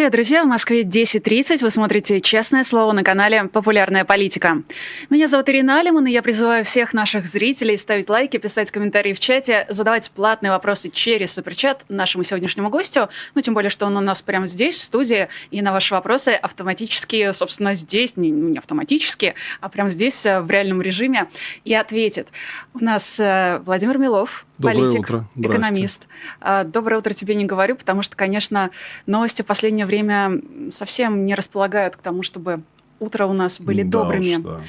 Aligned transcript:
Привет, 0.00 0.12
друзья! 0.12 0.44
В 0.44 0.46
Москве 0.46 0.82
10.30. 0.82 1.58
Вы 1.60 1.70
смотрите 1.70 2.22
«Честное 2.22 2.64
слово» 2.64 2.92
на 2.92 3.04
канале 3.04 3.44
«Популярная 3.44 4.06
политика». 4.06 4.62
Меня 5.10 5.28
зовут 5.28 5.50
Ирина 5.50 5.78
Алиман, 5.78 6.06
и 6.06 6.10
я 6.10 6.22
призываю 6.22 6.64
всех 6.64 6.94
наших 6.94 7.26
зрителей 7.26 7.76
ставить 7.76 8.08
лайки, 8.08 8.38
писать 8.38 8.70
комментарии 8.70 9.12
в 9.12 9.20
чате, 9.20 9.66
задавать 9.68 10.10
платные 10.10 10.52
вопросы 10.52 10.88
через 10.88 11.34
суперчат 11.34 11.84
нашему 11.90 12.24
сегодняшнему 12.24 12.70
гостю. 12.70 13.10
Ну, 13.34 13.42
тем 13.42 13.52
более, 13.52 13.68
что 13.68 13.84
он 13.84 13.94
у 13.98 14.00
нас 14.00 14.22
прямо 14.22 14.46
здесь, 14.46 14.76
в 14.76 14.82
студии, 14.82 15.28
и 15.50 15.60
на 15.60 15.70
ваши 15.70 15.92
вопросы 15.92 16.30
автоматически, 16.30 17.32
собственно, 17.32 17.74
здесь, 17.74 18.16
не, 18.16 18.30
не 18.30 18.56
автоматически, 18.56 19.34
а 19.60 19.68
прямо 19.68 19.90
здесь, 19.90 20.24
э, 20.24 20.40
в 20.40 20.50
реальном 20.50 20.80
режиме, 20.80 21.28
и 21.66 21.74
ответит. 21.74 22.28
У 22.72 22.82
нас 22.82 23.20
э, 23.20 23.60
Владимир 23.66 23.98
Милов, 23.98 24.46
Доброе 24.60 24.90
политик, 24.90 25.00
утро. 25.00 25.24
экономист. 25.36 26.06
А, 26.38 26.64
доброе 26.64 26.98
утро 26.98 27.14
тебе 27.14 27.34
не 27.34 27.46
говорю, 27.46 27.76
потому 27.76 28.02
что, 28.02 28.14
конечно, 28.14 28.70
новости 29.06 29.40
в 29.40 29.46
последнее 29.46 29.86
время 30.02 30.40
совсем 30.72 31.26
не 31.26 31.34
располагают 31.34 31.96
к 31.96 32.02
тому, 32.02 32.22
чтобы 32.22 32.62
утро 32.98 33.26
у 33.26 33.32
нас 33.32 33.60
были 33.60 33.82
Да 33.82 34.02
добрыми. 34.02 34.36
уж, 34.36 34.42
да. 34.42 34.60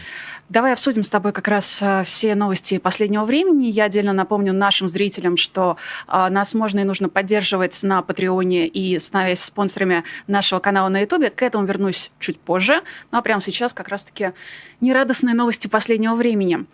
Давай 0.50 0.74
обсудим 0.74 1.04
с 1.04 1.10
тобой 1.10 1.32
как 1.32 1.48
раз 1.48 1.80
а, 1.82 2.04
все 2.04 2.36
новости 2.36 2.78
последнего 2.78 3.24
времени. 3.24 3.68
Я 3.68 3.86
отдельно 3.86 4.12
напомню 4.12 4.52
нашим 4.52 4.90
зрителям, 4.90 5.38
что 5.38 5.78
а, 6.08 6.30
нас 6.30 6.54
можно 6.54 6.82
и 6.82 6.84
нужно 6.84 7.08
поддерживать 7.08 7.82
на 7.84 8.02
Патреоне 8.02 8.68
и 8.68 9.00
становясь 9.00 9.42
спонсорами 9.42 10.04
нашего 10.28 10.60
канала 10.60 10.90
на 10.90 11.00
Ютубе. 11.02 11.30
К 11.30 11.44
этому 11.44 11.66
вернусь 11.66 12.12
чуть 12.20 12.38
позже. 12.38 12.82
Ну 13.12 13.18
а 13.18 13.22
прямо 13.22 13.42
сейчас 13.42 13.74
как 13.74 13.88
раз-таки 13.88 14.34
нерадостные 14.82 15.36
новости 15.36 15.68
последнего 15.68 16.16
времени. 16.16 16.66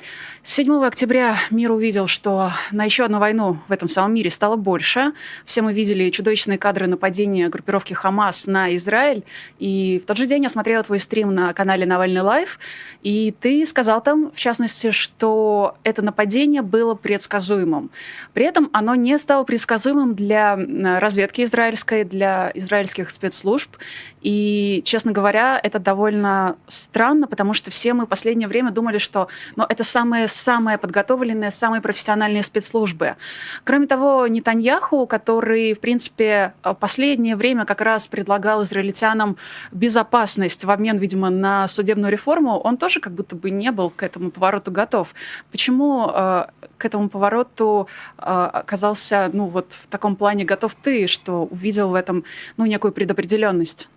С 0.44 0.54
7 0.54 0.86
октября 0.86 1.36
мир 1.52 1.72
увидел, 1.72 2.08
что 2.08 2.52
на 2.72 2.86
еще 2.86 3.04
одну 3.04 3.20
войну 3.20 3.58
в 3.68 3.72
этом 3.72 3.90
самом 3.90 4.14
мире 4.14 4.32
стало 4.32 4.56
больше. 4.56 5.12
Все 5.46 5.62
мы 5.62 5.74
видели 5.74 6.10
чудовищные 6.10 6.58
кадры 6.58 6.88
нападения 6.88 7.50
группировки 7.50 7.94
Хамас 7.94 8.48
на 8.48 8.74
Израиль. 8.78 9.26
И 9.60 10.00
в 10.02 10.08
тот 10.08 10.16
же 10.16 10.26
день 10.26 10.44
я 10.44 10.50
смотрела 10.50 10.84
твой 10.84 11.02
стрим 11.02 11.36
на 11.36 11.54
канале 11.54 11.86
Навальный 11.86 12.22
Лайв, 12.22 12.60
и 13.04 13.36
ты 13.40 13.66
сказал 13.66 14.02
там, 14.02 14.32
в 14.32 14.40
частности, 14.40 14.92
что 14.92 15.76
это 15.84 16.02
нападение 16.02 16.62
было 16.62 16.96
предсказуемым. 16.96 17.90
При 18.34 18.46
этом 18.46 18.70
оно 18.72 18.96
не 18.96 19.20
стало 19.20 19.44
предсказуемым 19.44 20.16
для 20.16 20.56
разведки 21.00 21.44
израильской, 21.44 22.06
для 22.06 22.52
израильских 22.54 23.10
спецслужб. 23.10 23.76
И, 24.22 24.82
честно 24.86 25.12
говоря, 25.12 25.60
это 25.62 25.80
довольно 25.80 26.56
странно, 26.68 27.28
потому 27.28 27.54
что 27.54 27.70
все 27.70 27.94
мы 27.98 28.08
последнее 28.08 28.48
время 28.48 28.72
думали, 28.72 28.98
что 28.98 29.28
ну, 29.56 29.66
это 29.68 29.84
самые-самые 29.84 30.78
подготовленные, 30.78 31.52
самые 31.52 31.82
профессиональные 31.82 32.44
спецслужбы. 32.44 33.16
Кроме 33.64 33.88
того, 33.88 34.28
Нетаньяху, 34.28 35.06
который, 35.08 35.74
в 35.74 35.80
принципе, 35.80 36.54
в 36.64 36.74
последнее 36.76 37.36
время 37.36 37.66
как 37.66 37.82
раз 37.82 38.08
предлагал 38.08 38.64
израильтянам 38.64 39.38
безопасность 39.72 40.64
в 40.64 40.72
обмен, 40.72 40.98
видимо, 40.98 41.30
на 41.30 41.68
судебную 41.68 42.12
реформу, 42.12 42.58
он 42.58 42.78
тоже 42.78 43.00
как 43.00 43.14
будто 43.14 43.36
бы 43.36 43.50
не 43.50 43.72
был 43.72 43.90
к 43.90 44.04
этому 44.04 44.32
повороту 44.32 44.72
готов. 44.72 45.14
Почему 45.52 46.10
э, 46.14 46.46
к 46.78 46.86
этому 46.86 47.10
повороту 47.10 47.88
э, 48.18 48.22
оказался, 48.22 49.30
ну 49.34 49.48
вот 49.48 49.68
в 49.72 49.88
таком 49.88 50.16
плане 50.16 50.46
готов 50.46 50.76
ты, 50.76 51.08
что 51.08 51.46
увидел 51.46 51.90
в 51.90 51.96
этом, 51.96 52.24
ну, 52.58 52.66
некую 52.66 52.92
предопределенность? 52.92 53.90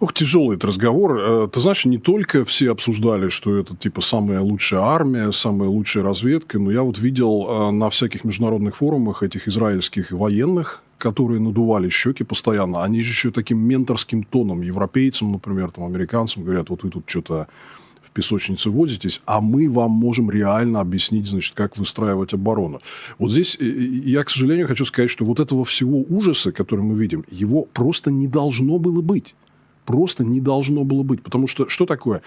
Ох, 0.00 0.12
тяжелый 0.12 0.54
этот 0.56 0.66
разговор. 0.66 1.18
Э, 1.18 1.48
Ты 1.52 1.60
знаешь, 1.60 1.84
не 1.84 1.98
только 1.98 2.44
все 2.44 2.70
обсуждали, 2.70 3.30
что 3.30 3.56
это 3.56 3.74
типа 3.74 4.00
самая 4.00 4.40
лучшая 4.40 4.80
армия, 4.80 5.32
самая 5.32 5.68
лучшая 5.68 6.04
разведка, 6.04 6.60
но 6.60 6.70
я 6.70 6.82
вот 6.84 7.00
видел 7.00 7.46
э, 7.48 7.70
на 7.72 7.90
всяких 7.90 8.22
международных 8.22 8.76
форумах 8.76 9.24
этих 9.24 9.48
израильских 9.48 10.12
военных, 10.12 10.84
которые 10.98 11.40
надували 11.40 11.88
щеки 11.88 12.22
постоянно. 12.22 12.84
Они 12.84 13.02
же 13.02 13.10
еще 13.10 13.32
таким 13.32 13.58
менторским 13.58 14.22
тоном 14.22 14.62
европейцам, 14.62 15.32
например, 15.32 15.72
там, 15.72 15.84
американцам 15.84 16.44
говорят, 16.44 16.70
вот 16.70 16.84
вы 16.84 16.90
тут 16.90 17.02
что-то 17.10 17.48
в 18.04 18.12
песочнице 18.12 18.70
возитесь, 18.70 19.20
а 19.26 19.40
мы 19.40 19.68
вам 19.68 19.90
можем 19.90 20.30
реально 20.30 20.80
объяснить, 20.80 21.26
значит, 21.26 21.54
как 21.56 21.76
выстраивать 21.76 22.32
оборону. 22.34 22.80
Вот 23.18 23.32
здесь 23.32 23.56
э, 23.58 23.64
я, 23.64 24.22
к 24.22 24.30
сожалению, 24.30 24.68
хочу 24.68 24.84
сказать, 24.84 25.10
что 25.10 25.24
вот 25.24 25.40
этого 25.40 25.64
всего 25.64 26.04
ужаса, 26.08 26.52
который 26.52 26.84
мы 26.84 26.94
видим, 26.94 27.24
его 27.32 27.62
просто 27.64 28.12
не 28.12 28.28
должно 28.28 28.78
было 28.78 29.02
быть. 29.02 29.34
Просто 29.88 30.22
не 30.22 30.38
должно 30.40 30.84
было 30.84 31.02
быть. 31.02 31.22
Потому 31.22 31.46
что 31.46 31.66
что 31.70 31.86
такое? 31.86 32.20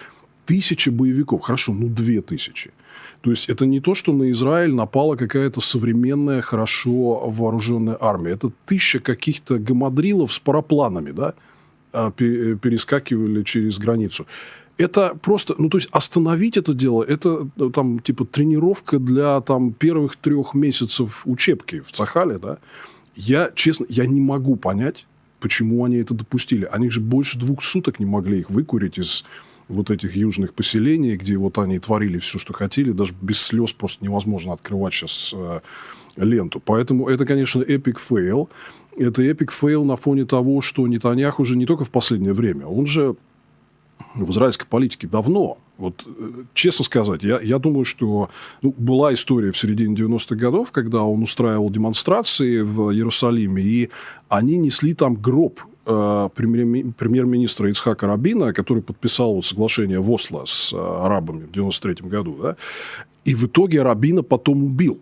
Тысячи 0.46 0.90
боевиков. 0.90 1.42
Хорошо, 1.42 1.72
ну 1.72 1.86
две 1.86 2.20
тысячи. 2.20 2.72
То 3.20 3.30
есть 3.30 3.48
это 3.48 3.66
не 3.66 3.78
то, 3.78 3.94
что 3.94 4.12
на 4.12 4.32
Израиль 4.32 4.74
напала 4.74 5.14
какая-то 5.14 5.60
современная, 5.60 6.42
хорошо 6.42 7.30
вооруженная 7.30 7.96
армия. 8.00 8.32
Это 8.32 8.50
тысяча 8.66 8.98
каких-то 8.98 9.60
гамадрилов 9.60 10.32
с 10.32 10.40
парапланами, 10.40 11.12
да, 11.12 11.34
а, 11.92 12.10
пе- 12.10 12.56
перескакивали 12.56 13.44
через 13.44 13.78
границу. 13.78 14.26
Это 14.76 15.16
просто, 15.22 15.54
ну, 15.58 15.68
то 15.68 15.78
есть 15.78 15.88
остановить 15.92 16.56
это 16.56 16.74
дело, 16.74 17.04
это 17.04 17.48
э, 17.58 17.70
там 17.72 18.00
типа 18.00 18.24
тренировка 18.24 18.98
для 18.98 19.40
там 19.40 19.72
первых 19.72 20.16
трех 20.16 20.54
месяцев 20.54 21.22
учебки 21.26 21.78
в 21.78 21.92
Цахале, 21.92 22.38
да. 22.38 22.58
Я, 23.14 23.52
честно, 23.54 23.86
я 23.88 24.06
не 24.06 24.20
могу 24.20 24.56
понять, 24.56 25.06
почему 25.42 25.84
они 25.84 25.96
это 25.96 26.14
допустили. 26.14 26.68
Они 26.70 26.88
же 26.88 27.00
больше 27.00 27.38
двух 27.38 27.64
суток 27.64 27.98
не 27.98 28.06
могли 28.06 28.38
их 28.40 28.50
выкурить 28.50 28.98
из 28.98 29.24
вот 29.68 29.90
этих 29.90 30.14
южных 30.14 30.54
поселений, 30.54 31.16
где 31.16 31.36
вот 31.36 31.58
они 31.58 31.78
творили 31.78 32.18
все, 32.18 32.38
что 32.38 32.52
хотели. 32.52 32.92
Даже 32.92 33.12
без 33.20 33.40
слез 33.40 33.72
просто 33.72 34.04
невозможно 34.04 34.52
открывать 34.52 34.94
сейчас 34.94 35.34
э, 35.36 35.60
ленту. 36.16 36.62
Поэтому 36.64 37.08
это, 37.08 37.26
конечно, 37.26 37.60
epic 37.60 37.98
fail. 37.98 38.48
Это 38.96 39.22
epic 39.22 39.50
fail 39.50 39.84
на 39.84 39.96
фоне 39.96 40.26
того, 40.26 40.60
что 40.60 40.86
Нетаньяху 40.86 41.42
уже 41.42 41.56
не 41.56 41.66
только 41.66 41.84
в 41.84 41.90
последнее 41.90 42.34
время, 42.34 42.66
он 42.66 42.86
же 42.86 43.16
в 44.14 44.30
израильской 44.30 44.66
политике 44.68 45.08
давно. 45.08 45.58
Вот, 45.78 46.06
э, 46.06 46.44
честно 46.54 46.84
сказать, 46.84 47.22
я, 47.22 47.40
я 47.40 47.58
думаю, 47.58 47.84
что 47.84 48.30
ну, 48.62 48.74
была 48.76 49.14
история 49.14 49.52
в 49.52 49.58
середине 49.58 49.94
90-х 49.94 50.36
годов, 50.36 50.70
когда 50.70 51.02
он 51.02 51.22
устраивал 51.22 51.70
демонстрации 51.70 52.60
в 52.60 52.92
Иерусалиме, 52.92 53.62
и 53.62 53.90
они 54.28 54.58
несли 54.58 54.94
там 54.94 55.14
гроб 55.14 55.60
э, 55.86 56.28
премьер- 56.34 56.92
премьер-министра 56.96 57.70
Ицхака 57.70 58.06
Рабина, 58.06 58.52
который 58.52 58.82
подписал 58.82 59.34
вот 59.34 59.46
соглашение 59.46 60.00
в 60.00 60.10
Осло 60.10 60.44
с 60.44 60.72
э, 60.72 60.76
арабами 60.76 61.44
в 61.44 61.52
93 61.52 62.08
году. 62.08 62.38
Да? 62.42 62.56
И 63.24 63.34
в 63.34 63.44
итоге 63.44 63.82
Рабина 63.82 64.22
потом 64.22 64.64
убил 64.64 65.00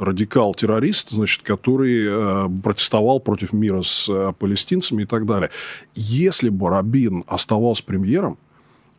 радикал-террорист, 0.00 1.10
значит, 1.10 1.42
который 1.42 2.06
э, 2.08 2.48
протестовал 2.62 3.20
против 3.20 3.52
мира 3.52 3.82
с 3.82 4.08
э, 4.08 4.32
палестинцами 4.38 5.02
и 5.02 5.06
так 5.06 5.26
далее. 5.26 5.50
Если 5.94 6.48
бы 6.48 6.70
Рабин 6.70 7.24
оставался 7.26 7.84
премьером, 7.84 8.38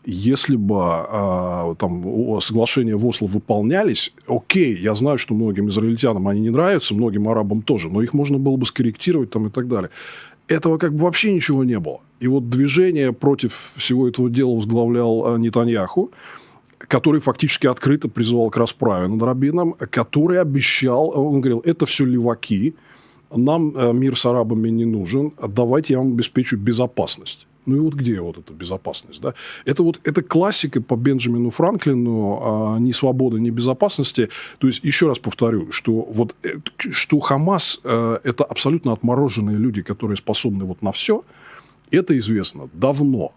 если 0.06 0.56
бы 0.56 0.78
э, 0.78 1.76
там 1.78 2.42
соглашения 2.42 2.96
в 2.96 3.06
Осло 3.06 3.28
выполнялись, 3.28 4.14
окей, 4.28 4.76
я 4.78 4.96
знаю, 4.96 5.18
что 5.18 5.34
многим 5.34 5.70
израильтянам 5.70 6.28
они 6.28 6.42
не 6.42 6.50
нравятся, 6.50 6.96
многим 6.96 7.28
арабам 7.28 7.62
тоже, 7.62 7.90
но 7.90 8.02
их 8.02 8.14
можно 8.14 8.38
было 8.38 8.58
бы 8.58 8.66
скорректировать 8.66 9.30
там 9.30 9.48
и 9.48 9.50
так 9.50 9.68
далее. 9.68 9.90
Этого 10.48 10.78
как 10.78 10.94
бы 10.94 11.04
вообще 11.04 11.34
ничего 11.34 11.64
не 11.64 11.80
было. 11.80 12.02
И 12.20 12.28
вот 12.28 12.50
движение 12.50 13.14
против 13.14 13.74
всего 13.76 14.08
этого 14.08 14.30
дела 14.30 14.56
возглавлял 14.56 15.36
э, 15.36 15.40
Нетаньяху, 15.40 16.12
который 16.80 17.22
фактически 17.22 17.68
открыто 17.68 18.10
призывал 18.10 18.50
к 18.50 18.58
расправе 18.58 19.08
над 19.08 19.22
Рабином, 19.22 19.74
который 19.92 20.42
обещал, 20.42 21.10
он 21.16 21.42
говорил, 21.42 21.62
это 21.64 21.86
все 21.86 22.06
леваки, 22.06 22.76
нам 23.34 23.76
э, 23.76 23.94
мир 23.94 24.18
с 24.18 24.26
арабами 24.26 24.70
не 24.70 24.86
нужен, 24.86 25.32
давайте 25.48 25.94
я 25.94 26.00
вам 26.00 26.14
обеспечу 26.14 26.58
безопасность. 26.58 27.47
Ну 27.66 27.75
и 27.75 27.79
вот 27.79 27.93
где 27.93 28.19
вот 28.19 28.37
эта 28.37 28.53
безопасность? 28.53 29.22
Да? 29.22 29.34
Это 29.66 29.84
вот 29.84 29.99
это 30.03 30.22
классика 30.23 30.81
по 30.81 30.96
Бенджамину 30.96 31.49
Франклину 31.49 32.40
а, 32.41 32.78
ни 32.79 32.91
свободы, 32.91 33.40
ни 33.40 33.49
безопасности. 33.49 34.29
То 34.58 34.67
есть, 34.67 34.84
еще 34.84 35.08
раз 35.08 35.19
повторю, 35.19 35.72
что, 35.72 35.91
вот, 35.91 36.35
э, 36.43 36.55
что 36.78 37.19
Хамас 37.19 37.79
э, 37.84 38.19
это 38.23 38.43
абсолютно 38.43 38.93
отмороженные 38.93 39.58
люди, 39.58 39.81
которые 39.81 40.17
способны 40.17 40.66
вот 40.66 40.81
на 40.81 40.91
все, 40.91 41.23
это 41.91 42.17
известно 42.17 42.69
давно. 42.73 43.34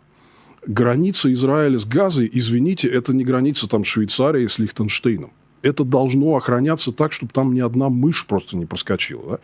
Граница 0.67 1.31
Израиля 1.33 1.79
с 1.79 1.85
Газой, 1.85 2.31
извините, 2.33 2.89
это 2.89 3.13
не 3.13 3.25
граница 3.25 3.69
там 3.69 3.85
Швейцарии 3.85 4.47
с 4.47 4.59
Лихтенштейном. 4.59 5.33
Это 5.61 5.85
должно 5.85 6.37
охраняться 6.37 6.93
так, 6.93 7.13
чтобы 7.13 7.33
там 7.33 7.53
ни 7.55 7.61
одна 7.61 7.91
мышь 7.91 8.27
просто 8.27 8.57
не 8.57 8.65
проскочила. 8.65 9.33
да. 9.33 9.39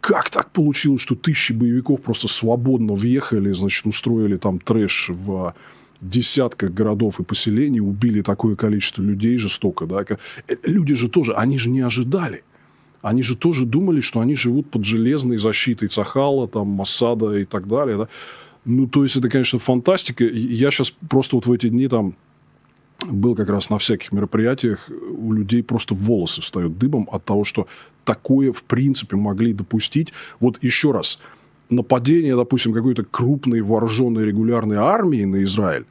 Как 0.00 0.30
так 0.30 0.50
получилось, 0.52 1.02
что 1.02 1.14
тысячи 1.14 1.52
боевиков 1.52 2.00
просто 2.02 2.28
свободно 2.28 2.94
въехали, 2.94 3.52
значит, 3.52 3.86
устроили 3.86 4.36
там 4.36 4.60
трэш 4.60 5.10
в 5.10 5.54
десятках 6.00 6.72
городов 6.72 7.18
и 7.18 7.24
поселений, 7.24 7.80
убили 7.80 8.22
такое 8.22 8.54
количество 8.54 9.02
людей 9.02 9.36
жестоко, 9.38 9.86
да? 9.86 10.04
Э, 10.46 10.56
Люди 10.62 10.94
же 10.94 11.08
тоже, 11.08 11.34
они 11.34 11.58
же 11.58 11.70
не 11.70 11.80
ожидали. 11.80 12.44
Они 13.02 13.22
же 13.22 13.36
тоже 13.36 13.64
думали, 13.64 14.00
что 14.00 14.20
они 14.20 14.34
живут 14.34 14.70
под 14.70 14.84
железной 14.84 15.38
защитой 15.38 15.88
Цахала, 15.88 16.48
там, 16.48 16.68
Массада 16.68 17.36
и 17.36 17.44
так 17.44 17.68
далее, 17.68 17.96
да? 17.96 18.08
Ну, 18.64 18.86
то 18.86 19.02
есть, 19.02 19.16
это, 19.16 19.28
конечно, 19.28 19.58
фантастика. 19.58 20.24
Я 20.24 20.70
сейчас 20.70 20.92
просто 21.08 21.36
вот 21.36 21.46
в 21.46 21.52
эти 21.52 21.68
дни 21.68 21.88
там 21.88 22.14
был 23.06 23.34
как 23.34 23.48
раз 23.48 23.70
на 23.70 23.78
всяких 23.78 24.12
мероприятиях, 24.12 24.88
у 24.88 25.32
людей 25.32 25.62
просто 25.62 25.94
волосы 25.94 26.40
встают 26.40 26.78
дыбом 26.78 27.08
от 27.12 27.24
того, 27.24 27.44
что 27.44 27.68
такое 28.04 28.52
в 28.52 28.64
принципе 28.64 29.16
могли 29.16 29.52
допустить. 29.52 30.12
Вот 30.40 30.62
еще 30.62 30.90
раз, 30.90 31.18
нападение, 31.70 32.36
допустим, 32.36 32.72
какой-то 32.72 33.04
крупной 33.04 33.60
вооруженной 33.60 34.24
регулярной 34.24 34.76
армии 34.76 35.24
на 35.24 35.42
Израиль, 35.44 35.84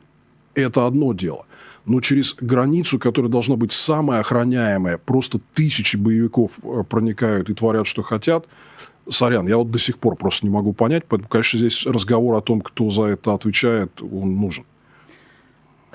это 0.53 0.85
одно 0.85 1.13
дело. 1.13 1.45
Но 1.85 2.01
через 2.01 2.33
границу, 2.33 2.99
которая 2.99 3.31
должна 3.31 3.55
быть 3.55 3.71
самая 3.71 4.19
охраняемая, 4.19 4.97
просто 4.97 5.39
тысячи 5.53 5.95
боевиков 5.95 6.51
э, 6.61 6.83
проникают 6.83 7.49
и 7.49 7.53
творят, 7.53 7.87
что 7.87 8.01
хотят. 8.01 8.45
Сорян, 9.09 9.47
я 9.47 9.55
вот 9.55 9.71
до 9.71 9.79
сих 9.79 9.97
пор 9.97 10.17
просто 10.17 10.45
не 10.45 10.51
могу 10.51 10.73
понять. 10.73 11.05
Поэтому, 11.07 11.29
конечно, 11.29 11.57
здесь 11.57 11.85
разговор 11.85 12.35
о 12.35 12.41
том, 12.41 12.59
кто 12.59 12.89
за 12.89 13.03
это 13.03 13.33
отвечает, 13.33 14.01
он 14.01 14.35
нужен. 14.35 14.65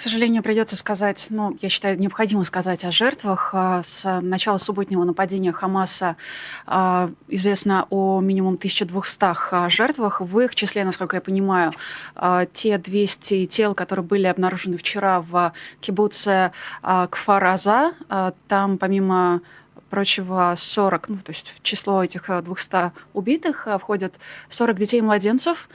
К 0.03 0.11
сожалению, 0.11 0.43
придется 0.43 0.75
сказать, 0.75 1.29
ну, 1.31 1.57
я 1.63 1.69
считаю, 1.69 1.97
необходимо 1.97 2.43
сказать 2.43 2.85
о 2.85 2.91
жертвах. 2.91 3.51
А, 3.53 3.85
с 3.85 4.21
начала 4.21 4.59
субботнего 4.59 5.05
нападения 5.05 5.53
Хамаса 5.53 6.17
а, 6.67 7.13
известно 7.29 7.87
о 7.89 8.21
минимум 8.21 8.55
1200 8.55 9.19
а, 9.53 9.69
жертвах. 9.69 10.21
В 10.21 10.41
их 10.41 10.57
числе, 10.57 10.85
насколько 10.85 11.15
я 11.19 11.21
понимаю, 11.21 11.73
те 12.53 12.79
200 12.79 13.47
тел, 13.47 13.77
которые 13.77 14.05
были 14.05 14.27
обнаружены 14.27 14.77
вчера 14.77 15.21
в 15.21 15.53
кибуце 15.81 16.51
Кфараза, 16.83 17.93
там 18.49 18.79
помимо 18.79 19.41
прочего 19.89 20.55
40, 20.57 21.09
ну, 21.11 21.17
то 21.19 21.31
есть 21.31 21.55
в 21.57 21.63
число 21.63 22.03
этих 22.03 22.29
200 22.29 22.91
убитых 23.13 23.69
входят 23.79 24.17
40 24.49 24.79
детей 24.79 24.99
и 24.99 25.03
младенцев. 25.03 25.69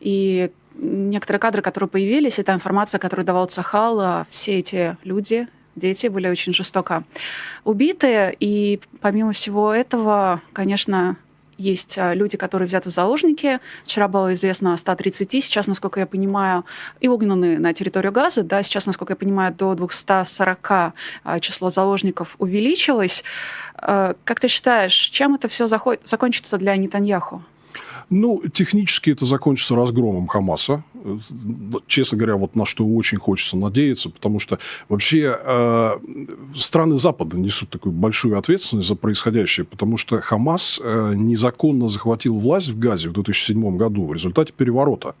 И 0.00 0.52
некоторые 0.74 1.40
кадры, 1.40 1.62
которые 1.62 1.88
появились, 1.88 2.38
это 2.38 2.52
информация, 2.52 2.98
которую 2.98 3.26
давал 3.26 3.46
Цахал, 3.46 4.00
а 4.00 4.26
все 4.30 4.58
эти 4.58 4.96
люди, 5.04 5.48
дети 5.76 6.06
были 6.08 6.28
очень 6.28 6.54
жестоко 6.54 7.04
убиты. 7.64 8.36
И 8.40 8.80
помимо 9.00 9.32
всего 9.32 9.72
этого, 9.72 10.40
конечно, 10.52 11.16
есть 11.56 11.98
а, 11.98 12.14
люди, 12.14 12.36
которые 12.36 12.66
взяты 12.66 12.90
в 12.90 12.92
заложники. 12.92 13.60
Вчера 13.84 14.08
было 14.08 14.32
известно 14.34 14.74
о 14.74 14.76
130, 14.76 15.30
сейчас, 15.44 15.66
насколько 15.66 16.00
я 16.00 16.06
понимаю, 16.06 16.64
и 17.00 17.08
угнаны 17.08 17.58
на 17.58 17.72
территорию 17.72 18.12
Газа. 18.12 18.42
Да, 18.42 18.62
сейчас, 18.62 18.86
насколько 18.86 19.12
я 19.12 19.16
понимаю, 19.16 19.54
до 19.54 19.74
240 19.74 20.70
а, 20.70 20.92
число 21.40 21.70
заложников 21.70 22.34
увеличилось. 22.38 23.24
Как 23.76 24.40
ты 24.40 24.48
считаешь, 24.48 24.94
чем 24.94 25.34
это 25.34 25.48
все 25.48 25.66
закончится 25.68 26.58
для 26.58 26.76
Нетаньяху? 26.76 27.42
Ну, 28.10 28.42
технически 28.52 29.10
это 29.10 29.24
закончится 29.24 29.76
разгромом 29.76 30.26
Хамаса. 30.26 30.84
Честно 31.86 32.18
говоря, 32.18 32.36
вот 32.36 32.54
на 32.56 32.64
что 32.64 32.86
очень 32.86 33.18
хочется 33.18 33.56
надеяться, 33.56 34.10
потому 34.10 34.38
что 34.38 34.58
вообще 34.88 35.38
э, 35.38 35.98
страны 36.56 36.98
Запада 36.98 37.36
несут 37.36 37.70
такую 37.70 37.92
большую 37.92 38.38
ответственность 38.38 38.88
за 38.88 38.94
происходящее, 38.94 39.66
потому 39.66 39.96
что 39.96 40.20
Хамас 40.20 40.80
э, 40.82 41.12
незаконно 41.14 41.88
захватил 41.88 42.38
власть 42.38 42.68
в 42.68 42.78
Газе 42.78 43.08
в 43.08 43.12
2007 43.12 43.76
году 43.76 44.06
в 44.06 44.12
результате 44.12 44.52
переворота. 44.52 45.14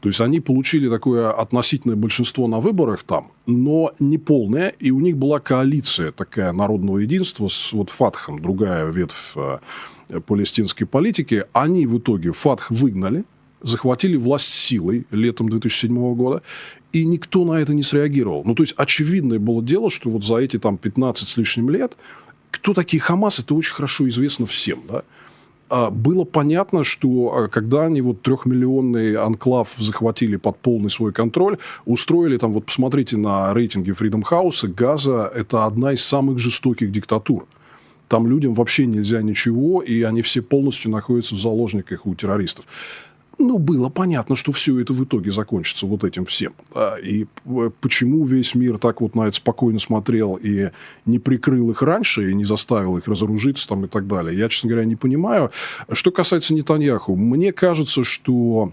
То 0.00 0.08
есть 0.08 0.20
они 0.20 0.40
получили 0.40 0.88
такое 0.88 1.30
относительное 1.30 1.96
большинство 1.96 2.46
на 2.46 2.60
выборах 2.60 3.02
там, 3.02 3.32
но 3.46 3.92
не 3.98 4.16
полное, 4.16 4.68
и 4.68 4.90
у 4.90 5.00
них 5.00 5.16
была 5.16 5.40
коалиция 5.40 6.12
такая 6.12 6.52
народного 6.52 6.98
единства 6.98 7.48
с 7.48 7.72
вот 7.72 7.90
Фатхом, 7.90 8.40
другая 8.40 8.86
ветвь 8.90 9.32
э, 9.34 9.58
палестинской 10.26 10.86
политики. 10.86 11.44
Они 11.52 11.86
в 11.86 11.98
итоге 11.98 12.32
Фатх 12.32 12.70
выгнали, 12.70 13.24
захватили 13.62 14.16
власть 14.16 14.52
силой 14.52 15.06
летом 15.10 15.48
2007 15.48 16.14
года, 16.14 16.42
и 16.92 17.04
никто 17.04 17.44
на 17.44 17.54
это 17.54 17.74
не 17.74 17.82
среагировал. 17.82 18.42
Ну, 18.44 18.54
то 18.54 18.62
есть, 18.62 18.74
очевидное 18.76 19.38
было 19.38 19.62
дело, 19.62 19.90
что 19.90 20.10
вот 20.10 20.24
за 20.24 20.36
эти 20.36 20.58
там 20.58 20.78
15 20.78 21.28
с 21.28 21.36
лишним 21.36 21.70
лет, 21.70 21.96
кто 22.50 22.72
такие 22.72 23.00
Хамас, 23.00 23.38
это 23.40 23.54
очень 23.54 23.74
хорошо 23.74 24.08
известно 24.08 24.46
всем, 24.46 24.80
да. 24.88 25.02
А 25.70 25.90
было 25.90 26.24
понятно, 26.24 26.82
что 26.82 27.34
а, 27.34 27.48
когда 27.48 27.84
они 27.84 28.00
вот 28.00 28.22
трехмиллионный 28.22 29.16
анклав 29.16 29.74
захватили 29.76 30.36
под 30.36 30.58
полный 30.58 30.88
свой 30.88 31.12
контроль, 31.12 31.58
устроили 31.84 32.38
там, 32.38 32.52
вот 32.52 32.64
посмотрите 32.64 33.18
на 33.18 33.52
рейтинги 33.52 33.90
Freedom 33.90 34.22
House, 34.22 34.66
Газа– 34.66 35.30
это 35.34 35.66
одна 35.66 35.92
из 35.92 36.02
самых 36.02 36.38
жестоких 36.38 36.90
диктатур. 36.90 37.46
Там 38.08 38.26
людям 38.26 38.54
вообще 38.54 38.86
нельзя 38.86 39.22
ничего, 39.22 39.82
и 39.82 40.02
они 40.02 40.22
все 40.22 40.42
полностью 40.42 40.90
находятся 40.90 41.34
в 41.34 41.38
заложниках 41.38 42.06
у 42.06 42.14
террористов. 42.14 42.66
Ну, 43.40 43.58
было 43.58 43.88
понятно, 43.88 44.34
что 44.34 44.50
все 44.50 44.80
это 44.80 44.92
в 44.92 45.04
итоге 45.04 45.30
закончится 45.30 45.86
вот 45.86 46.02
этим 46.02 46.26
всем. 46.26 46.54
И 47.00 47.26
почему 47.80 48.24
весь 48.24 48.56
мир 48.56 48.78
так 48.78 49.00
вот 49.00 49.14
на 49.14 49.28
это 49.28 49.36
спокойно 49.36 49.78
смотрел 49.78 50.34
и 50.34 50.70
не 51.06 51.20
прикрыл 51.20 51.70
их 51.70 51.80
раньше, 51.82 52.30
и 52.30 52.34
не 52.34 52.44
заставил 52.44 52.98
их 52.98 53.06
разоружиться 53.06 53.68
там 53.68 53.84
и 53.84 53.88
так 53.88 54.08
далее, 54.08 54.36
я, 54.36 54.48
честно 54.48 54.70
говоря, 54.70 54.86
не 54.86 54.96
понимаю. 54.96 55.52
Что 55.92 56.10
касается 56.10 56.52
Нетаньяху, 56.52 57.14
мне 57.14 57.52
кажется, 57.52 58.02
что 58.02 58.72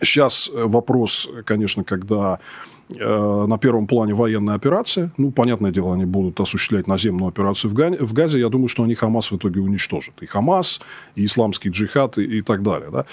сейчас 0.00 0.50
вопрос, 0.52 1.30
конечно, 1.44 1.84
когда 1.84 2.40
Э, 2.40 2.79
на 2.98 3.58
первом 3.58 3.86
плане 3.86 4.14
военная 4.14 4.54
операция. 4.54 5.12
Ну, 5.16 5.30
понятное 5.30 5.70
дело, 5.70 5.94
они 5.94 6.04
будут 6.04 6.40
осуществлять 6.40 6.86
наземную 6.86 7.28
операцию 7.28 7.70
в 7.70 8.12
Газе. 8.12 8.40
Я 8.40 8.48
думаю, 8.48 8.68
что 8.68 8.82
они 8.82 8.94
Хамас 8.94 9.30
в 9.30 9.36
итоге 9.36 9.60
уничтожат. 9.60 10.14
И 10.22 10.26
Хамас, 10.26 10.80
и 11.14 11.24
исламский 11.24 11.70
джихад, 11.70 12.18
и, 12.18 12.38
и 12.38 12.42
так 12.42 12.62
далее. 12.62 12.90
Да? 12.90 13.04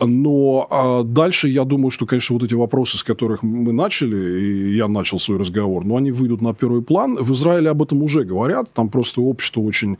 Но 0.00 0.66
а 0.70 1.02
дальше 1.02 1.48
я 1.48 1.64
думаю, 1.64 1.90
что, 1.90 2.06
конечно, 2.06 2.34
вот 2.34 2.42
эти 2.42 2.54
вопросы, 2.54 2.98
с 2.98 3.02
которых 3.02 3.42
мы 3.42 3.72
начали, 3.72 4.40
и 4.40 4.76
я 4.76 4.88
начал 4.88 5.18
свой 5.18 5.38
разговор, 5.38 5.84
но 5.84 5.96
они 5.96 6.10
выйдут 6.10 6.40
на 6.40 6.54
первый 6.54 6.82
план. 6.82 7.14
В 7.14 7.32
Израиле 7.32 7.70
об 7.70 7.82
этом 7.82 8.02
уже 8.02 8.24
говорят. 8.24 8.72
Там 8.72 8.88
просто 8.88 9.20
общество 9.20 9.60
очень 9.60 9.96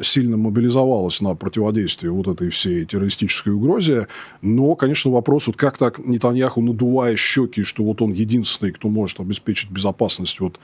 сильно 0.00 0.36
мобилизовалась 0.36 1.20
на 1.20 1.34
противодействие 1.34 2.12
вот 2.12 2.28
этой 2.28 2.50
всей 2.50 2.84
террористической 2.84 3.52
угрозе. 3.52 4.08
Но, 4.42 4.74
конечно, 4.74 5.10
вопрос, 5.10 5.46
вот 5.46 5.56
как 5.56 5.78
так 5.78 5.98
Нетаньяху, 5.98 6.60
надувая 6.60 7.16
щеки, 7.16 7.62
что 7.62 7.84
вот 7.84 8.02
он 8.02 8.12
единственный, 8.12 8.72
кто 8.72 8.88
может 8.88 9.20
обеспечить 9.20 9.70
безопасность, 9.70 10.40
вот 10.40 10.58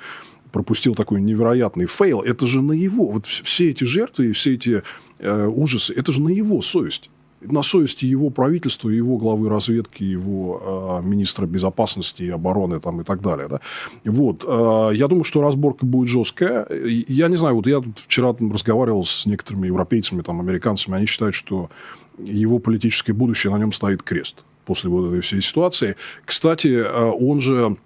пропустил 0.53 0.95
такой 0.95 1.21
невероятный 1.21 1.87
fail, 1.87 2.21
это 2.23 2.47
же 2.47 2.61
на 2.61 2.73
его, 2.73 3.07
вот 3.07 3.27
все 3.27 3.71
эти 3.71 3.85
жертвы, 3.85 4.33
все 4.33 4.55
эти 4.55 4.83
э, 5.19 5.47
ужасы, 5.47 5.95
это 5.95 6.11
же 6.13 6.21
на 6.21 6.29
его 6.29 6.61
совесть 6.61 7.11
на 7.41 7.63
совести 7.63 8.05
его 8.05 8.31
правительства, 8.31 8.89
его 8.89 9.17
главы 9.17 9.49
разведки, 9.49 10.03
его 10.03 11.01
э, 11.03 11.07
министра 11.07 11.47
безопасности 11.47 12.23
и 12.23 12.29
обороны 12.29 12.81
там, 12.81 13.01
и 13.01 13.05
так 13.05 13.23
далее. 13.23 13.49
Да? 13.49 13.61
Вот. 14.05 14.45
Э, 14.47 14.91
я 14.95 15.09
думаю, 15.09 15.25
что 15.25 15.41
разборка 15.41 15.87
будет 15.87 16.09
жесткая. 16.09 16.67
Я 16.69 17.29
не 17.29 17.37
знаю, 17.37 17.57
вот 17.57 17.67
я 17.67 17.81
тут 17.81 17.99
вчера 17.99 18.33
там, 18.33 18.53
разговаривал 18.53 19.05
с 19.05 19.27
некоторыми 19.27 19.67
европейцами, 19.67 20.23
там, 20.23 20.41
американцами, 20.41 20.97
они 20.97 21.07
считают, 21.07 21.35
что 21.35 21.71
его 22.19 22.59
политическое 22.59 23.13
будущее, 23.13 23.53
на 23.53 23.59
нем 23.59 23.73
стоит 23.73 24.03
крест 24.03 24.45
после 24.67 24.91
вот 24.91 25.09
этой 25.09 25.21
всей 25.21 25.41
ситуации. 25.41 25.97
Кстати, 26.25 26.69
э, 26.69 27.11
он 27.11 27.41
же 27.41 27.77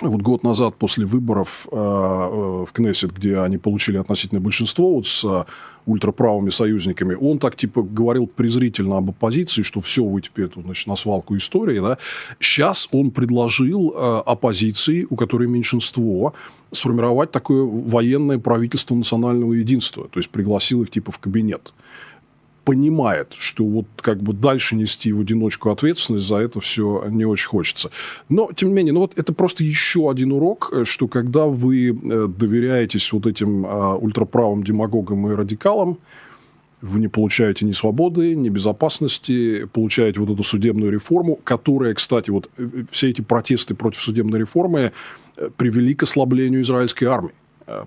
вот 0.00 0.22
год 0.22 0.42
назад 0.42 0.76
после 0.76 1.06
выборов 1.06 1.66
э, 1.70 1.76
э, 1.76 2.64
в 2.66 2.68
Кнессет, 2.72 3.12
где 3.12 3.38
они 3.38 3.58
получили 3.58 3.96
относительное 3.96 4.42
большинство 4.42 4.94
вот 4.94 5.06
с 5.06 5.24
э, 5.24 5.44
ультраправыми 5.86 6.50
союзниками, 6.50 7.14
он 7.14 7.38
так 7.38 7.56
типа 7.56 7.82
говорил 7.82 8.26
презрительно 8.26 8.98
об 8.98 9.10
оппозиции, 9.10 9.62
что 9.62 9.80
все, 9.80 10.04
вы 10.04 10.20
теперь 10.20 10.48
тут, 10.48 10.64
значит, 10.64 10.86
на 10.86 10.96
свалку 10.96 11.36
истории. 11.36 11.80
Да? 11.80 11.98
Сейчас 12.40 12.88
он 12.92 13.10
предложил 13.10 13.94
оппозиции, 14.26 15.06
у 15.08 15.16
которой 15.16 15.48
меньшинство, 15.48 16.34
сформировать 16.72 17.30
такое 17.30 17.62
военное 17.62 18.38
правительство 18.38 18.94
национального 18.94 19.52
единства. 19.52 20.08
То 20.08 20.18
есть 20.18 20.30
пригласил 20.30 20.82
их 20.82 20.90
типа 20.90 21.12
в 21.12 21.18
кабинет 21.18 21.72
понимает, 22.66 23.32
что 23.38 23.64
вот 23.64 23.86
как 23.94 24.20
бы 24.20 24.32
дальше 24.32 24.74
нести 24.74 25.12
в 25.12 25.20
одиночку 25.20 25.70
ответственность 25.70 26.26
за 26.26 26.38
это 26.38 26.60
все 26.60 27.04
не 27.08 27.24
очень 27.24 27.46
хочется. 27.46 27.92
Но, 28.28 28.50
тем 28.56 28.70
не 28.70 28.74
менее, 28.74 28.92
ну 28.92 29.00
вот 29.00 29.12
это 29.16 29.32
просто 29.32 29.62
еще 29.62 30.10
один 30.10 30.32
урок, 30.32 30.70
э, 30.72 30.84
что 30.84 31.06
когда 31.06 31.46
вы 31.46 31.90
э, 31.90 32.26
доверяетесь 32.26 33.12
вот 33.12 33.26
этим 33.26 33.64
а, 33.64 33.94
ультраправым 33.94 34.64
демагогам 34.64 35.30
и 35.30 35.34
радикалам, 35.36 35.98
вы 36.82 36.98
не 36.98 37.08
получаете 37.08 37.64
ни 37.64 37.72
свободы, 37.72 38.34
ни 38.34 38.48
безопасности, 38.48 39.66
получаете 39.72 40.18
вот 40.18 40.30
эту 40.30 40.42
судебную 40.42 40.90
реформу, 40.90 41.38
которая, 41.44 41.94
кстати, 41.94 42.30
вот 42.30 42.50
э, 42.58 42.68
все 42.90 43.10
эти 43.10 43.20
протесты 43.20 43.76
против 43.76 44.02
судебной 44.02 44.40
реформы 44.40 44.90
привели 45.56 45.94
к 45.94 46.02
ослаблению 46.02 46.62
израильской 46.62 47.06
армии. 47.06 47.32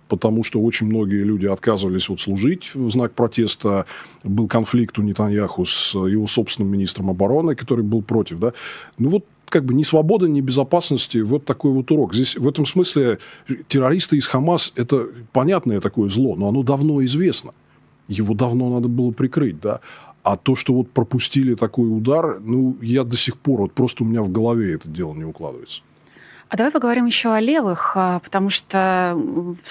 Потому 0.07 0.43
что 0.43 0.59
очень 0.61 0.87
многие 0.87 1.23
люди 1.23 1.45
отказывались 1.45 2.09
вот 2.09 2.19
служить 2.19 2.75
в 2.75 2.91
знак 2.91 3.13
протеста. 3.13 3.85
Был 4.23 4.47
конфликт 4.47 4.99
у 4.99 5.01
Нетаньяху 5.01 5.63
с 5.65 5.93
его 5.95 6.27
собственным 6.27 6.71
министром 6.71 7.09
обороны, 7.09 7.55
который 7.55 7.83
был 7.83 8.01
против. 8.01 8.39
Да? 8.39 8.53
Ну 8.97 9.09
вот 9.09 9.25
как 9.49 9.65
бы 9.65 9.73
ни 9.73 9.83
свободы, 9.83 10.29
ни 10.29 10.41
безопасности, 10.41 11.19
вот 11.19 11.45
такой 11.45 11.71
вот 11.71 11.91
урок. 11.91 12.13
Здесь 12.13 12.37
в 12.37 12.47
этом 12.47 12.65
смысле 12.65 13.19
террористы 13.67 14.17
из 14.17 14.27
Хамас– 14.27 14.71
это 14.75 15.07
понятное 15.31 15.81
такое 15.81 16.09
зло, 16.09 16.35
но 16.35 16.49
оно 16.49 16.63
давно 16.63 17.03
известно. 17.05 17.53
Его 18.07 18.33
давно 18.33 18.69
надо 18.69 18.87
было 18.87 19.11
прикрыть, 19.11 19.59
да. 19.59 19.81
А 20.23 20.35
то, 20.35 20.55
что 20.55 20.73
вот 20.73 20.91
пропустили 20.91 21.55
такой 21.55 21.87
удар, 21.95 22.39
ну, 22.39 22.75
я 22.81 23.03
до 23.03 23.17
сих 23.17 23.37
пор, 23.37 23.61
вот 23.61 23.71
просто 23.71 24.03
у 24.03 24.07
меня 24.07 24.21
в 24.21 24.31
голове 24.31 24.73
это 24.73 24.87
дело 24.87 25.13
не 25.13 25.23
укладывается. 25.23 25.81
А 26.49 26.57
давай 26.57 26.71
поговорим 26.71 27.05
еще 27.05 27.31
о 27.31 27.39
левых, 27.39 27.91
а, 27.93 28.17
потому 28.21 28.49
что 28.49 29.15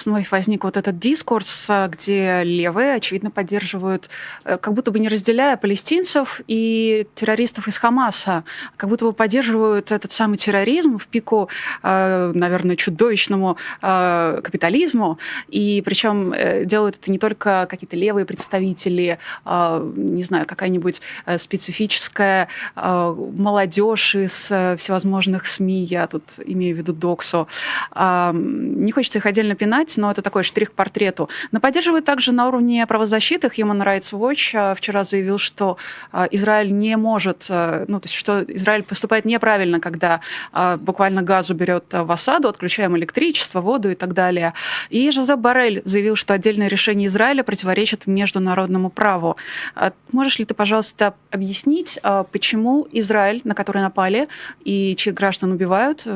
вновь 0.05 0.31
возник 0.31 0.63
вот 0.63 0.77
этот 0.77 0.97
дискурс, 0.97 1.65
а, 1.69 1.89
где 1.89 2.41
левые, 2.43 2.93
очевидно, 2.93 3.31
поддерживают, 3.31 4.09
э, 4.45 4.57
как 4.57 4.73
будто 4.73 4.89
бы 4.89 4.99
не 4.99 5.09
разделяя 5.09 5.57
палестинцев 5.57 6.39
и 6.47 7.05
террористов 7.15 7.67
из 7.67 7.77
Хамаса, 7.77 8.45
как 8.77 8.89
будто 8.89 9.03
бы 9.03 9.11
поддерживают 9.11 9.91
этот 9.91 10.13
самый 10.13 10.37
терроризм 10.37 10.99
в 10.99 11.07
пику, 11.07 11.49
а, 11.83 12.31
наверное, 12.33 12.77
чудовищному 12.77 13.57
капитализму. 13.81 15.19
И 15.49 15.81
причем 15.83 16.31
э, 16.31 16.63
делают 16.63 16.97
это 16.97 17.11
не 17.11 17.19
только 17.19 17.67
какие-то 17.69 17.97
левые 17.97 18.25
представители, 18.25 19.19
не 19.45 20.23
знаю, 20.23 20.45
какая-нибудь 20.45 21.01
э, 21.25 21.37
специфическая 21.37 22.47
молодежь 22.75 24.15
из 24.15 24.45
всевозможных 24.79 25.45
СМИ, 25.45 25.83
я 25.83 26.07
тут 26.07 26.23
имею 26.45 26.68
имею 26.69 26.75
в 26.75 26.79
виду 26.79 26.93
Доксо. 26.93 27.47
Не 27.95 28.91
хочется 28.91 29.19
их 29.19 29.25
отдельно 29.25 29.55
пинать, 29.55 29.93
но 29.97 30.11
это 30.11 30.21
такой 30.21 30.43
штрих 30.43 30.71
к 30.71 30.73
портрету. 30.73 31.29
Но 31.51 31.59
поддерживают 31.59 32.05
также 32.05 32.31
на 32.31 32.47
уровне 32.47 32.85
правозащиты. 32.87 33.47
Human 33.47 33.83
Rights 33.83 34.13
Watch 34.13 34.51
а, 34.55 34.75
вчера 34.75 35.03
заявил, 35.03 35.37
что 35.37 35.77
а, 36.11 36.27
Израиль 36.31 36.71
не 36.71 36.95
может, 36.97 37.47
а, 37.49 37.85
ну, 37.87 37.99
то 37.99 38.05
есть, 38.05 38.15
что 38.15 38.43
Израиль 38.47 38.83
поступает 38.83 39.25
неправильно, 39.25 39.79
когда 39.79 40.21
буквально 40.79 41.21
газу 41.21 41.53
берет 41.53 41.85
в 41.91 42.11
осаду, 42.11 42.47
отключаем 42.47 42.95
электричество, 42.97 43.61
воду 43.61 43.91
и 43.91 43.95
так 43.95 44.13
далее. 44.13 44.53
И 44.89 45.11
Жозеп 45.11 45.39
Барель 45.39 45.81
заявил, 45.85 46.15
что 46.15 46.33
отдельное 46.33 46.67
решение 46.67 47.07
Израиля 47.07 47.43
противоречит 47.43 48.07
международному 48.07 48.89
праву. 48.89 49.37
Можешь 50.11 50.39
ли 50.39 50.45
ты, 50.45 50.53
пожалуйста, 50.53 51.13
объяснить, 51.31 51.99
почему 52.31 52.87
Израиль, 52.91 53.41
на 53.43 53.55
который 53.55 53.81
напали 53.81 54.27
и 54.63 54.95
чьих 54.97 55.15
граждан 55.15 55.51
убивают, 55.51 56.07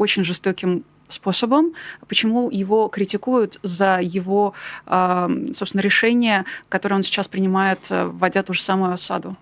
очень 0.00 0.24
жестоким 0.24 0.84
способом, 1.08 1.72
почему 2.08 2.50
его 2.50 2.88
критикуют 2.88 3.58
за 3.62 4.00
его, 4.00 4.54
собственно, 4.86 5.82
решение, 5.82 6.44
которое 6.68 6.96
он 6.96 7.02
сейчас 7.02 7.28
принимает, 7.28 7.86
э, 7.90 8.06
вводя 8.06 8.42
ту 8.42 8.54
же 8.54 8.62
самую 8.62 8.92
осаду? 8.92 9.36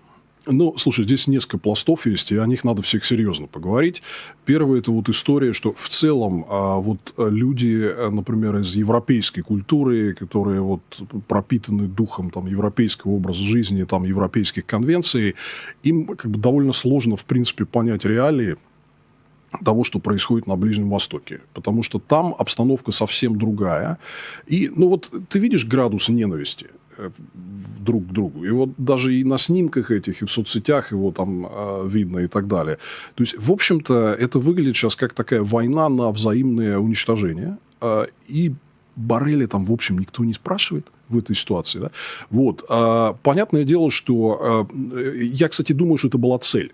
Ну, 0.47 0.75
слушай, 0.77 1.03
здесь 1.03 1.27
несколько 1.27 1.59
пластов 1.59 2.07
есть, 2.07 2.31
и 2.31 2.37
о 2.37 2.45
них 2.47 2.63
надо 2.63 2.81
всех 2.81 3.05
серьезно 3.05 3.45
поговорить. 3.45 4.01
Первое– 4.45 4.79
это 4.81 4.91
вот 4.91 5.07
история, 5.07 5.53
что 5.53 5.73
в 5.73 5.89
целом 5.89 6.45
а, 6.49 6.77
вот 6.77 7.13
люди, 7.17 7.93
например, 8.09 8.57
из 8.57 8.73
европейской 8.73 9.41
культуры, 9.41 10.15
которые 10.15 10.61
вот 10.61 10.81
пропитаны 11.27 11.87
духом 11.87 12.31
там, 12.31 12.47
европейского 12.47 13.11
образа 13.11 13.43
жизни, 13.43 13.83
там, 13.83 14.05
европейских 14.05 14.65
конвенций, 14.65 15.35
им 15.83 16.07
как 16.07 16.31
бы 16.31 16.39
довольно 16.39 16.73
сложно, 16.73 17.15
в 17.15 17.25
принципе, 17.25 17.65
понять 17.65 18.05
реалии, 18.05 18.57
того, 19.63 19.83
что 19.83 19.99
происходит 19.99 20.47
на 20.47 20.55
Ближнем 20.55 20.89
Востоке. 20.89 21.41
Потому 21.53 21.83
что 21.83 21.99
там 21.99 22.35
обстановка 22.37 22.91
совсем 22.91 23.37
другая. 23.37 23.97
И, 24.47 24.69
ну 24.75 24.89
вот, 24.89 25.11
ты 25.29 25.39
видишь 25.39 25.65
градус 25.65 26.09
ненависти 26.09 26.67
э, 26.97 27.09
друг 27.79 28.07
к 28.07 28.11
другу. 28.11 28.45
И 28.45 28.49
вот 28.51 28.69
даже 28.77 29.13
и 29.13 29.23
на 29.23 29.37
снимках 29.37 29.91
этих, 29.91 30.21
и 30.21 30.25
в 30.25 30.31
соцсетях 30.31 30.91
его 30.91 31.11
там 31.11 31.45
э, 31.45 31.87
видно 31.87 32.19
и 32.19 32.27
так 32.27 32.47
далее. 32.47 32.77
То 33.15 33.23
есть, 33.23 33.35
в 33.37 33.51
общем-то, 33.51 34.15
это 34.19 34.39
выглядит 34.39 34.75
сейчас 34.75 34.95
как 34.95 35.13
такая 35.13 35.41
война 35.41 35.89
на 35.89 36.11
взаимное 36.11 36.77
уничтожение. 36.77 37.57
Э, 37.81 38.05
и 38.27 38.53
Барели 38.95 39.45
там, 39.45 39.63
в 39.63 39.71
общем, 39.71 39.97
никто 39.97 40.25
не 40.25 40.33
спрашивает 40.33 40.87
в 41.07 41.17
этой 41.17 41.35
ситуации. 41.35 41.79
Да? 41.79 41.91
Вот. 42.29 42.65
А, 42.69 43.13
понятное 43.23 43.63
дело, 43.63 43.91
что... 43.91 44.67
Э, 44.71 45.15
я, 45.17 45.47
кстати, 45.47 45.73
думаю, 45.73 45.97
что 45.97 46.09
это 46.09 46.17
была 46.17 46.37
цель 46.39 46.73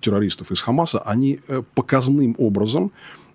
террористов 0.00 0.50
из 0.50 0.60
Хамаса, 0.60 0.98
они 1.00 1.40
э, 1.48 1.62
показным 1.74 2.34
образом 2.38 2.92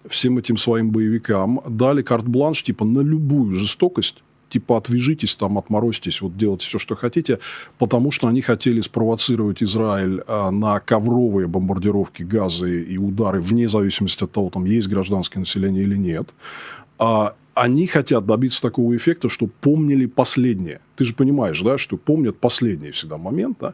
всем 0.08 0.38
этим 0.38 0.58
своим 0.58 0.92
боевикам 0.92 1.62
дали 1.68 2.02
карт-бланш 2.02 2.64
типа 2.64 2.86
на 2.86 3.02
любую 3.02 3.56
жестокость, 3.56 4.24
типа 4.50 4.78
отвяжитесь, 4.78 5.36
там, 5.36 5.58
отморозьтесь, 5.58 6.22
вот 6.22 6.36
делайте 6.38 6.68
все, 6.68 6.80
что 6.80 6.96
хотите, 6.96 7.40
потому 7.78 8.12
что 8.12 8.28
они 8.28 8.42
хотели 8.42 8.82
спровоцировать 8.82 9.62
Израиль 9.62 10.24
а, 10.28 10.52
на 10.52 10.80
ковровые 10.80 11.48
бомбардировки 11.48 12.24
газы 12.24 12.82
и 12.82 12.98
удары, 12.98 13.40
вне 13.40 13.68
зависимости 13.70 14.24
от 14.24 14.32
того, 14.32 14.50
там 14.50 14.66
есть 14.66 14.88
гражданское 14.88 15.40
население 15.40 15.84
или 15.84 15.96
нет. 15.96 16.30
А, 16.98 17.36
они 17.54 17.88
хотят 17.88 18.26
добиться 18.26 18.62
такого 18.62 18.96
эффекта, 18.96 19.28
что 19.28 19.48
помнили 19.48 20.06
последнее. 20.06 20.80
Ты 20.96 21.04
же 21.04 21.14
понимаешь, 21.14 21.62
да, 21.62 21.78
что 21.78 21.98
помнят 21.98 22.38
последний 22.38 22.92
всегда 22.92 23.18
момент, 23.18 23.58
да? 23.60 23.74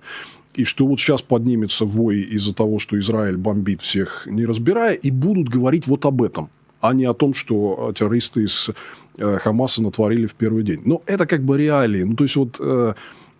И 0.57 0.63
что 0.63 0.85
вот 0.87 0.99
сейчас 0.99 1.21
поднимется 1.21 1.85
вой 1.85 2.21
из-за 2.21 2.53
того, 2.53 2.79
что 2.79 2.97
Израиль 2.99 3.37
бомбит 3.37 3.81
всех, 3.81 4.27
не 4.29 4.45
разбирая, 4.45 4.93
и 4.93 5.11
будут 5.11 5.49
говорить 5.49 5.87
вот 5.87 6.05
об 6.05 6.21
этом, 6.21 6.49
а 6.81 6.93
не 6.93 7.05
о 7.05 7.13
том, 7.13 7.33
что 7.33 7.93
террористы 7.95 8.43
из 8.43 8.69
э, 9.17 9.37
Хамаса 9.39 9.81
натворили 9.81 10.27
в 10.27 10.33
первый 10.33 10.63
день. 10.63 10.81
Но 10.85 11.01
это 11.05 11.25
как 11.25 11.43
бы 11.43 11.57
реалии. 11.57 12.03
Ну, 12.03 12.15
то 12.15 12.23
есть, 12.23 12.35
вот 12.35 12.57
э, 12.59 12.93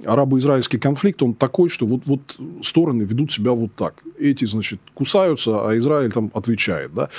арабо-израильский 0.03 0.77
конфликт, 0.77 1.23
он 1.23 1.33
такой, 1.33 1.69
что 1.69 1.85
вот, 1.85 2.01
вот 2.05 2.21
стороны 2.61 3.03
ведут 3.03 3.31
себя 3.31 3.51
вот 3.51 3.73
так. 3.75 3.95
Эти, 4.19 4.45
значит, 4.45 4.79
кусаются, 4.93 5.67
а 5.67 5.77
Израиль 5.77 6.11
там 6.11 6.31
отвечает. 6.33 6.93
Да? 6.93 7.09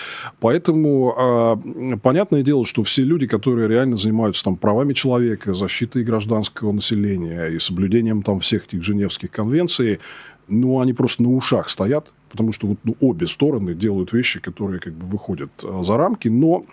Поэтому 0.40 1.14
э, 1.16 1.96
понятное 2.02 2.42
дело, 2.42 2.66
что 2.66 2.82
все 2.82 3.02
люди, 3.02 3.26
которые 3.26 3.68
реально 3.68 3.96
занимаются 3.96 4.44
там, 4.44 4.56
правами 4.56 4.92
человека, 4.92 5.54
защитой 5.54 6.04
гражданского 6.04 6.72
населения 6.72 7.46
и 7.46 7.58
соблюдением 7.58 8.22
там, 8.22 8.40
всех 8.40 8.66
этих 8.66 8.82
Женевских 8.82 9.30
конвенций, 9.30 10.00
ну, 10.48 10.80
они 10.80 10.92
просто 10.92 11.22
на 11.22 11.34
ушах 11.34 11.70
стоят, 11.70 12.12
потому 12.30 12.52
что 12.52 12.68
вот, 12.68 12.78
ну, 12.84 12.96
обе 13.00 13.26
стороны 13.26 13.74
делают 13.74 14.12
вещи, 14.12 14.40
которые 14.40 14.80
как 14.80 14.92
бы 14.92 15.06
выходят 15.06 15.50
э, 15.62 15.82
за 15.82 15.96
рамки, 15.96 16.28
но 16.28 16.66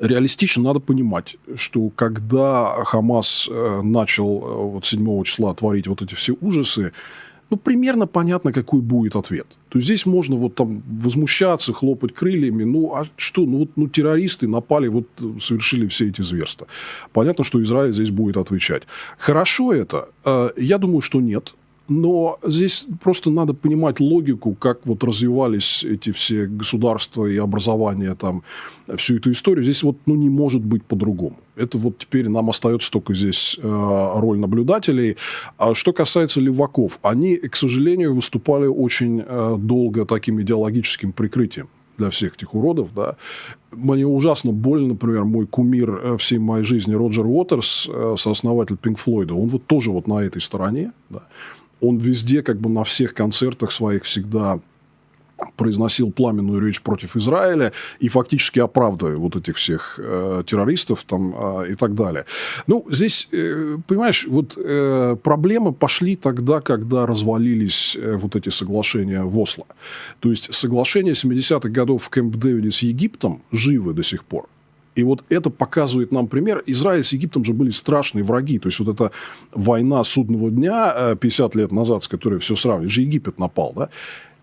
реалистично 0.00 0.62
надо 0.62 0.80
понимать, 0.80 1.36
что 1.56 1.90
когда 1.90 2.84
Хамас 2.84 3.48
э, 3.50 3.80
начал 3.82 4.42
э, 4.42 4.54
вот 4.72 4.86
7 4.86 5.22
числа 5.24 5.54
творить 5.54 5.86
вот 5.86 6.02
эти 6.02 6.14
все 6.14 6.34
ужасы, 6.40 6.92
ну, 7.50 7.56
примерно 7.56 8.06
понятно, 8.06 8.52
какой 8.52 8.80
будет 8.80 9.16
ответ. 9.16 9.46
То 9.70 9.78
есть 9.78 9.86
здесь 9.86 10.06
можно 10.06 10.36
вот 10.36 10.54
там 10.54 10.82
возмущаться, 10.86 11.72
хлопать 11.72 12.14
крыльями. 12.14 12.64
Ну, 12.64 12.94
а 12.94 13.06
что? 13.16 13.46
Ну, 13.46 13.58
вот 13.58 13.70
ну, 13.76 13.88
террористы 13.88 14.46
напали, 14.46 14.88
вот 14.88 15.06
совершили 15.40 15.86
все 15.86 16.08
эти 16.08 16.22
зверства. 16.22 16.66
Понятно, 17.12 17.44
что 17.44 17.62
Израиль 17.62 17.94
здесь 17.94 18.10
будет 18.10 18.36
отвечать. 18.36 18.82
Хорошо 19.18 19.72
это? 19.72 20.08
Э, 20.24 20.50
я 20.56 20.78
думаю, 20.78 21.00
что 21.00 21.20
нет. 21.20 21.54
Но 21.88 22.38
здесь 22.42 22.86
просто 23.02 23.30
надо 23.30 23.54
понимать 23.54 23.98
логику, 23.98 24.54
как 24.54 24.80
вот 24.84 25.02
развивались 25.04 25.84
эти 25.84 26.12
все 26.12 26.46
государства 26.46 27.24
и 27.24 27.38
образования, 27.38 28.14
там, 28.14 28.42
всю 28.96 29.16
эту 29.16 29.32
историю. 29.32 29.64
Здесь 29.64 29.82
вот 29.82 29.96
ну, 30.04 30.14
не 30.14 30.28
может 30.28 30.62
быть 30.62 30.84
по-другому. 30.84 31.38
Это 31.56 31.78
вот 31.78 31.98
теперь 31.98 32.28
нам 32.28 32.50
остается 32.50 32.90
только 32.90 33.14
здесь 33.14 33.58
э, 33.58 33.62
роль 34.16 34.38
наблюдателей. 34.38 35.16
А 35.56 35.74
что 35.74 35.94
касается 35.94 36.42
леваков, 36.42 36.98
они, 37.00 37.36
к 37.36 37.56
сожалению, 37.56 38.14
выступали 38.14 38.66
очень 38.66 39.22
э, 39.26 39.56
долго 39.58 40.04
таким 40.04 40.42
идеологическим 40.42 41.12
прикрытием 41.12 41.68
для 41.96 42.10
всех 42.10 42.34
этих 42.34 42.54
уродов, 42.54 42.94
да. 42.94 43.16
Мне 43.72 44.06
ужасно 44.06 44.52
больно, 44.52 44.88
например, 44.88 45.24
мой 45.24 45.46
кумир 45.46 45.90
э, 45.90 46.16
всей 46.18 46.38
моей 46.38 46.64
жизни 46.64 46.94
Роджер 46.94 47.26
Уотерс, 47.26 47.88
э, 47.90 48.14
сооснователь 48.18 48.76
Пинк 48.76 48.98
Флойда, 48.98 49.34
он 49.34 49.48
вот 49.48 49.66
тоже 49.66 49.90
вот 49.90 50.06
на 50.06 50.22
этой 50.22 50.40
стороне, 50.40 50.92
да 51.08 51.22
он 51.80 51.98
везде, 51.98 52.42
как 52.42 52.58
бы 52.58 52.68
на 52.68 52.84
всех 52.84 53.14
концертах 53.14 53.72
своих 53.72 54.04
всегда 54.04 54.60
произносил 55.56 56.10
пламенную 56.10 56.60
речь 56.60 56.80
против 56.82 57.16
Израиля 57.16 57.72
и 58.00 58.08
фактически 58.08 58.58
оправдывая 58.58 59.16
вот 59.16 59.36
этих 59.36 59.56
всех 59.56 59.98
э, 59.98 60.42
террористов 60.46 61.04
там, 61.04 61.34
э, 61.62 61.72
и 61.72 61.74
так 61.74 61.94
далее. 61.94 62.24
Ну, 62.66 62.84
здесь, 62.90 63.28
э, 63.32 63.78
понимаешь, 63.86 64.26
вот 64.28 64.54
э, 64.56 65.16
проблемы 65.22 65.72
пошли 65.72 66.16
тогда, 66.16 66.60
когда 66.60 67.06
развалились 67.06 67.96
э, 67.96 68.16
вот 68.16 68.36
эти 68.36 68.48
соглашения 68.48 69.22
в 69.22 69.38
Осло. 69.38 69.66
То 70.20 70.30
есть 70.30 70.52
соглашения 70.52 71.12
70-х 71.12 71.68
годов 71.68 72.04
в 72.04 72.10
Кэмп-Дэвиде 72.10 72.70
с 72.70 72.82
Египтом 72.82 73.42
живы 73.52 73.94
до 73.94 74.02
сих 74.02 74.24
пор. 74.24 74.48
И 74.98 75.04
вот 75.04 75.22
это 75.28 75.48
показывает 75.48 76.10
нам 76.10 76.26
пример. 76.26 76.64
Израиль 76.66 77.04
с 77.04 77.12
Египтом 77.12 77.44
же 77.44 77.52
были 77.52 77.70
страшные 77.70 78.24
враги. 78.24 78.58
То 78.58 78.66
есть, 78.66 78.80
вот 78.80 78.88
эта 78.88 79.12
война 79.52 80.02
судного 80.02 80.50
дня 80.50 81.14
50 81.14 81.54
э, 81.54 81.58
лет 81.60 81.70
назад, 81.70 82.02
с 82.02 82.08
которой 82.08 82.40
все 82.40 82.56
сравнивают, 82.56 82.90
же 82.90 83.02
Египет 83.02 83.38
напал, 83.38 83.72
да? 83.76 83.90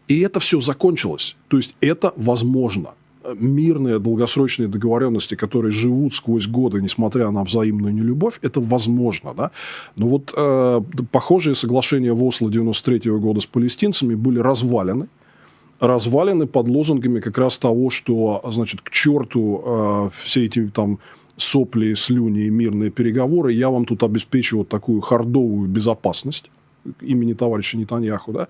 И 0.07 0.21
это 0.21 0.39
все 0.39 0.61
закончилось. 0.61 1.35
То 1.49 1.57
есть, 1.57 1.75
это 1.81 2.13
возможно. 2.15 2.91
Мирные 3.37 3.99
долгосрочные 3.99 4.69
договоренности, 4.69 5.35
которые 5.35 5.73
живут 5.73 6.13
сквозь 6.13 6.47
годы, 6.47 6.81
несмотря 6.81 7.31
на 7.31 7.43
взаимную 7.43 7.93
нелюбовь, 7.93 8.39
это 8.41 8.61
возможно. 8.61 9.33
Да? 9.33 9.51
Но 9.97 10.07
вот 10.07 10.33
э, 10.37 10.81
похожие 11.11 11.55
соглашения 11.55 12.13
в 12.13 12.23
Осло 12.23 12.49
93 12.49 13.11
-го 13.11 13.19
года 13.19 13.41
с 13.41 13.45
палестинцами 13.45 14.15
были 14.15 14.39
развалены 14.39 15.07
развалины 15.79 16.47
под 16.47 16.67
лозунгами 16.67 17.19
как 17.19 17.37
раз 17.37 17.57
того, 17.57 17.89
что, 17.89 18.41
значит, 18.49 18.81
к 18.81 18.89
черту 18.89 19.63
э, 19.65 20.09
все 20.23 20.45
эти 20.45 20.67
там 20.67 20.99
сопли, 21.37 21.93
слюни 21.95 22.45
и 22.45 22.49
мирные 22.49 22.91
переговоры, 22.91 23.51
я 23.51 23.69
вам 23.69 23.85
тут 23.85 24.03
обеспечу 24.03 24.59
вот 24.59 24.69
такую 24.69 25.01
хардовую 25.01 25.67
безопасность 25.67 26.49
имени 27.01 27.33
товарища 27.33 27.77
Нетаньяху, 27.77 28.31
да, 28.31 28.47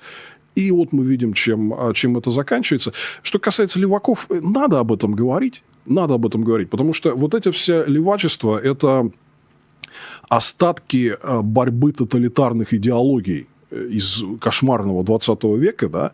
И 0.55 0.71
вот 0.71 0.93
мы 0.93 1.03
видим, 1.03 1.33
чем, 1.33 1.73
а, 1.73 1.93
чем 1.93 2.17
это 2.17 2.31
заканчивается. 2.31 2.93
Что 3.23 3.39
касается 3.39 3.79
леваков, 3.79 4.27
надо 4.29 4.79
об 4.79 4.91
этом 4.91 5.13
говорить. 5.13 5.63
Надо 5.85 6.15
об 6.15 6.25
этом 6.25 6.43
говорить. 6.43 6.69
Потому 6.69 6.93
что 6.93 7.15
вот 7.15 7.33
это 7.33 7.51
все 7.51 7.85
левачество– 7.85 8.57
это 8.63 9.09
остатки 10.29 11.15
а, 11.21 11.41
борьбы 11.41 11.91
тоталитарных 11.91 12.73
идеологий 12.73 13.47
э, 13.71 13.87
из 13.91 14.23
кошмарного 14.39 15.03
20 15.03 15.43
века, 15.43 15.89
да, 15.89 16.11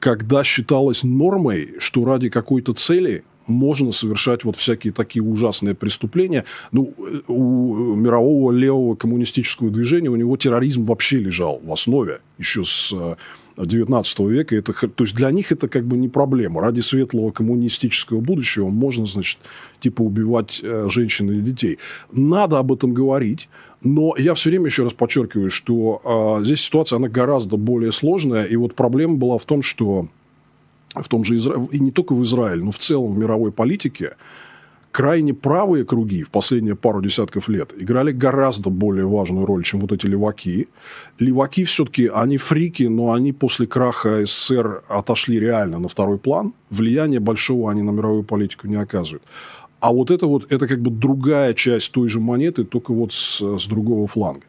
когда 0.00 0.42
считалось 0.42 1.04
нормой, 1.04 1.74
что 1.78 2.04
ради 2.04 2.30
какой-то 2.30 2.72
цели 2.72 3.22
можно 3.46 3.92
совершать 3.92 4.44
вот 4.44 4.56
всякие 4.56 4.92
такие 4.92 5.22
ужасные 5.22 5.74
преступления. 5.74 6.44
Ну, 6.72 6.94
у 7.28 7.94
мирового 7.94 8.52
левого 8.52 8.94
коммунистического 8.94 9.70
движения 9.70 10.08
у 10.08 10.16
него 10.16 10.36
терроризм 10.36 10.84
вообще 10.84 11.18
лежал 11.18 11.60
в 11.62 11.72
основе 11.72 12.20
еще 12.38 12.64
с 12.64 12.94
19 13.56 14.18
века. 14.20 14.56
Это, 14.56 14.72
то 14.72 15.04
есть 15.04 15.14
для 15.14 15.30
них 15.30 15.52
это 15.52 15.68
как 15.68 15.84
бы 15.84 15.96
не 15.96 16.08
проблема. 16.08 16.60
Ради 16.60 16.80
светлого 16.80 17.30
коммунистического 17.30 18.20
будущего 18.20 18.68
можно, 18.68 19.06
значит, 19.06 19.38
типа 19.80 20.02
убивать 20.02 20.60
э, 20.62 20.88
женщин 20.88 21.30
и 21.30 21.40
детей. 21.40 21.78
Надо 22.12 22.58
об 22.58 22.72
этом 22.72 22.92
говорить. 22.92 23.48
Но 23.82 24.14
я 24.18 24.34
все 24.34 24.50
время 24.50 24.66
еще 24.66 24.82
раз 24.84 24.92
подчеркиваю, 24.92 25.50
что 25.50 26.38
э, 26.40 26.44
здесь 26.44 26.60
ситуация, 26.60 26.96
она 26.96 27.08
гораздо 27.08 27.56
более 27.56 27.92
сложная. 27.92 28.44
И 28.44 28.56
вот 28.56 28.74
проблема 28.74 29.16
была 29.16 29.38
в 29.38 29.44
том, 29.44 29.62
что 29.62 30.08
в 30.94 31.08
том 31.08 31.24
же 31.24 31.36
Израиле, 31.38 31.68
и 31.72 31.78
не 31.78 31.90
только 31.90 32.14
в 32.14 32.22
Израиле, 32.22 32.64
но 32.64 32.72
в 32.72 32.78
целом 32.78 33.14
в 33.14 33.18
мировой 33.18 33.52
политике, 33.52 34.16
крайне 34.90 35.34
правые 35.34 35.84
круги 35.84 36.22
в 36.22 36.30
последние 36.30 36.74
пару 36.74 37.00
десятков 37.00 37.48
лет 37.48 37.72
играли 37.78 38.12
гораздо 38.12 38.70
более 38.70 39.06
важную 39.06 39.46
роль, 39.46 39.64
чем 39.64 39.80
вот 39.80 39.92
эти 39.92 40.06
леваки. 40.06 40.68
Леваки 41.18 41.64
все-таки, 41.64 42.10
они 42.12 42.36
фрики, 42.36 42.84
но 42.84 43.12
они 43.12 43.32
после 43.32 43.66
краха 43.66 44.24
СССР 44.24 44.82
отошли 44.88 45.38
реально 45.38 45.78
на 45.78 45.88
второй 45.88 46.18
план. 46.18 46.52
Влияния 46.70 47.20
большого 47.20 47.70
они 47.70 47.82
на 47.82 47.90
мировую 47.90 48.24
политику 48.24 48.66
не 48.66 48.76
оказывают. 48.76 49.22
А 49.80 49.92
вот 49.92 50.10
это 50.10 50.26
вот, 50.26 50.52
это 50.52 50.66
как 50.66 50.80
бы 50.80 50.90
другая 50.90 51.54
часть 51.54 51.92
той 51.92 52.08
же 52.08 52.20
монеты, 52.20 52.64
только 52.64 52.92
вот 52.92 53.12
с, 53.12 53.40
с 53.58 53.66
другого 53.66 54.06
фланга. 54.06 54.42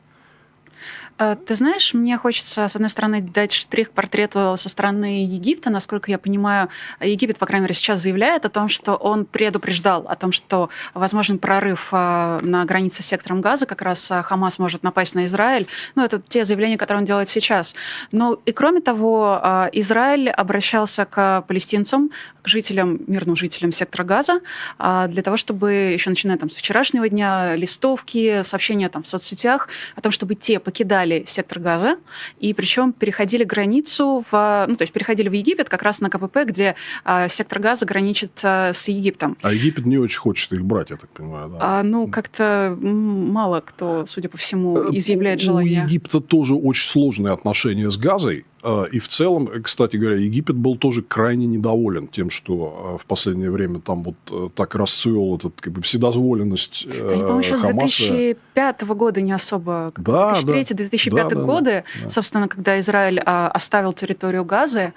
А, 1.21 1.35
ты 1.35 1.53
знаешь, 1.53 1.93
мне 1.93 2.17
хочется, 2.17 2.67
с 2.67 2.75
одной 2.75 2.89
стороны, 2.89 3.21
дать 3.21 3.51
штрих 3.51 3.91
портрету 3.91 4.55
со 4.57 4.69
стороны 4.69 5.23
Египта. 5.23 5.69
Насколько 5.69 6.09
я 6.09 6.17
понимаю, 6.17 6.69
Египет, 6.99 7.37
по 7.37 7.45
крайней 7.45 7.65
мере, 7.65 7.75
сейчас 7.75 8.01
заявляет 8.01 8.43
о 8.47 8.49
том, 8.49 8.67
что 8.69 8.95
он 8.95 9.25
предупреждал 9.25 10.07
о 10.07 10.15
том, 10.15 10.31
что 10.31 10.71
возможен 10.95 11.37
прорыв 11.37 11.89
а, 11.91 12.39
на 12.41 12.65
границе 12.65 13.03
с 13.03 13.05
сектором 13.05 13.39
Газа, 13.39 13.67
как 13.67 13.83
раз 13.83 14.11
а, 14.11 14.23
Хамас 14.23 14.57
может 14.57 14.81
напасть 14.81 15.13
на 15.13 15.27
Израиль. 15.27 15.67
Ну, 15.93 16.03
это 16.03 16.19
те 16.27 16.43
заявления, 16.43 16.79
которые 16.79 17.01
он 17.01 17.05
делает 17.05 17.29
сейчас. 17.29 17.75
Но 18.11 18.39
и 18.47 18.51
кроме 18.51 18.81
того, 18.81 19.69
Израиль 19.73 20.31
обращался 20.31 21.05
к 21.05 21.41
палестинцам, 21.47 22.09
к 22.41 22.47
жителям, 22.47 22.99
мирным 23.05 23.35
жителям 23.35 23.71
сектора 23.71 24.03
Газа, 24.03 24.39
для 24.79 25.21
того, 25.21 25.37
чтобы 25.37 25.71
еще 25.93 26.09
начиная 26.09 26.37
там 26.37 26.49
с 26.49 26.55
вчерашнего 26.55 27.07
дня 27.07 27.55
листовки, 27.55 28.41
сообщения 28.41 28.89
там 28.89 29.03
в 29.03 29.07
соцсетях 29.07 29.69
о 29.95 30.01
том, 30.01 30.11
чтобы 30.11 30.33
те 30.33 30.59
покидали 30.59 31.10
покидали 31.11 31.23
сектор 31.25 31.59
Газа, 31.59 31.97
и 32.39 32.53
причем 32.53 32.93
переходили 32.93 33.43
границу, 33.43 34.23
в, 34.31 34.65
ну, 34.67 34.75
то 34.75 34.83
есть 34.83 34.93
переходили 34.93 35.29
в 35.29 35.33
Египет 35.33 35.69
как 35.69 35.81
раз 35.81 36.01
на 36.01 36.09
КПП, 36.09 36.39
где 36.45 36.75
э, 37.05 37.27
сектор 37.29 37.59
Газа 37.59 37.85
граничит 37.85 38.39
э, 38.43 38.73
с 38.73 38.87
Египтом. 38.87 39.37
А 39.41 39.53
Египет 39.53 39.85
не 39.85 39.97
очень 39.97 40.19
хочет 40.19 40.51
их 40.53 40.63
брать, 40.63 40.89
я 40.89 40.97
так 40.97 41.09
понимаю, 41.09 41.49
да? 41.49 41.57
А, 41.59 41.83
ну, 41.83 42.07
как-то 42.07 42.77
мало 42.81 43.61
кто, 43.61 44.05
судя 44.07 44.29
по 44.29 44.37
всему, 44.37 44.77
э, 44.77 44.97
изъявляет 44.97 45.41
желание. 45.41 45.81
У 45.81 45.85
Египта 45.85 46.19
тоже 46.19 46.55
очень 46.55 46.87
сложные 46.87 47.33
отношения 47.33 47.89
с 47.89 47.97
Газой, 47.97 48.45
и 48.91 48.99
в 48.99 49.07
целом, 49.07 49.49
кстати 49.63 49.97
говоря, 49.97 50.17
Египет 50.17 50.55
был 50.55 50.75
тоже 50.75 51.01
крайне 51.01 51.45
недоволен 51.47 52.07
тем, 52.07 52.29
что 52.29 52.95
а, 52.95 52.97
в 52.97 53.05
последнее 53.05 53.49
время 53.49 53.79
там 53.79 54.03
вот 54.03 54.15
э, 54.29 54.49
так 54.55 54.75
расцвел 54.75 55.37
этот 55.37 55.59
как 55.59 55.73
бы 55.73 55.81
вседозволенность 55.81 56.85
Они, 56.85 57.21
по-моему, 57.21 57.39
еще 57.39 57.57
с 57.57 57.61
2005 57.61 58.81
года 58.83 59.21
не 59.21 59.31
особо, 59.31 59.93
да, 59.97 60.39
2003-2005 60.41 61.11
да, 61.11 61.29
да, 61.29 61.35
годы, 61.41 61.71
да, 61.71 62.03
да. 62.03 62.09
собственно, 62.09 62.47
когда 62.47 62.79
Израиль 62.79 63.21
а, 63.25 63.49
оставил 63.49 63.93
территорию 63.93 64.45
Газы 64.45 64.93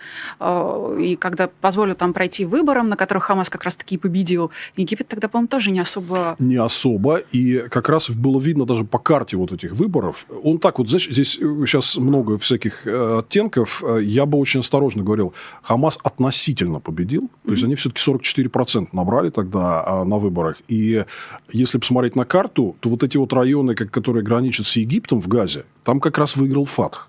и 0.99 1.17
когда 1.19 1.49
позволил 1.61 1.95
там 1.95 2.13
пройти 2.13 2.45
выборам, 2.45 2.89
на 2.89 2.97
которых 2.97 3.25
Хамас 3.25 3.49
как 3.49 3.65
раз-таки 3.65 3.97
победил, 3.97 4.51
Египет 4.77 5.09
тогда, 5.09 5.29
по-моему, 5.29 5.49
тоже 5.49 5.71
не 5.71 5.81
особо... 5.81 6.37
Не 6.39 6.57
особо, 6.57 7.17
и 7.17 7.65
как 7.71 7.89
раз 7.89 8.11
было 8.11 8.39
видно 8.39 8.67
даже 8.67 8.85
по 8.85 8.99
карте 8.99 9.37
вот 9.37 9.53
этих 9.53 9.73
выборов. 9.73 10.27
Он 10.43 10.59
так 10.59 10.79
вот, 10.79 10.89
знаешь, 10.89 11.09
здесь 11.09 11.33
сейчас 11.33 11.97
много 11.97 12.39
всяких 12.39 12.87
э, 12.87 13.19
оттенков, 13.21 13.54
оценков 13.55 13.83
э, 13.85 14.03
я 14.03 14.27
бы 14.27 14.39
очень 14.39 14.61
осторожно 14.61 15.03
говорил. 15.03 15.33
Хамас 15.63 15.99
относительно 16.03 16.81
победил. 16.81 17.23
Mm-hmm. 17.23 17.47
То 17.47 17.53
есть 17.53 17.65
они 17.65 17.75
все-таки 17.75 18.01
44% 18.01 18.89
набрали 18.93 19.31
тогда 19.31 19.83
а, 19.87 20.05
на 20.05 20.19
выборах. 20.19 20.57
И 20.69 21.05
если 21.53 21.79
посмотреть 21.79 22.17
на 22.17 22.25
карту, 22.25 22.77
то 22.81 22.89
вот 22.89 23.03
эти 23.03 23.17
вот 23.17 23.33
районы, 23.33 23.75
которые 23.75 24.23
граничат 24.23 24.67
с 24.67 24.77
Египтом 24.77 25.21
в 25.21 25.29
Газе, 25.29 25.65
там 25.85 26.01
как 26.01 26.19
раз 26.19 26.37
выиграл 26.37 26.65
Фатх. 26.65 27.09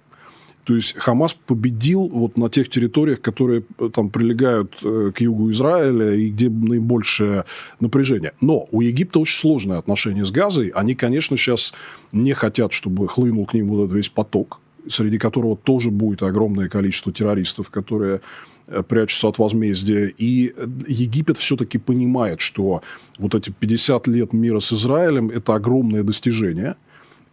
То 0.64 0.76
есть 0.76 0.96
Хамас 0.98 1.34
победил 1.34 2.08
вот 2.08 2.38
на 2.38 2.50
тех 2.50 2.70
территориях, 2.70 3.22
которые 3.22 3.64
э, 3.80 3.90
там 3.94 4.10
прилегают 4.10 4.76
э, 4.84 5.12
к 5.14 5.22
югу 5.22 5.52
Израиля 5.52 6.14
и 6.14 6.30
где 6.30 6.50
наибольшее 6.50 7.46
напряжение. 7.80 8.32
Но 8.42 8.68
у 8.72 8.82
Египта 8.82 9.20
очень 9.20 9.38
сложные 9.38 9.78
отношения 9.78 10.26
с 10.26 10.32
Газой. 10.32 10.70
Они, 10.70 10.96
конечно, 10.96 11.38
сейчас 11.38 11.74
не 12.12 12.34
хотят, 12.34 12.74
чтобы 12.74 13.08
хлынул 13.08 13.46
к 13.46 13.54
ним 13.54 13.68
вот 13.68 13.86
этот 13.86 13.96
весь 13.96 14.10
поток 14.10 14.60
среди 14.88 15.18
которого 15.18 15.56
тоже 15.56 15.92
будет 15.92 16.24
огромное 16.24 16.70
количество 16.70 17.12
террористов, 17.12 17.70
которые 17.70 18.22
э, 18.68 18.84
прячутся 18.84 19.28
от 19.28 19.38
возмездия. 19.38 20.14
И 20.18 20.54
э, 20.56 20.68
Египет 20.88 21.38
все-таки 21.38 21.78
понимает, 21.78 22.42
что 22.42 22.82
вот 23.18 23.36
эти 23.36 23.50
50 23.52 24.08
лет 24.08 24.34
мира 24.34 24.60
с 24.60 24.74
Израилем– 24.74 25.30
это 25.36 25.56
огромное 25.56 26.04
достижение. 26.04 26.76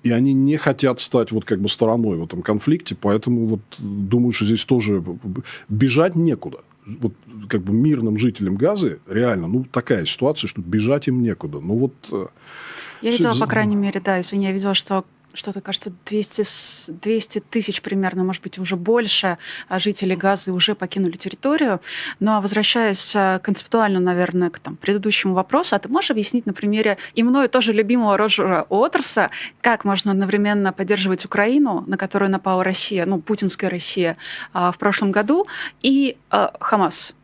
И 0.03 0.11
они 0.11 0.33
не 0.33 0.57
хотят 0.57 1.01
стать 1.01 1.31
вот 1.31 1.45
как 1.45 1.61
бы 1.61 1.69
стороной 1.69 2.17
в 2.19 2.25
этом 2.25 2.43
конфликте, 2.43 2.97
поэтому 3.01 3.47
вот 3.47 3.61
думаю, 3.79 4.33
что 4.33 4.45
здесь 4.45 4.65
тоже 4.65 5.03
бежать 5.69 6.17
некуда. 6.17 6.59
Вот 6.85 7.13
как 7.49 7.63
бы 7.63 7.73
мирным 7.73 8.19
жителям 8.19 8.57
Газы 8.57 8.99
реально, 9.09 9.47
ну, 9.47 9.65
такая 9.65 10.05
ситуация, 10.05 10.49
что 10.49 10.61
бежать 10.61 11.07
им 11.07 11.23
некуда. 11.23 11.61
Ну, 11.61 11.77
вот... 11.77 11.95
Э, 12.11 12.27
я 13.03 13.13
видела, 13.13 13.33
по 13.39 13.47
крайней 13.47 13.77
мере, 13.77 14.01
да, 14.01 14.21
извини, 14.21 14.47
я 14.47 14.53
видела, 14.53 14.75
что 14.75 15.05
что-то, 15.35 15.61
кажется, 15.61 15.93
200, 16.07 16.93
200 16.93 17.41
тысяч 17.41 17.83
примерно, 17.83 18.25
может 18.25 18.43
быть, 18.43 18.59
уже 18.59 18.77
больше 18.77 19.39
а 19.69 19.79
жителей 19.79 20.17
Газы 20.17 20.53
уже 20.53 20.75
покинули 20.75 21.17
территорию. 21.17 21.81
Но 22.21 22.41
возвращаясь 22.41 23.15
а, 23.15 23.39
концептуально, 23.39 24.01
наверное, 24.01 24.51
к 24.51 24.59
там, 24.59 24.77
предыдущему 24.77 25.35
вопросу, 25.35 25.77
а 25.77 25.79
ты 25.79 25.89
можешь 25.89 26.11
объяснить 26.11 26.47
на 26.47 26.53
примере 26.53 26.99
и 27.15 27.23
мною 27.23 27.49
тоже 27.49 27.73
любимого 27.73 28.17
Роджера 28.17 28.67
Уотерса, 28.69 29.31
как 29.61 29.85
можно 29.85 30.13
одновременно 30.13 30.73
поддерживать 30.73 31.25
Украину, 31.25 31.85
на 31.87 31.97
которую 31.97 32.31
напала 32.31 32.65
Россия, 32.65 33.07
ну, 33.07 33.21
путинская 33.21 33.71
Россия 33.71 34.17
а, 34.53 34.73
в 34.73 34.79
прошлом 34.79 35.11
году, 35.11 35.47
и 35.83 36.17
Хамас, 36.61 37.15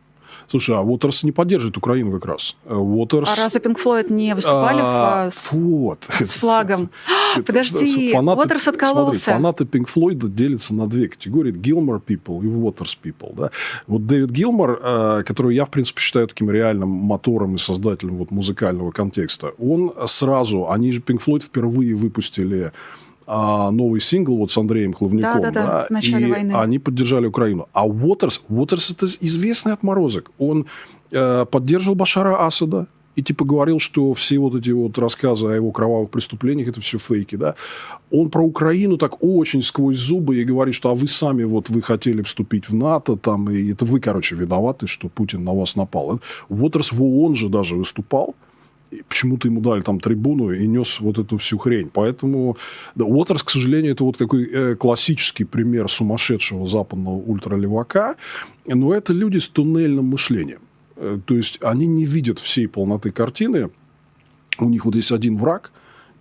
Слушай, 0.49 0.75
а 0.75 0.81
Уотерс 0.81 1.23
не 1.23 1.31
поддерживает 1.31 1.77
Украину 1.77 2.11
как 2.11 2.25
раз. 2.25 2.55
Уотерс... 2.65 3.29
А 3.37 3.43
разве 3.43 3.61
Pink 3.61 3.77
Floyd 3.83 4.11
не 4.11 4.33
выступали 4.33 4.79
а, 4.81 5.29
в, 5.29 5.33
с, 5.33 5.51
вот. 5.51 6.07
с 6.19 6.33
флагом? 6.33 6.89
Подожди, 7.45 8.11
фанаты, 8.11 8.41
Уотерс 8.41 8.67
откололся. 8.67 9.19
Смотри, 9.19 9.33
фанаты 9.33 9.63
Pink 9.65 9.87
Floyd 9.93 10.27
делятся 10.29 10.73
на 10.73 10.87
две 10.87 11.07
категории. 11.07 11.53
Gilmore 11.53 12.01
people 12.03 12.41
и 12.43 12.47
Waters 12.47 12.97
people. 13.01 13.35
Да? 13.35 13.51
Вот 13.85 14.07
Дэвид 14.07 14.31
Гилмор, 14.31 14.79
э, 14.81 15.23
которого 15.25 15.51
я, 15.51 15.65
в 15.65 15.69
принципе, 15.69 16.01
считаю 16.01 16.27
таким 16.27 16.49
реальным 16.49 16.89
мотором 16.89 17.55
и 17.55 17.57
создателем 17.59 18.17
вот 18.17 18.31
музыкального 18.31 18.89
контекста, 18.91 19.53
он 19.59 19.93
сразу, 20.07 20.69
они 20.71 20.91
же 20.91 21.01
Pink 21.01 21.21
Floyd 21.23 21.43
впервые 21.43 21.93
выпустили 21.93 22.71
а, 23.31 23.69
новый 23.69 24.01
сингл 24.01 24.37
вот 24.37 24.51
с 24.51 24.57
Андреем 24.57 24.93
Хловняком. 24.93 25.41
Да, 25.41 25.51
да, 25.51 25.65
да, 25.65 25.85
начале 25.91 26.27
и 26.27 26.31
войны. 26.31 26.53
они 26.53 26.79
поддержали 26.79 27.27
Украину. 27.27 27.67
А 27.73 27.85
Уотерс, 27.85 28.41
Уотерс 28.49 28.89
это 28.89 29.05
известный 29.05 29.71
отморозок. 29.71 30.31
Он 30.39 30.65
э, 31.11 31.45
поддерживал 31.45 31.93
Башара 31.93 32.43
Асада, 32.43 32.87
и 33.15 33.21
типа 33.21 33.45
говорил, 33.45 33.77
что 33.77 34.15
все 34.15 34.39
вот 34.39 34.55
эти 34.55 34.71
вот 34.71 34.97
рассказы 34.97 35.45
о 35.45 35.53
его 35.53 35.71
кровавых 35.71 36.09
преступлениях 36.09 36.69
это 36.69 36.81
все 36.81 36.97
фейки, 36.97 37.35
да. 37.35 37.53
Он 38.09 38.31
про 38.31 38.41
Украину 38.41 38.97
так 38.97 39.23
очень 39.23 39.61
сквозь 39.61 39.97
зубы 39.97 40.37
и 40.37 40.43
говорит, 40.43 40.73
что 40.73 40.89
а 40.89 40.95
вы 40.95 41.07
сами 41.07 41.43
вот 41.43 41.69
вы 41.69 41.83
хотели 41.83 42.23
вступить 42.23 42.67
в 42.67 42.73
НАТО, 42.73 43.15
там, 43.15 43.51
и 43.51 43.73
это 43.73 43.85
вы, 43.85 43.99
короче, 43.99 44.35
виноваты, 44.35 44.87
что 44.87 45.07
Путин 45.07 45.43
на 45.43 45.53
вас 45.53 45.75
напал. 45.75 46.19
Уотерс 46.49 46.91
в 46.91 47.03
ООН 47.03 47.35
же 47.35 47.49
даже 47.49 47.75
выступал, 47.75 48.33
почему-то 49.07 49.47
ему 49.47 49.61
дали 49.61 49.81
там 49.81 49.99
трибуну 49.99 50.51
и 50.51 50.67
нес 50.67 50.99
вот 50.99 51.19
эту 51.19 51.37
всю 51.37 51.57
хрень. 51.57 51.89
Поэтому 51.93 52.57
да, 52.95 53.05
Уотерс, 53.05 53.43
к 53.43 53.49
сожалению, 53.49 53.93
это 53.93 54.03
вот 54.03 54.17
такой 54.17 54.49
э, 54.51 54.75
классический 54.75 55.45
пример 55.45 55.89
сумасшедшего 55.89 56.67
западного 56.67 57.15
ультралевака. 57.15 58.15
Но 58.65 58.93
это 58.93 59.13
люди 59.13 59.37
с 59.37 59.47
туннельным 59.47 60.05
мышлением. 60.05 60.61
Э, 60.95 61.19
то 61.23 61.35
есть 61.35 61.59
они 61.61 61.87
не 61.87 62.05
видят 62.05 62.39
всей 62.39 62.67
полноты 62.67 63.11
картины. 63.11 63.69
У 64.57 64.69
них 64.69 64.85
вот 64.85 64.95
есть 64.95 65.11
один 65.11 65.37
враг, 65.37 65.71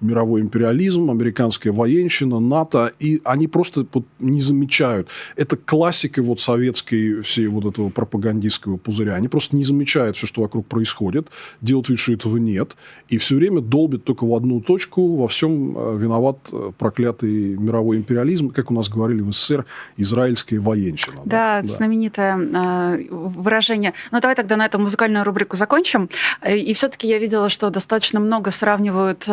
мировой 0.00 0.40
империализм, 0.40 1.10
американская 1.10 1.72
военщина, 1.72 2.38
НАТО, 2.40 2.92
и 2.98 3.20
они 3.24 3.48
просто 3.48 3.86
вот 3.92 4.04
не 4.18 4.40
замечают. 4.40 5.08
Это 5.36 5.56
классика 5.56 6.22
вот 6.22 6.40
советской 6.40 7.20
всей 7.22 7.48
вот 7.48 7.64
этого 7.64 7.90
пропагандистского 7.90 8.76
пузыря. 8.76 9.14
Они 9.14 9.28
просто 9.28 9.56
не 9.56 9.64
замечают 9.64 10.16
все, 10.16 10.26
что 10.26 10.42
вокруг 10.42 10.66
происходит, 10.66 11.28
делают 11.60 11.88
вид, 11.88 11.98
что 11.98 12.12
этого 12.12 12.36
нет, 12.36 12.76
и 13.08 13.18
все 13.18 13.36
время 13.36 13.60
долбят 13.60 14.04
только 14.04 14.24
в 14.24 14.34
одну 14.34 14.60
точку, 14.60 15.16
во 15.16 15.28
всем 15.28 15.76
э, 15.76 15.96
виноват 15.98 16.38
э, 16.52 16.72
проклятый 16.78 17.56
мировой 17.56 17.96
империализм, 17.96 18.50
как 18.50 18.70
у 18.70 18.74
нас 18.74 18.88
говорили 18.88 19.20
в 19.20 19.32
СССР, 19.32 19.64
израильская 19.96 20.58
военщина. 20.58 21.20
Да, 21.24 21.60
да. 21.62 21.66
знаменитое 21.66 22.38
э, 22.38 23.06
выражение. 23.10 23.94
Ну, 24.12 24.20
давай 24.20 24.36
тогда 24.36 24.56
на 24.56 24.66
эту 24.66 24.78
музыкальную 24.78 25.24
рубрику 25.24 25.56
закончим. 25.56 26.08
И 26.48 26.72
все-таки 26.74 27.08
я 27.08 27.18
видела, 27.18 27.48
что 27.48 27.70
достаточно 27.70 28.20
много 28.20 28.50
сравнивают 28.50 29.26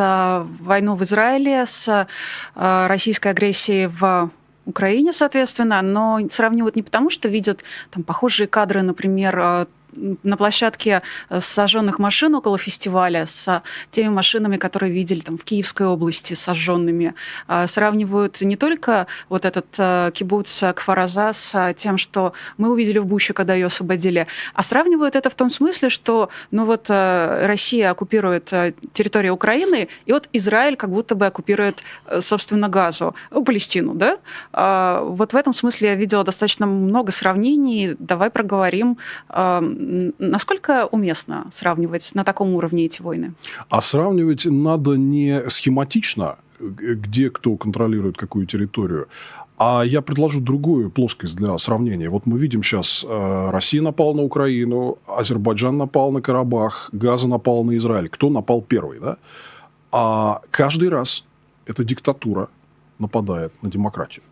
войну 0.59 0.95
в 0.95 1.03
Израиле 1.03 1.65
с 1.65 2.07
э, 2.55 2.87
российской 2.87 3.29
агрессией 3.29 3.87
в 3.87 4.29
Украине, 4.65 5.13
соответственно, 5.13 5.81
но 5.81 6.19
сравнивают 6.31 6.75
не 6.75 6.81
потому, 6.81 7.09
что 7.09 7.29
видят 7.29 7.63
там 7.91 8.03
похожие 8.03 8.47
кадры, 8.47 8.81
например, 8.81 9.39
э, 9.39 9.65
на 9.95 10.37
площадке 10.37 11.01
э, 11.29 11.39
сожженных 11.39 11.99
машин 11.99 12.35
около 12.35 12.57
фестиваля 12.57 13.25
с 13.25 13.63
теми 13.91 14.09
машинами, 14.09 14.57
которые 14.57 14.91
видели 14.91 15.21
там, 15.21 15.37
в 15.37 15.43
Киевской 15.43 15.87
области 15.87 16.33
сожженными. 16.33 17.15
А, 17.47 17.67
сравнивают 17.67 18.41
не 18.41 18.55
только 18.55 19.07
вот 19.29 19.45
этот 19.45 19.67
э, 19.77 20.11
кибуц 20.13 20.63
Кфараза 20.75 21.31
с 21.33 21.73
тем, 21.77 21.97
что 21.97 22.33
мы 22.57 22.71
увидели 22.71 22.99
в 22.99 23.05
Буще, 23.05 23.33
когда 23.33 23.53
ее 23.53 23.67
освободили, 23.67 24.27
а 24.53 24.63
сравнивают 24.63 25.15
это 25.15 25.29
в 25.29 25.35
том 25.35 25.49
смысле, 25.49 25.89
что 25.89 26.29
ну 26.51 26.65
вот 26.65 26.87
э, 26.89 27.45
Россия 27.47 27.91
оккупирует 27.91 28.53
территорию 28.93 29.33
Украины, 29.33 29.87
и 30.05 30.11
вот 30.11 30.29
Израиль 30.33 30.75
как 30.75 30.91
будто 30.91 31.15
бы 31.15 31.25
оккупирует, 31.25 31.83
собственно, 32.19 32.69
Газу, 32.69 33.15
Палестину, 33.45 33.93
да? 33.93 34.17
А, 34.51 35.01
вот 35.03 35.33
в 35.33 35.35
этом 35.35 35.53
смысле 35.53 35.89
я 35.89 35.95
видела 35.95 36.23
достаточно 36.23 36.65
много 36.65 37.11
сравнений. 37.11 37.95
Давай 37.99 38.29
проговорим 38.29 38.97
Насколько 40.19 40.87
уместно 40.87 41.47
сравнивать 41.51 42.11
на 42.15 42.23
таком 42.23 42.55
уровне 42.55 42.85
эти 42.85 43.01
войны? 43.01 43.33
А 43.69 43.81
сравнивать 43.81 44.45
надо 44.45 44.95
не 44.95 45.49
схематично, 45.49 46.37
где 46.59 47.29
кто 47.29 47.55
контролирует 47.55 48.17
какую 48.17 48.45
территорию, 48.45 49.07
а 49.57 49.83
я 49.83 50.01
предложу 50.01 50.41
другую 50.41 50.89
плоскость 50.89 51.35
для 51.35 51.57
сравнения. 51.57 52.09
Вот 52.09 52.25
мы 52.25 52.37
видим 52.37 52.63
сейчас, 52.63 53.05
э, 53.07 53.49
Россия 53.51 53.81
напала 53.81 54.13
на 54.13 54.23
Украину, 54.23 54.97
Азербайджан 55.07 55.77
напал 55.77 56.11
на 56.11 56.21
Карабах, 56.21 56.89
Газа 56.91 57.27
напал 57.27 57.63
на 57.63 57.77
Израиль. 57.77 58.09
Кто 58.09 58.29
напал 58.29 58.61
первый, 58.61 58.99
да? 58.99 59.17
А 59.91 60.41
каждый 60.51 60.89
раз 60.89 61.25
эта 61.65 61.85
диктатура 61.85 62.49
нападает 62.99 63.53
на 63.61 63.69
демократию. 63.69 64.23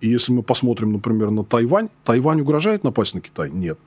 И 0.00 0.08
если 0.08 0.32
мы 0.32 0.42
посмотрим, 0.42 0.92
например, 0.92 1.30
на 1.30 1.44
Тайвань, 1.44 1.88
Тайвань 2.04 2.40
угрожает 2.40 2.84
напасть 2.84 3.14
на 3.14 3.20
Китай? 3.20 3.50
Нет. 3.50 3.78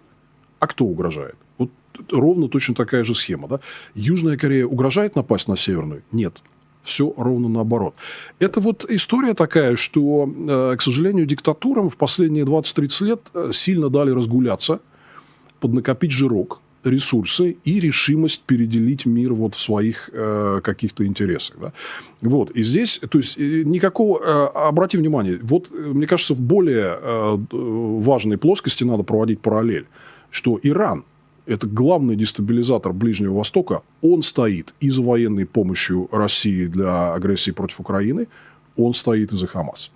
А 0.60 0.68
кто 0.68 0.86
угрожает? 0.86 1.36
Вот 1.58 1.70
ровно 2.10 2.48
точно 2.48 2.76
такая 2.76 3.04
же 3.04 3.16
схема. 3.16 3.48
Да? 3.48 3.60
Южная 3.96 4.38
Корея 4.38 4.66
угрожает 4.66 5.16
напасть 5.16 5.48
на 5.48 5.58
Северную? 5.58 6.04
Нет. 6.12 6.42
Все 6.84 7.14
ровно 7.18 7.50
наоборот. 7.50 7.96
Это 8.40 8.62
вот 8.62 8.86
история 8.90 9.34
такая, 9.34 9.76
что, 9.76 10.30
э, 10.50 10.76
к 10.78 10.82
сожалению, 10.82 11.26
диктатурам 11.26 11.90
в 11.90 11.98
последние 11.98 12.46
20-30 12.46 13.06
лет 13.06 13.22
э, 13.34 13.50
сильно 13.52 13.90
дали 13.90 14.12
разгуляться, 14.12 14.80
поднакопить 15.60 16.12
жирок, 16.12 16.62
ресурсы 16.86 17.58
и 17.66 17.80
решимость 17.80 18.44
переделить 18.44 19.06
мир 19.06 19.34
вот 19.34 19.56
в 19.56 19.62
своих 19.62 20.10
э, 20.14 20.62
каких-то 20.64 21.06
интересах. 21.06 21.58
Да? 21.60 21.74
Вот. 22.22 22.52
И 22.52 22.64
здесь, 22.64 23.00
то 23.10 23.18
есть, 23.18 23.38
никакого... 23.38 24.22
Э, 24.24 24.68
обрати 24.68 24.98
внимание, 24.98 25.40
вот, 25.42 25.70
мне 25.72 26.08
кажется, 26.08 26.34
в 26.34 26.42
более 26.42 26.98
э, 27.02 27.38
важной 27.52 28.38
плоскости 28.38 28.84
надо 28.86 29.04
проводить 29.04 29.42
параллель 29.42 29.88
что 30.32 30.60
Иран– 30.62 31.04
это 31.46 31.68
главный 31.68 32.16
дестабилизатор 32.16 32.94
Ближнего 32.94 33.38
Востока. 33.38 33.82
Он 34.02 34.22
стоит 34.22 34.74
и 34.80 34.90
за 34.90 35.02
военной 35.02 35.46
помощью 35.46 36.10
России 36.12 36.68
для 36.68 37.14
агрессии 37.14 37.52
против 37.52 37.80
Украины, 37.80 38.28
он 38.76 38.94
стоит 38.94 39.34
и 39.34 39.38
за 39.38 39.48
Хамас. 39.48 39.92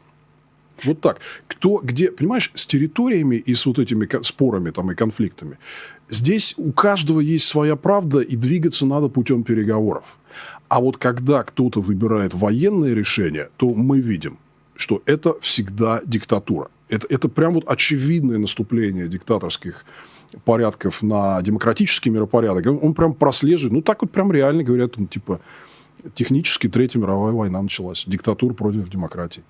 Вот 0.83 1.01
так. 1.01 1.19
Кто, 1.47 1.79
где, 1.83 2.11
понимаешь, 2.11 2.51
с 2.55 2.65
территориями 2.65 3.35
и 3.35 3.53
с 3.53 3.65
вот 3.65 3.79
этими 3.79 4.07
спорами 4.23 4.71
там, 4.71 4.91
и 4.91 4.95
конфликтами, 4.95 5.57
здесь 6.09 6.55
у 6.57 6.71
каждого 6.71 7.19
есть 7.19 7.45
своя 7.45 7.75
правда, 7.75 8.19
и 8.19 8.35
двигаться 8.35 8.85
надо 8.85 9.07
путем 9.07 9.43
переговоров. 9.43 10.17
А 10.67 10.79
вот 10.79 10.97
когда 10.97 11.43
кто-то 11.43 11.81
выбирает 11.81 12.33
военное 12.33 12.93
решение, 12.93 13.49
то 13.57 13.73
мы 13.73 13.99
видим, 13.99 14.37
что 14.75 15.01
это 15.05 15.39
всегда 15.41 16.01
диктатура. 16.05 16.69
Это, 16.89 17.07
это 17.09 17.29
прям 17.29 17.53
вот 17.53 17.65
очевидное 17.67 18.37
наступление 18.37 19.07
диктаторских 19.07 19.85
порядков 20.45 21.01
на 21.01 21.41
демократический 21.41 22.09
миропорядок, 22.09 22.65
он, 22.65 22.79
он 22.81 22.93
прям 22.93 23.13
прослеживает, 23.13 23.73
ну, 23.73 23.81
так 23.81 24.01
вот 24.01 24.11
прям 24.11 24.31
реально 24.31 24.63
говорят, 24.63 24.97
ну, 24.97 25.05
типа, 25.05 25.39
технически 26.15 26.67
Третья 26.67 26.99
мировая 26.99 27.33
война 27.33 27.61
началась, 27.61 28.03
диктатура 28.07 28.53
против 28.53 28.89
демократии. 28.89 29.43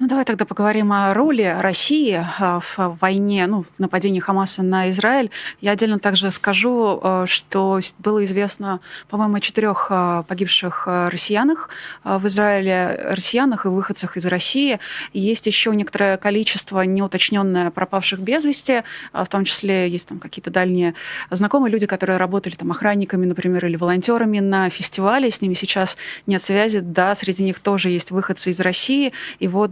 Ну, 0.00 0.08
давай 0.08 0.24
тогда 0.24 0.44
поговорим 0.44 0.92
о 0.92 1.14
роли 1.14 1.56
России 1.60 2.20
а, 2.40 2.58
в 2.58 2.98
войне, 3.00 3.46
ну, 3.46 3.62
в 3.62 3.78
нападении 3.78 4.18
Хамаса 4.18 4.64
на 4.64 4.90
Израиль. 4.90 5.30
Я 5.60 5.70
отдельно 5.70 6.00
также 6.00 6.32
скажу, 6.32 6.98
а, 7.00 7.26
что 7.26 7.78
было 8.00 8.24
известно, 8.24 8.80
по-моему, 9.08 9.36
о 9.36 9.40
четырех 9.40 9.86
а, 9.90 10.24
погибших 10.24 10.88
россиянах 10.88 11.68
в 12.02 12.26
Израиле, 12.26 13.02
россиянах 13.04 13.66
и 13.66 13.68
выходцах 13.68 14.16
из 14.16 14.26
России. 14.26 14.80
И 15.12 15.20
есть 15.20 15.46
еще 15.46 15.72
некоторое 15.76 16.16
количество 16.16 16.80
неуточненное 16.80 17.70
пропавших 17.70 18.18
без 18.18 18.44
вести, 18.44 18.82
в 19.12 19.26
том 19.26 19.44
числе 19.44 19.88
есть 19.88 20.08
там 20.08 20.18
какие-то 20.18 20.50
дальние 20.50 20.94
знакомые 21.30 21.70
люди, 21.70 21.86
которые 21.86 22.16
работали 22.16 22.56
там 22.56 22.72
охранниками, 22.72 23.26
например, 23.26 23.64
или 23.64 23.76
волонтерами 23.76 24.40
на 24.40 24.70
фестивале, 24.70 25.30
с 25.30 25.40
ними 25.40 25.54
сейчас 25.54 25.96
нет 26.26 26.42
связи. 26.42 26.80
Да, 26.80 27.14
среди 27.14 27.44
них 27.44 27.60
тоже 27.60 27.90
есть 27.90 28.10
выходцы 28.10 28.50
из 28.50 28.58
России. 28.58 29.12
И 29.38 29.46
вот 29.46 29.70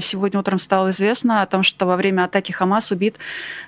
сегодня 0.00 0.40
утром 0.40 0.58
стало 0.58 0.90
известно 0.90 1.42
о 1.42 1.46
том, 1.46 1.62
что 1.62 1.86
во 1.86 1.96
время 1.96 2.24
атаки 2.24 2.52
Хамас 2.52 2.90
убит 2.90 3.16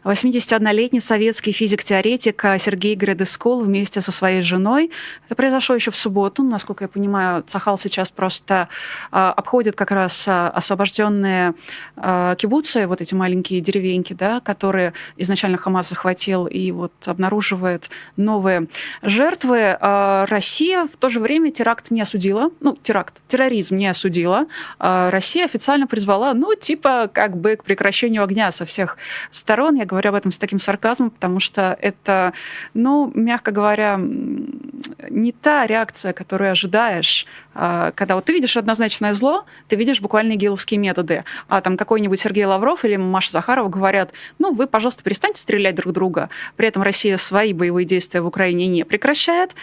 81-летний 0.04 1.00
советский 1.00 1.52
физик-теоретик 1.52 2.42
Сергей 2.58 2.94
Гредескул 2.94 3.60
вместе 3.60 4.00
со 4.00 4.12
своей 4.12 4.42
женой. 4.42 4.90
Это 5.26 5.34
произошло 5.34 5.74
еще 5.74 5.90
в 5.90 5.96
субботу. 5.96 6.42
Насколько 6.42 6.84
я 6.84 6.88
понимаю, 6.88 7.42
Цахал 7.42 7.78
сейчас 7.78 8.08
просто 8.08 8.68
а, 9.10 9.32
обходит 9.32 9.76
как 9.76 9.90
раз 9.90 10.26
а, 10.28 10.48
освобожденные 10.50 11.54
а, 11.96 12.34
кибуцы, 12.36 12.86
вот 12.86 13.00
эти 13.00 13.14
маленькие 13.14 13.60
деревеньки, 13.60 14.12
да, 14.12 14.40
которые 14.40 14.92
изначально 15.16 15.58
Хамас 15.58 15.88
захватил, 15.88 16.46
и 16.46 16.70
вот 16.70 16.92
обнаруживает 17.06 17.90
новые 18.16 18.68
жертвы. 19.02 19.76
Россия 19.80 20.84
в 20.84 20.96
то 20.96 21.08
же 21.08 21.20
время 21.20 21.50
теракт 21.50 21.90
не 21.90 22.00
осудила, 22.00 22.50
ну, 22.60 22.76
теракт, 22.82 23.14
терроризм 23.28 23.76
не 23.76 23.86
осудила. 23.86 24.46
Россия 24.78 25.44
официально 25.44 25.79
официально 25.80 25.86
призвала, 25.86 26.34
ну, 26.34 26.54
типа, 26.54 27.08
как 27.12 27.36
бы 27.36 27.56
к 27.56 27.64
прекращению 27.64 28.22
огня 28.22 28.52
со 28.52 28.64
всех 28.64 28.96
сторон. 29.30 29.76
Я 29.76 29.84
говорю 29.84 30.10
об 30.10 30.16
этом 30.16 30.32
с 30.32 30.38
таким 30.38 30.58
сарказмом, 30.58 31.10
потому 31.10 31.40
что 31.40 31.76
это, 31.80 32.32
ну, 32.74 33.10
мягко 33.14 33.50
говоря, 33.50 33.98
не 35.10 35.32
та 35.32 35.66
реакция, 35.66 36.12
которую 36.12 36.50
ожидаешь, 36.52 37.26
а, 37.54 37.92
когда 37.92 38.14
вот 38.14 38.24
ты 38.24 38.32
видишь 38.32 38.56
однозначное 38.56 39.14
зло, 39.14 39.44
ты 39.68 39.76
видишь 39.76 40.00
буквально 40.00 40.36
гиловские 40.36 40.78
методы, 40.78 41.24
а 41.48 41.60
там 41.60 41.76
какой-нибудь 41.76 42.20
Сергей 42.20 42.44
Лавров 42.44 42.84
или 42.84 42.96
Маша 42.96 43.32
Захарова 43.32 43.68
говорят, 43.68 44.12
ну, 44.38 44.52
вы, 44.52 44.66
пожалуйста, 44.66 45.02
перестаньте 45.02 45.40
стрелять 45.40 45.74
друг 45.74 45.92
друга. 45.92 46.28
При 46.56 46.68
этом 46.68 46.82
Россия 46.82 47.16
свои 47.16 47.52
боевые 47.52 47.84
действия 47.84 48.20
в 48.20 48.26
Украине 48.26 48.66
не 48.66 48.84
прекращает. 48.84 49.54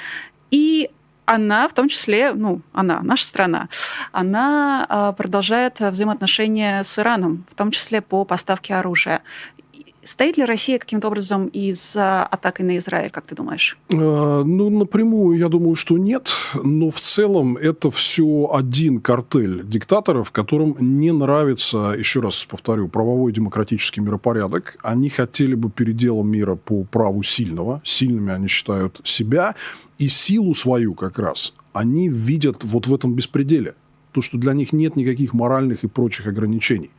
И 0.51 0.89
она, 1.27 1.67
в 1.67 1.73
том 1.73 1.89
числе, 1.89 2.33
ну, 2.33 2.61
она, 2.71 3.01
наша 3.03 3.25
страна, 3.25 3.67
она 4.13 4.85
а, 4.87 5.11
продолжает 5.11 5.79
взаимоотношения 5.79 6.83
с 6.83 6.97
Ираном, 6.97 7.45
в 7.51 7.55
том 7.55 7.69
числе 7.71 8.01
по 8.01 8.23
поставке 8.23 8.75
оружия. 8.75 9.21
Стоит 10.07 10.37
ли 10.37 10.45
Россия 10.45 10.79
каким-то 10.79 11.09
образом 11.09 11.47
из-за 11.47 12.23
атаки 12.23 12.61
на 12.61 12.77
Израиль, 12.77 13.09
как 13.09 13.25
ты 13.25 13.35
думаешь? 13.35 13.77
Э, 13.91 14.43
ну, 14.45 14.69
напрямую, 14.69 15.37
я 15.37 15.49
думаю, 15.49 15.75
что 15.75 15.97
нет. 15.97 16.29
Но 16.63 16.89
в 16.89 17.01
целом 17.01 17.57
это 17.57 17.91
все 17.91 18.49
один 18.53 19.01
картель 19.01 19.67
диктаторов, 19.67 20.31
которым 20.31 20.77
не 20.79 21.11
нравится, 21.11 21.93
еще 21.97 22.21
раз 22.21 22.45
повторю, 22.45 22.87
правовой 22.87 23.33
демократический 23.33 23.99
миропорядок. 23.99 24.77
Они 24.81 25.09
хотели 25.09 25.55
бы 25.55 25.69
переделом 25.69 26.31
мира 26.31 26.55
по 26.55 26.85
праву 26.85 27.21
сильного. 27.21 27.81
Сильными 27.83 28.31
они 28.31 28.47
считают 28.47 29.01
себя. 29.03 29.55
И 29.97 30.07
силу 30.07 30.53
свою 30.53 30.93
как 30.93 31.19
раз 31.19 31.53
они 31.73 32.07
видят 32.07 32.63
вот 32.63 32.87
в 32.87 32.93
этом 32.93 33.13
беспределе. 33.13 33.75
То, 34.13 34.21
что 34.21 34.37
для 34.37 34.53
них 34.53 34.71
нет 34.71 34.95
никаких 34.95 35.33
моральных 35.33 35.83
и 35.83 35.87
прочих 35.87 36.27
ограничений 36.27 36.91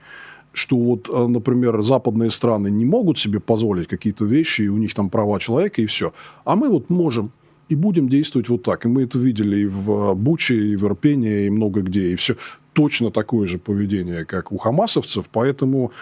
что 0.53 0.77
вот, 0.77 1.09
э, 1.09 1.27
например, 1.27 1.83
западные 1.83 2.31
страны 2.31 2.71
не 2.71 2.85
могут 2.85 3.19
себе 3.19 3.41
позволить 3.41 3.89
какие-то 3.89 4.25
вещи, 4.25 4.63
и 4.63 4.69
у 4.69 4.77
них 4.77 4.95
там 4.95 5.11
права 5.11 5.39
человека, 5.39 5.83
и 5.83 5.87
все. 5.87 6.13
А 6.45 6.57
мы 6.57 6.69
вот 6.69 6.91
можем. 6.91 7.31
и 7.69 7.75
будем 7.75 8.09
действовать 8.09 8.49
вот 8.49 8.63
так. 8.63 8.85
И 8.85 8.89
мы 8.89 9.03
это 9.03 9.19
видели 9.19 9.61
и 9.61 9.67
в 9.67 10.15
Буче, 10.15 10.55
и 10.55 10.77
в 10.77 10.85
Ирпене, 10.85 11.47
и 11.47 11.51
много 11.51 11.83
где. 11.83 12.13
И 12.13 12.17
все 12.17 12.37
точно 12.73 13.11
такое 13.11 13.47
же 13.47 13.59
поведение, 13.59 14.25
как 14.25 14.53
у 14.53 14.57
хамасовцев. 14.57 15.27
Поэтому 15.31 15.93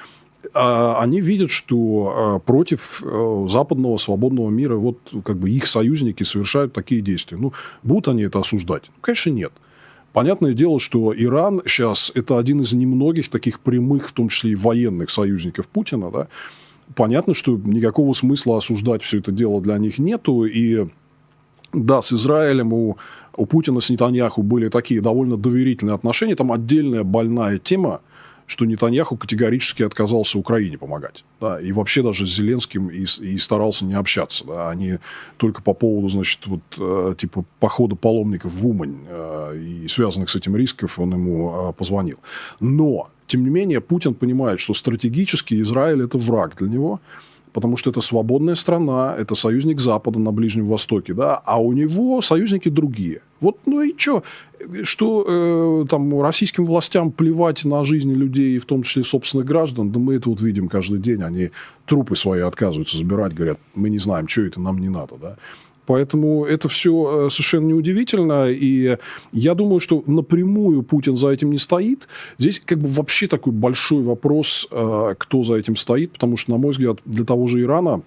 а, 0.55 1.01
они 1.01 1.21
видят, 1.21 1.51
что 1.51 2.41
против 2.47 3.03
э, 3.05 3.47
западного 3.49 3.97
свободного 3.99 4.51
мира 4.51 4.77
вот 4.77 4.99
как 5.25 5.39
бы 5.39 5.51
их 5.51 5.67
союзники 5.67 6.23
совершают 6.23 6.73
такие 6.73 7.01
действия. 7.01 7.37
Ну, 7.37 7.53
будут 7.83 8.09
они 8.09 8.23
это 8.23 8.39
осуждать? 8.39 8.85
Ну, 8.87 8.95
конечно, 9.01 9.31
нет. 9.31 9.53
Понятное 10.17 10.55
дело, 10.55 10.81
что 10.81 11.15
Иран 11.15 11.61
сейчас 11.67 12.11
это 12.15 12.39
один 12.39 12.63
из 12.63 12.73
немногих 12.73 13.29
таких 13.29 13.61
прямых, 13.61 14.09
в 14.09 14.13
том 14.13 14.31
числе 14.31 14.53
и 14.53 14.55
военных 14.55 15.11
союзников 15.11 15.69
Путина. 15.69 16.11
Да? 16.11 16.29
Понятно, 16.95 17.35
что 17.35 17.61
никакого 17.63 18.15
смысла 18.15 18.57
осуждать 18.57 19.03
все 19.03 19.19
это 19.19 19.31
дело 19.31 19.61
для 19.61 19.77
них 19.77 19.99
нету. 19.99 20.47
И 20.47 20.87
да, 21.75 22.01
с 22.01 22.15
Израилем 22.15 22.73
у, 22.73 22.97
у 23.37 23.45
Путина 23.45 23.81
с 23.81 23.91
Нетаньяху 23.91 24.43
были 24.43 24.71
такие 24.71 25.03
довольно 25.03 25.37
доверительные 25.37 25.95
отношения. 25.95 26.35
Там 26.35 26.51
отдельная 26.51 27.05
больная 27.05 27.59
тема– 27.59 28.01
что 28.47 28.65
Нетаньяху 28.65 29.17
категорически 29.17 29.83
отказался 29.83 30.39
Украине 30.39 30.79
помогать. 30.79 31.25
Да, 31.41 31.61
и 31.61 31.73
вообще 31.73 32.03
даже 32.03 32.27
с 32.27 32.35
Зеленским 32.35 32.89
и, 32.89 33.05
и 33.05 33.39
старался 33.39 33.85
не 33.85 33.95
общаться. 33.95 34.45
Да, 34.47 34.71
они 34.71 34.99
только 35.37 35.63
по 35.63 35.75
поводу, 35.75 36.09
значит, 36.09 36.47
вот, 36.47 36.61
э, 36.79 37.15
типа 37.19 37.45
похода 37.59 37.97
паломников 37.97 38.55
в 38.55 38.67
Умань 38.67 38.99
э, 39.09 39.59
и 39.59 39.89
связанных 39.89 40.31
с 40.31 40.37
этим 40.37 40.57
рисков 40.57 40.99
он 40.99 41.13
ему 41.13 41.71
э, 41.71 41.73
позвонил. 41.73 42.19
Но, 42.61 43.11
тем 43.27 43.45
не 43.45 43.51
менее, 43.51 43.81
Путин 43.81 44.15
понимает, 44.15 44.61
что 44.61 44.75
стратегически 44.75 45.61
Израиль– 45.63 46.03
это 46.05 46.19
враг 46.19 46.57
для 46.57 46.69
него– 46.69 47.01
потому 47.57 47.79
что 47.79 47.89
это 47.89 48.03
свободная 48.03 48.55
страна, 48.55 49.17
это 49.19 49.35
союзник 49.35 49.81
Запада 49.81 50.19
на 50.19 50.31
Ближнем 50.31 50.67
Востоке, 50.67 51.15
да, 51.15 51.37
а 51.37 51.59
у 51.59 51.73
него 51.73 52.21
союзники 52.21 52.69
другие. 52.69 53.23
Вот, 53.41 53.57
ну 53.65 53.81
и 53.81 53.95
что? 53.97 54.25
Что 54.83 55.25
э, 55.27 55.87
там 55.89 56.21
российским 56.21 56.65
властям 56.65 57.13
плевать 57.13 57.65
на 57.65 57.85
жизни 57.85 58.15
людей, 58.15 58.59
в 58.59 58.65
том 58.65 58.83
числе 58.83 59.05
собственных 59.05 59.47
граждан, 59.47 59.91
да 59.91 59.99
мы 59.99 60.15
это 60.15 60.29
вот 60.29 60.41
видим 60.41 60.69
каждый 60.69 60.99
день, 60.99 61.23
они 61.23 61.51
трупы 61.87 62.17
свои 62.17 62.41
отказываются 62.41 62.97
забирать, 62.97 63.35
говорят, 63.35 63.59
мы 63.75 63.91
не 63.91 63.99
знаем, 63.99 64.29
что 64.29 64.43
это, 64.43 64.61
нам 64.61 64.79
не 64.79 64.89
надо, 64.89 65.17
да. 65.21 65.37
Поэтому 65.87 66.45
это 66.45 66.69
все 66.69 67.27
э, 67.27 67.31
совершенно 67.31 67.67
неудивительно. 67.69 68.51
И 68.51 68.99
я 69.33 69.55
думаю, 69.55 69.81
что 69.81 70.03
напрямую 70.07 70.83
Путин 70.83 71.17
за 71.17 71.29
этим 71.29 71.53
не 71.53 71.59
стоит. 71.59 72.09
Здесь 72.39 72.61
как 72.61 72.79
бы 72.79 72.89
вообще 72.89 73.29
такой 73.29 73.53
большой 73.53 74.03
вопрос, 74.03 74.67
э, 74.71 75.15
кто 75.17 75.45
за 75.45 75.55
этим 75.55 75.77
стоит. 75.77 76.13
Потому 76.13 76.37
что, 76.37 76.51
на 76.51 76.59
мой 76.59 76.73
взгляд, 76.73 76.99
для 77.05 77.25
того 77.25 77.47
же 77.47 77.63
Ирана 77.63 78.03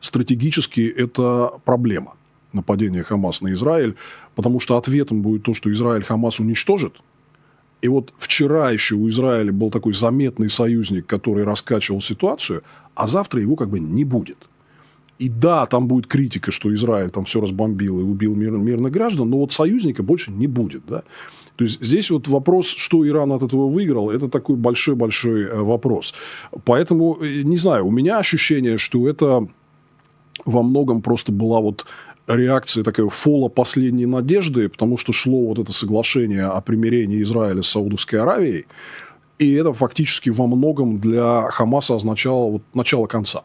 стратегически 0.00 0.88
это 0.88 1.52
проблема 1.64 2.14
нападения 2.52 3.02
Хамас 3.02 3.42
на 3.42 3.52
Израиль, 3.52 3.94
потому 4.38 4.60
что 4.60 4.76
ответом 4.76 5.20
будет 5.20 5.42
то, 5.42 5.52
что 5.52 5.68
Израиль 5.72 6.04
Хамас 6.04 6.38
уничтожит. 6.38 6.94
И 7.82 7.88
вот 7.88 8.12
вчера 8.18 8.70
еще 8.70 8.94
у 8.94 9.08
Израиля 9.08 9.52
был 9.52 9.68
такой 9.72 9.94
заметный 9.94 10.48
союзник, 10.48 11.06
который 11.06 11.42
раскачивал 11.42 12.00
ситуацию, 12.00 12.62
а 12.94 13.08
завтра 13.08 13.40
его 13.40 13.56
как 13.56 13.68
бы 13.68 13.80
не 13.80 14.04
будет. 14.04 14.38
И 15.18 15.28
да, 15.28 15.66
там 15.66 15.88
будет 15.88 16.06
критика, 16.06 16.52
что 16.52 16.72
Израиль 16.72 17.10
там 17.10 17.24
все 17.24 17.40
разбомбил 17.40 17.98
и 17.98 18.04
убил 18.04 18.36
мир, 18.36 18.52
мирных 18.52 18.92
граждан, 18.92 19.28
но 19.28 19.38
вот 19.38 19.50
союзника 19.50 20.04
больше 20.04 20.30
не 20.30 20.46
будет. 20.46 20.82
Да? 20.86 21.02
То 21.56 21.64
есть 21.64 21.82
здесь 21.82 22.08
вот 22.08 22.28
вопрос, 22.28 22.68
что 22.68 23.04
Иран 23.04 23.32
от 23.32 23.42
этого 23.42 23.68
выиграл, 23.68 24.08
это 24.08 24.28
такой 24.28 24.54
большой-большой 24.54 25.46
э, 25.46 25.62
вопрос. 25.62 26.14
Поэтому, 26.64 27.18
э, 27.20 27.42
не 27.42 27.56
знаю, 27.56 27.88
у 27.88 27.90
меня 27.90 28.18
ощущение, 28.18 28.78
что 28.78 29.08
это 29.08 29.48
во 30.44 30.62
многом 30.62 31.02
просто 31.02 31.32
была 31.32 31.60
вот 31.60 31.86
реакция 32.28 32.84
такая 32.84 33.08
фола 33.08 33.48
последней 33.48 34.06
надежды, 34.06 34.68
потому 34.68 34.96
что 34.96 35.12
шло 35.12 35.46
вот 35.46 35.58
это 35.58 35.72
соглашение 35.72 36.44
о 36.44 36.60
примирении 36.60 37.22
Израиля 37.22 37.62
с 37.62 37.68
Саудовской 37.68 38.20
Аравией, 38.20 38.66
и 39.38 39.52
это 39.52 39.72
фактически 39.72 40.30
во 40.30 40.46
многом 40.46 40.98
для 40.98 41.48
Хамаса 41.50 41.94
означало 41.94 42.50
вот 42.50 42.62
начало 42.74 43.06
конца. 43.06 43.44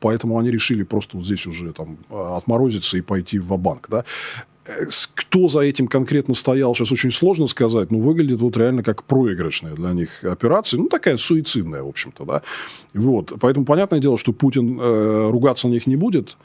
Поэтому 0.00 0.38
они 0.38 0.50
решили 0.50 0.82
просто 0.82 1.16
вот 1.16 1.26
здесь 1.26 1.46
уже 1.46 1.72
там 1.72 1.98
а, 2.10 2.36
отморозиться 2.36 2.98
и 2.98 3.00
пойти 3.00 3.38
в 3.38 3.56
банк 3.56 3.86
да. 3.88 4.04
Э, 4.66 4.86
кто 5.14 5.48
за 5.48 5.60
этим 5.60 5.88
конкретно 5.88 6.34
стоял, 6.34 6.74
сейчас 6.74 6.92
очень 6.92 7.10
сложно 7.10 7.46
сказать, 7.46 7.90
но 7.90 7.98
выглядит 7.98 8.40
вот 8.40 8.56
реально 8.56 8.82
как 8.82 9.04
проигрышная 9.04 9.74
для 9.74 9.92
них 9.92 10.24
операция, 10.24 10.78
ну, 10.78 10.88
такая 10.88 11.16
суицидная, 11.16 11.82
в 11.82 11.88
общем-то, 11.88 12.24
да. 12.24 12.42
Вот, 12.94 13.32
поэтому 13.40 13.64
понятное 13.64 14.00
дело, 14.00 14.18
что 14.18 14.32
Путин 14.32 14.78
э, 14.80 15.30
ругаться 15.30 15.68
на 15.68 15.72
них 15.72 15.86
не 15.86 15.96
будет, 15.96 16.36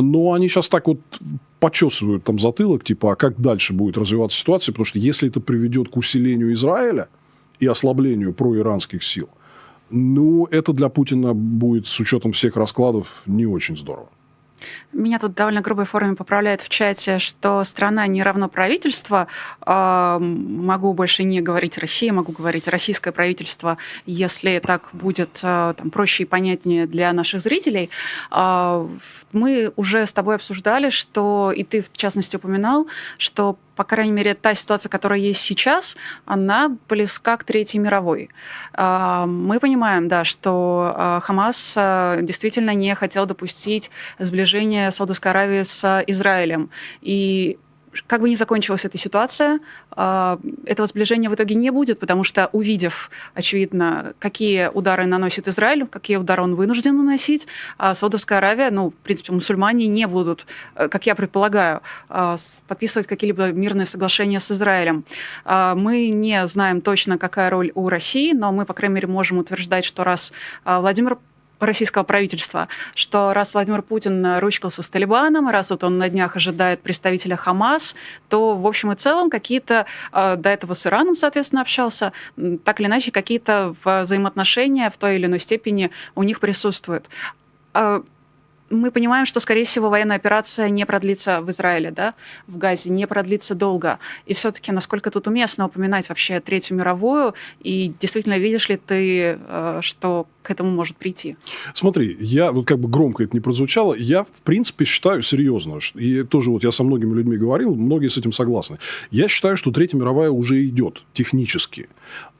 но 0.00 0.32
они 0.32 0.48
сейчас 0.48 0.68
так 0.68 0.86
вот 0.86 1.00
почесывают 1.60 2.24
там 2.24 2.38
затылок, 2.38 2.84
типа, 2.84 3.12
а 3.12 3.16
как 3.16 3.40
дальше 3.40 3.72
будет 3.72 3.98
развиваться 3.98 4.38
ситуация, 4.38 4.72
потому 4.72 4.84
что 4.84 4.98
если 4.98 5.28
это 5.28 5.40
приведет 5.40 5.88
к 5.88 5.96
усилению 5.96 6.52
Израиля 6.52 7.08
и 7.60 7.66
ослаблению 7.66 8.32
проиранских 8.32 9.02
сил, 9.02 9.28
ну, 9.90 10.46
это 10.50 10.72
для 10.72 10.88
Путина 10.88 11.34
будет 11.34 11.86
с 11.86 11.98
учетом 12.00 12.32
всех 12.32 12.56
раскладов 12.56 13.22
не 13.26 13.46
очень 13.46 13.76
здорово. 13.76 14.08
Меня 14.92 15.18
тут 15.18 15.34
довольно 15.34 15.60
грубой 15.60 15.84
форме 15.84 16.14
поправляют 16.14 16.60
в 16.60 16.68
чате, 16.68 17.18
что 17.18 17.62
страна 17.64 18.06
не 18.06 18.22
равно 18.22 18.48
правительство. 18.48 19.28
А, 19.60 20.18
могу 20.18 20.92
больше 20.92 21.24
не 21.24 21.40
говорить 21.40 21.78
Россия, 21.78 22.12
могу 22.12 22.32
говорить 22.32 22.68
российское 22.68 23.12
правительство, 23.12 23.78
если 24.06 24.60
так 24.64 24.88
будет 24.92 25.40
а, 25.42 25.74
там, 25.74 25.90
проще 25.90 26.24
и 26.24 26.26
понятнее 26.26 26.86
для 26.86 27.12
наших 27.12 27.40
зрителей. 27.40 27.90
А, 28.30 28.88
мы 29.32 29.72
уже 29.76 30.06
с 30.06 30.12
тобой 30.12 30.36
обсуждали, 30.36 30.90
что, 30.90 31.52
и 31.54 31.64
ты 31.64 31.82
в 31.82 31.92
частности 31.92 32.36
упоминал, 32.36 32.86
что 33.18 33.58
по 33.78 33.84
крайней 33.84 34.10
мере, 34.10 34.34
та 34.34 34.56
ситуация, 34.56 34.90
которая 34.90 35.20
есть 35.20 35.40
сейчас, 35.40 35.96
она 36.24 36.76
близка 36.88 37.36
к 37.36 37.44
Третьей 37.44 37.78
мировой. 37.78 38.28
А, 38.72 39.24
мы 39.24 39.60
понимаем, 39.60 40.08
да, 40.08 40.24
что 40.24 40.92
а, 40.96 41.20
Хамас 41.20 41.74
а, 41.76 42.20
действительно 42.20 42.74
не 42.74 42.92
хотел 42.96 43.24
допустить 43.24 43.92
сближение 44.18 44.90
Саудовской 44.90 45.30
Аравии 45.30 45.62
с 45.62 46.04
Израилем. 46.08 46.70
И 47.02 47.56
как 48.06 48.20
бы 48.20 48.30
ни 48.30 48.34
закончилась 48.34 48.84
эта 48.84 48.98
ситуация, 48.98 49.60
а, 49.90 50.38
этого 50.64 50.86
сближения 50.86 51.28
в 51.30 51.34
итоге 51.34 51.54
не 51.54 51.70
будет, 51.70 51.98
потому 51.98 52.24
что 52.24 52.48
увидев, 52.52 53.10
очевидно, 53.34 54.14
какие 54.18 54.68
удары 54.68 55.06
наносит 55.06 55.48
Израиль, 55.48 55.86
какие 55.86 56.16
удары 56.16 56.42
он 56.42 56.54
вынужден 56.54 56.96
наносить, 56.96 57.46
а 57.78 57.94
Саудовская 57.94 58.38
Аравия, 58.38 58.70
ну, 58.70 58.90
в 58.90 58.94
принципе, 58.94 59.32
мусульмане 59.32 59.86
не 59.86 60.06
будут, 60.06 60.46
э, 60.74 60.88
как 60.88 61.06
я 61.06 61.14
предполагаю, 61.14 61.82
а, 62.08 62.36
подписывать 62.66 63.06
какие-либо 63.06 63.52
мирные 63.52 63.86
соглашения 63.86 64.40
с 64.40 64.50
Израилем. 64.50 65.04
Мы 65.44 66.10
не 66.10 66.46
знаем 66.46 66.80
точно, 66.80 67.18
какая 67.18 67.50
роль 67.50 67.72
у 67.74 67.88
России, 67.88 68.32
но 68.32 68.52
мы, 68.52 68.64
по 68.64 68.74
крайней 68.74 68.96
мере, 68.96 69.08
можем 69.08 69.38
утверждать, 69.38 69.84
что 69.84 70.04
раз 70.04 70.32
Владимир 70.64 71.18
российского 71.60 72.02
правительства, 72.02 72.68
что 72.94 73.32
раз 73.32 73.54
Владимир 73.54 73.82
Путин 73.82 74.38
ручкался 74.38 74.82
с 74.82 74.90
Талибаном, 74.90 75.48
раз 75.48 75.70
вот 75.70 75.84
он 75.84 75.98
на 75.98 76.08
днях 76.08 76.36
ожидает 76.36 76.80
представителя 76.80 77.36
Хамас, 77.36 77.94
то 78.28 78.54
в 78.54 78.66
общем 78.66 78.92
и 78.92 78.96
целом 78.96 79.30
какие-то, 79.30 79.86
э, 80.12 80.36
до 80.36 80.48
этого 80.48 80.74
с 80.74 80.86
Ираном, 80.86 81.16
соответственно, 81.16 81.62
общался, 81.62 82.12
так 82.64 82.80
или 82.80 82.86
иначе 82.86 83.10
какие-то 83.10 83.74
взаимоотношения 83.84 84.90
в 84.90 84.96
той 84.96 85.16
или 85.16 85.26
иной 85.26 85.38
степени 85.38 85.90
у 86.14 86.22
них 86.22 86.40
присутствуют. 86.40 87.08
А 87.74 88.02
мы 88.70 88.90
понимаем, 88.90 89.26
что, 89.26 89.40
скорее 89.40 89.64
всего, 89.64 89.88
военная 89.88 90.16
операция 90.16 90.68
не 90.68 90.84
продлится 90.84 91.40
в 91.40 91.50
Израиле, 91.50 91.90
да, 91.90 92.14
в 92.46 92.58
Газе, 92.58 92.90
не 92.90 93.06
продлится 93.06 93.54
долго. 93.54 93.98
И 94.26 94.34
все-таки, 94.34 94.72
насколько 94.72 95.10
тут 95.10 95.26
уместно 95.26 95.66
упоминать 95.66 96.08
вообще 96.08 96.40
Третью 96.40 96.76
мировую, 96.76 97.34
и 97.60 97.92
действительно 97.98 98.38
видишь 98.38 98.68
ли 98.68 98.76
ты, 98.76 99.38
э, 99.40 99.78
что 99.82 100.26
к 100.48 100.50
этому 100.50 100.70
может 100.70 100.96
прийти? 100.96 101.36
Смотри, 101.74 102.16
я, 102.20 102.52
вот 102.52 102.66
как 102.66 102.78
бы 102.78 102.88
громко 102.88 103.22
это 103.24 103.36
не 103.36 103.40
прозвучало, 103.40 103.94
я, 103.94 104.24
в 104.24 104.42
принципе, 104.42 104.86
считаю 104.86 105.22
серьезно, 105.22 105.78
и 105.94 106.22
тоже 106.22 106.50
вот 106.50 106.64
я 106.64 106.72
со 106.72 106.84
многими 106.84 107.14
людьми 107.14 107.36
говорил, 107.36 107.74
многие 107.74 108.08
с 108.08 108.16
этим 108.16 108.32
согласны. 108.32 108.78
Я 109.10 109.28
считаю, 109.28 109.56
что 109.56 109.70
Третья 109.70 109.98
мировая 109.98 110.30
уже 110.30 110.64
идет 110.64 111.02
технически. 111.12 111.88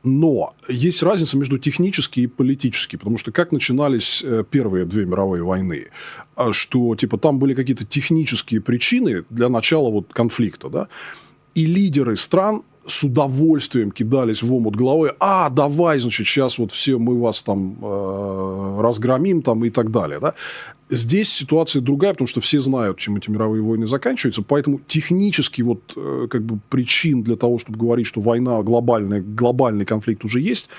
Но 0.03 0.55
есть 0.69 1.03
разница 1.03 1.37
между 1.37 1.59
технически 1.59 2.21
и 2.21 2.27
политически, 2.27 2.97
потому 2.97 3.19
что 3.19 3.31
как 3.31 3.53
начинались 3.53 4.23
э, 4.25 4.45
первые 4.51 4.87
две 4.87 5.05
мировые 5.05 5.43
войны, 5.43 5.89
а 6.35 6.53
что 6.53 6.95
типа 6.95 7.19
там 7.19 7.39
были 7.39 7.53
какие-то 7.53 7.85
технические 7.85 8.61
причины 8.61 9.25
для 9.29 9.49
начала 9.49 9.91
вот 9.91 10.13
конфликта, 10.13 10.71
да, 10.71 10.89
и 11.55 11.67
лидеры 11.67 12.17
стран 12.17 12.63
с 12.91 13.05
удовольствием 13.05 13.91
кидались 13.91 14.43
в 14.43 14.53
омут 14.53 14.77
головой, 14.77 15.13
а, 15.21 15.51
давай, 15.51 15.99
значит, 15.99 16.27
сейчас 16.27 16.59
вот 16.59 16.73
все 16.73 16.99
мы 16.99 17.21
вас 17.21 17.43
там 17.43 17.77
э, 17.81 18.79
разгромим 18.81 19.43
там 19.43 19.65
и 19.65 19.71
так 19.71 19.91
далее, 19.91 20.21
да. 20.21 20.35
Здесь 20.91 21.31
ситуация 21.31 21.83
другая, 21.83 22.13
потому 22.13 22.29
что 22.29 22.41
все 22.41 22.61
знают, 22.61 22.99
чем 22.99 23.17
эти 23.17 23.29
мировые 23.29 23.63
войны 23.63 23.87
заканчиваются, 23.87 24.43
поэтому 24.43 24.81
технически 24.87 25.61
вот 25.63 25.93
э, 25.97 26.29
как 26.31 26.43
бы 26.43 26.59
причин 26.71 27.23
для 27.23 27.37
того, 27.37 27.59
чтобы 27.59 27.79
говорить, 27.79 28.07
что 28.07 28.21
война 28.21 28.63
глобальная, 28.63 29.21
глобальный 29.21 29.85
конфликт 29.85 30.25
уже 30.25 30.41
есть, 30.41 30.71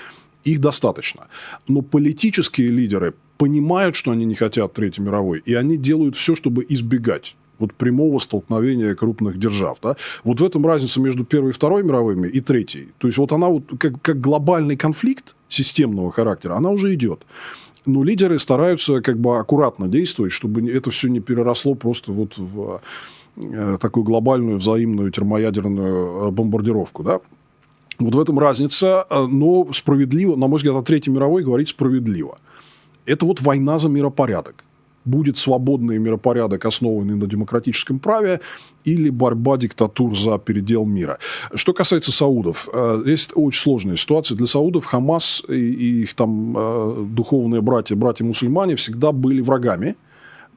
их 0.42 0.60
достаточно. 0.60 1.28
Но 1.68 1.82
политические 1.82 2.70
лидеры 2.70 3.14
понимают, 3.38 3.94
что 3.94 4.10
они 4.10 4.24
не 4.24 4.34
хотят 4.34 4.72
Третьей 4.72 5.04
мировой, 5.04 5.42
и 5.44 5.54
они 5.54 5.76
делают 5.76 6.16
все, 6.16 6.34
чтобы 6.34 6.66
избегать 6.68 7.36
вот 7.60 7.74
прямого 7.74 8.18
столкновения 8.18 8.94
крупных 8.94 9.38
держав. 9.38 9.78
Да? 9.82 9.96
Вот 10.24 10.40
в 10.40 10.44
этом 10.44 10.66
разница 10.66 11.00
между 11.00 11.24
Первой 11.24 11.50
и 11.50 11.52
Второй 11.52 11.82
мировыми 11.82 12.28
и 12.28 12.40
Третьей. 12.40 12.88
То 12.98 13.06
есть, 13.06 13.18
вот 13.18 13.32
она 13.32 13.48
вот 13.48 13.64
как, 13.78 14.00
как 14.02 14.20
глобальный 14.20 14.76
конфликт 14.76 15.36
системного 15.48 16.10
характера, 16.10 16.54
она 16.54 16.70
уже 16.70 16.94
идет. 16.94 17.24
Но 17.86 18.02
лидеры 18.02 18.38
стараются 18.38 19.00
как 19.00 19.18
бы 19.18 19.38
аккуратно 19.38 19.88
действовать, 19.88 20.32
чтобы 20.32 20.68
это 20.70 20.90
все 20.90 21.08
не 21.08 21.20
переросло 21.20 21.74
просто 21.74 22.12
вот 22.12 22.36
в 22.36 22.80
э, 23.36 23.78
такую 23.80 24.04
глобальную 24.04 24.58
взаимную 24.58 25.10
термоядерную 25.10 26.28
э, 26.28 26.30
бомбардировку. 26.30 27.02
Да? 27.02 27.20
Вот 27.98 28.14
в 28.14 28.20
этом 28.20 28.38
разница, 28.38 29.06
э, 29.08 29.26
но 29.26 29.72
справедливо, 29.72 30.36
на 30.36 30.46
мой 30.46 30.56
взгляд, 30.56 30.76
о 30.76 30.82
Третьей 30.82 31.12
мировой 31.12 31.42
говорить 31.42 31.68
справедливо. 31.68 32.38
Это 33.06 33.24
вот 33.24 33.40
война 33.40 33.78
за 33.78 33.88
миропорядок 33.88 34.64
будет 35.04 35.38
свободный 35.38 35.98
миропорядок, 35.98 36.64
основанный 36.64 37.16
на 37.16 37.26
демократическом 37.26 37.98
праве, 37.98 38.40
или 38.84 39.10
борьба 39.10 39.56
диктатур 39.56 40.18
за 40.18 40.38
передел 40.38 40.84
мира. 40.86 41.18
Что 41.54 41.72
касается 41.72 42.12
саудов, 42.12 42.68
э, 42.72 43.02
здесь 43.04 43.28
очень 43.34 43.60
сложная 43.60 43.96
ситуация. 43.96 44.36
Для 44.36 44.46
саудов 44.46 44.84
Хамас 44.84 45.42
и 45.48 46.02
их 46.02 46.14
там 46.14 46.56
э, 46.56 47.04
духовные 47.08 47.60
братья, 47.60 47.96
братья-мусульмане 47.96 48.76
всегда 48.76 49.12
были 49.12 49.40
врагами, 49.40 49.96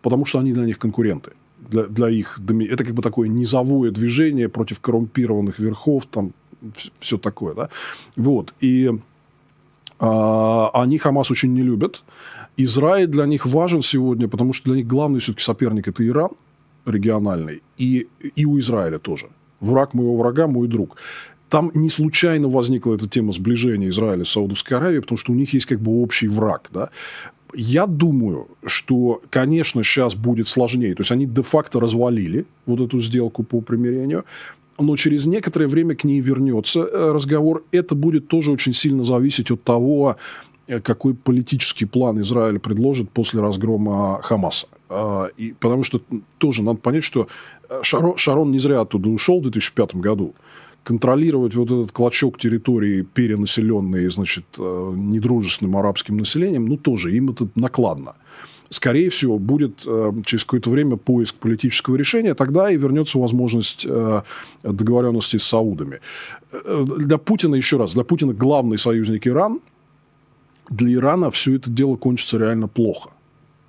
потому 0.02 0.26
что 0.26 0.40
они 0.40 0.54
для 0.54 0.66
них 0.66 0.78
конкуренты. 0.78 1.32
Для, 1.70 1.84
для 1.84 2.10
их 2.10 2.40
это 2.70 2.84
как 2.84 2.94
бы 2.94 3.02
такое 3.02 3.30
низовое 3.30 3.92
движение 3.92 4.50
против 4.50 4.80
коррумпированных 4.80 5.60
верхов, 5.60 6.06
там 6.06 6.34
все 7.00 7.18
такое, 7.18 7.54
да. 7.56 7.70
Вот. 8.16 8.54
И 8.62 8.92
а, 10.00 10.70
они 10.74 10.98
Хамас 10.98 11.32
очень 11.32 11.54
не 11.54 11.62
любят. 11.62 12.04
Израиль 12.58 13.08
для 13.08 13.26
них 13.26 13.46
важен 13.46 13.82
сегодня, 13.82 14.28
потому 14.28 14.54
что 14.54 14.70
для 14.70 14.78
них 14.78 14.88
главный 14.88 15.20
все-таки 15.20 15.44
соперник– 15.44 15.88
это 15.90 16.06
Иран 16.08 16.32
региональный, 16.86 17.62
и, 17.78 18.08
и 18.36 18.46
у 18.46 18.60
Израиля 18.60 19.00
тоже. 19.00 19.28
Враг 19.60 19.94
моего 19.94 20.18
врага– 20.18 20.48
мой 20.48 20.68
друг. 20.68 20.98
Там 21.50 21.72
не 21.74 21.90
случайно 21.90 22.48
возникла 22.48 22.96
эта 22.96 23.08
тема 23.08 23.32
сближения 23.32 23.90
Израиля 23.90 24.26
с 24.26 24.30
Саудовской 24.30 24.78
Аравией, 24.78 25.02
потому 25.02 25.18
что 25.18 25.32
у 25.32 25.36
них 25.36 25.54
есть 25.54 25.66
как 25.66 25.80
бы 25.80 26.02
общий 26.02 26.28
враг. 26.28 26.70
Да? 26.74 26.90
Я 27.54 27.86
думаю, 27.86 28.48
что, 28.66 29.22
конечно, 29.30 29.84
сейчас 29.84 30.16
будет 30.16 30.48
сложнее. 30.48 30.96
То 30.96 31.02
есть, 31.02 31.12
они 31.12 31.26
де-факто 31.26 31.80
развалили 31.80 32.46
вот 32.66 32.82
эту 32.82 33.00
сделку 33.00 33.44
по 33.44 33.62
примирению, 33.62 34.26
но 34.80 34.96
через 34.96 35.28
некоторое 35.28 35.68
время 35.68 35.96
к 35.96 36.04
ней 36.04 36.20
вернется 36.20 36.80
э, 36.80 37.12
разговор. 37.12 37.64
Это 37.72 37.94
будет 37.94 38.28
тоже 38.28 38.52
очень 38.52 38.74
сильно 38.74 39.04
зависеть 39.04 39.52
от 39.52 39.64
того, 39.64 40.18
какой 40.84 41.14
политический 41.14 41.86
план 41.86 42.22
Израиль 42.22 42.60
предложит 42.60 43.10
после 43.10 43.42
разгрома 43.42 44.22
Хамаса. 44.22 44.68
И, 45.38 45.54
потому 45.60 45.84
что 45.84 46.02
тоже 46.38 46.64
надо 46.64 46.80
понять, 46.80 47.04
что 47.04 47.28
э, 47.70 47.80
Шарон, 47.82 48.18
Шарон 48.18 48.52
не 48.52 48.60
зря 48.60 48.82
оттуда 48.82 49.10
ушел 49.10 49.40
в 49.40 49.44
2005 49.44 49.96
году. 49.96 50.36
Контролировать 50.84 51.56
вот 51.56 51.72
этот 51.72 51.92
клочок 51.92 52.38
территории, 52.38 53.02
перенаселенный, 53.02 54.10
значит, 54.10 54.46
э, 54.58 54.94
недружественным 54.96 55.78
арабским 55.78 56.18
населением, 56.18 56.66
ну, 56.68 56.78
тоже 56.78 57.16
им 57.16 57.32
это 57.32 57.48
накладно. 57.56 58.14
Скорее 58.70 59.10
всего, 59.10 59.38
будет 59.38 59.82
через 60.26 60.44
какое-то 60.46 60.72
время 60.72 60.98
поиск 60.98 61.36
политического 61.36 61.96
решения, 61.96 62.34
тогда 62.34 62.72
и 62.72 62.78
вернется 62.78 63.20
возможность 63.20 63.86
договоренности 64.64 65.38
с 65.38 65.44
саудами. 65.44 66.00
Для 66.52 67.20
Путина, 67.20 67.54
еще 67.54 67.78
раз, 67.78 67.94
для 67.94 68.04
Путина 68.04 68.34
главный 68.34 68.80
союзник 68.80 69.28
Иран– 69.28 69.60
для 70.76 70.94
Ирана 70.94 71.32
все 71.32 71.56
это 71.56 71.70
дело 71.70 71.96
кончится 71.96 72.38
реально 72.38 72.68
плохо. 72.68 73.12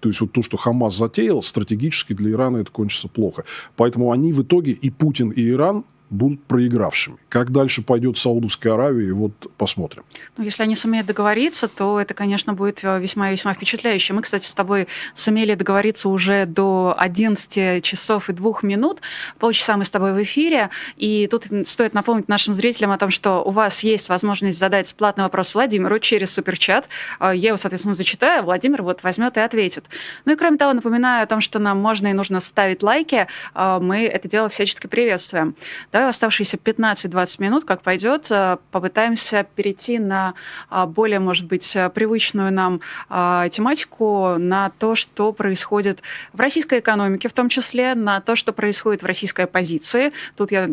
То 0.00 0.08
есть 0.08 0.20
вот 0.20 0.32
то, 0.32 0.42
что 0.42 0.56
Хамас 0.56 0.96
затеял, 0.96 1.42
стратегически 1.42 2.12
для 2.12 2.32
Ирана 2.32 2.58
это 2.58 2.70
кончится 2.70 3.08
плохо. 3.08 3.44
Поэтому 3.76 4.12
они 4.12 4.32
в 4.32 4.42
итоге, 4.42 4.72
и 4.72 4.90
Путин, 4.90 5.30
и 5.30 5.48
Иран, 5.48 5.84
будут 6.10 6.44
проигравшими. 6.44 7.16
Как 7.28 7.50
дальше 7.50 7.82
пойдет 7.82 8.16
Саудовская 8.18 8.74
Аравия, 8.74 9.12
вот 9.12 9.32
посмотрим. 9.56 10.04
Ну, 10.36 10.44
если 10.44 10.62
они 10.62 10.76
сумеют 10.76 11.06
договориться, 11.06 11.68
то 11.68 12.00
это, 12.00 12.14
конечно, 12.14 12.52
будет 12.52 12.82
весьма-весьма 12.82 13.54
впечатляюще. 13.54 14.12
Мы, 14.12 14.22
кстати, 14.22 14.46
с 14.46 14.54
тобой 14.54 14.86
сумели 15.14 15.54
договориться 15.54 16.08
уже 16.08 16.46
до 16.46 16.94
11 16.96 17.82
часов 17.82 18.30
и 18.30 18.32
двух 18.32 18.62
минут. 18.62 19.00
Полчаса 19.38 19.76
мы 19.76 19.84
с 19.84 19.90
тобой 19.90 20.12
в 20.12 20.22
эфире. 20.22 20.70
И 20.96 21.26
тут 21.30 21.46
стоит 21.66 21.94
напомнить 21.94 22.28
нашим 22.28 22.54
зрителям 22.54 22.92
о 22.92 22.98
том, 22.98 23.10
что 23.10 23.42
у 23.42 23.50
вас 23.50 23.82
есть 23.82 24.08
возможность 24.08 24.58
задать 24.58 24.94
платный 24.94 25.24
вопрос 25.24 25.54
Владимиру 25.54 25.98
через 25.98 26.32
суперчат. 26.32 26.88
Э, 27.20 27.32
я 27.34 27.48
его, 27.48 27.56
соответственно, 27.56 27.94
зачитаю, 27.94 28.44
Владимир 28.44 28.82
вот 28.82 29.02
возьмет 29.02 29.36
и 29.36 29.40
ответит. 29.40 29.86
Ну 30.24 30.32
и 30.32 30.36
кроме 30.36 30.58
того, 30.58 30.72
напоминаю 30.72 31.24
о 31.24 31.26
том, 31.26 31.40
что 31.40 31.58
нам 31.58 31.78
можно 31.78 32.08
и 32.08 32.12
нужно 32.12 32.40
ставить 32.40 32.82
лайки. 32.82 33.26
Э, 33.54 33.78
мы 33.80 34.04
это 34.04 34.28
дело 34.28 34.48
всячески 34.48 34.86
приветствуем. 34.86 35.56
Давай 35.94 36.08
оставшиеся 36.08 36.56
15-20 36.56 37.36
минут, 37.38 37.64
как 37.64 37.82
пойдет, 37.82 38.26
э, 38.28 38.56
попытаемся 38.72 39.46
перейти 39.54 40.00
на 40.00 40.34
а, 40.68 40.86
более, 40.86 41.20
может 41.20 41.46
быть, 41.46 41.76
привычную 41.94 42.52
нам 42.52 42.80
а, 43.08 43.48
тематику, 43.48 44.34
на 44.38 44.70
то, 44.70 44.96
что 44.96 45.32
происходит 45.32 46.00
в 46.32 46.40
российской 46.40 46.80
экономике, 46.80 47.28
в 47.28 47.32
том 47.32 47.48
числе 47.48 47.94
на 47.94 48.20
то, 48.20 48.34
что 48.34 48.52
происходит 48.52 49.04
в 49.04 49.06
российской 49.06 49.42
оппозиции. 49.42 50.10
Тут 50.36 50.50
я, 50.50 50.70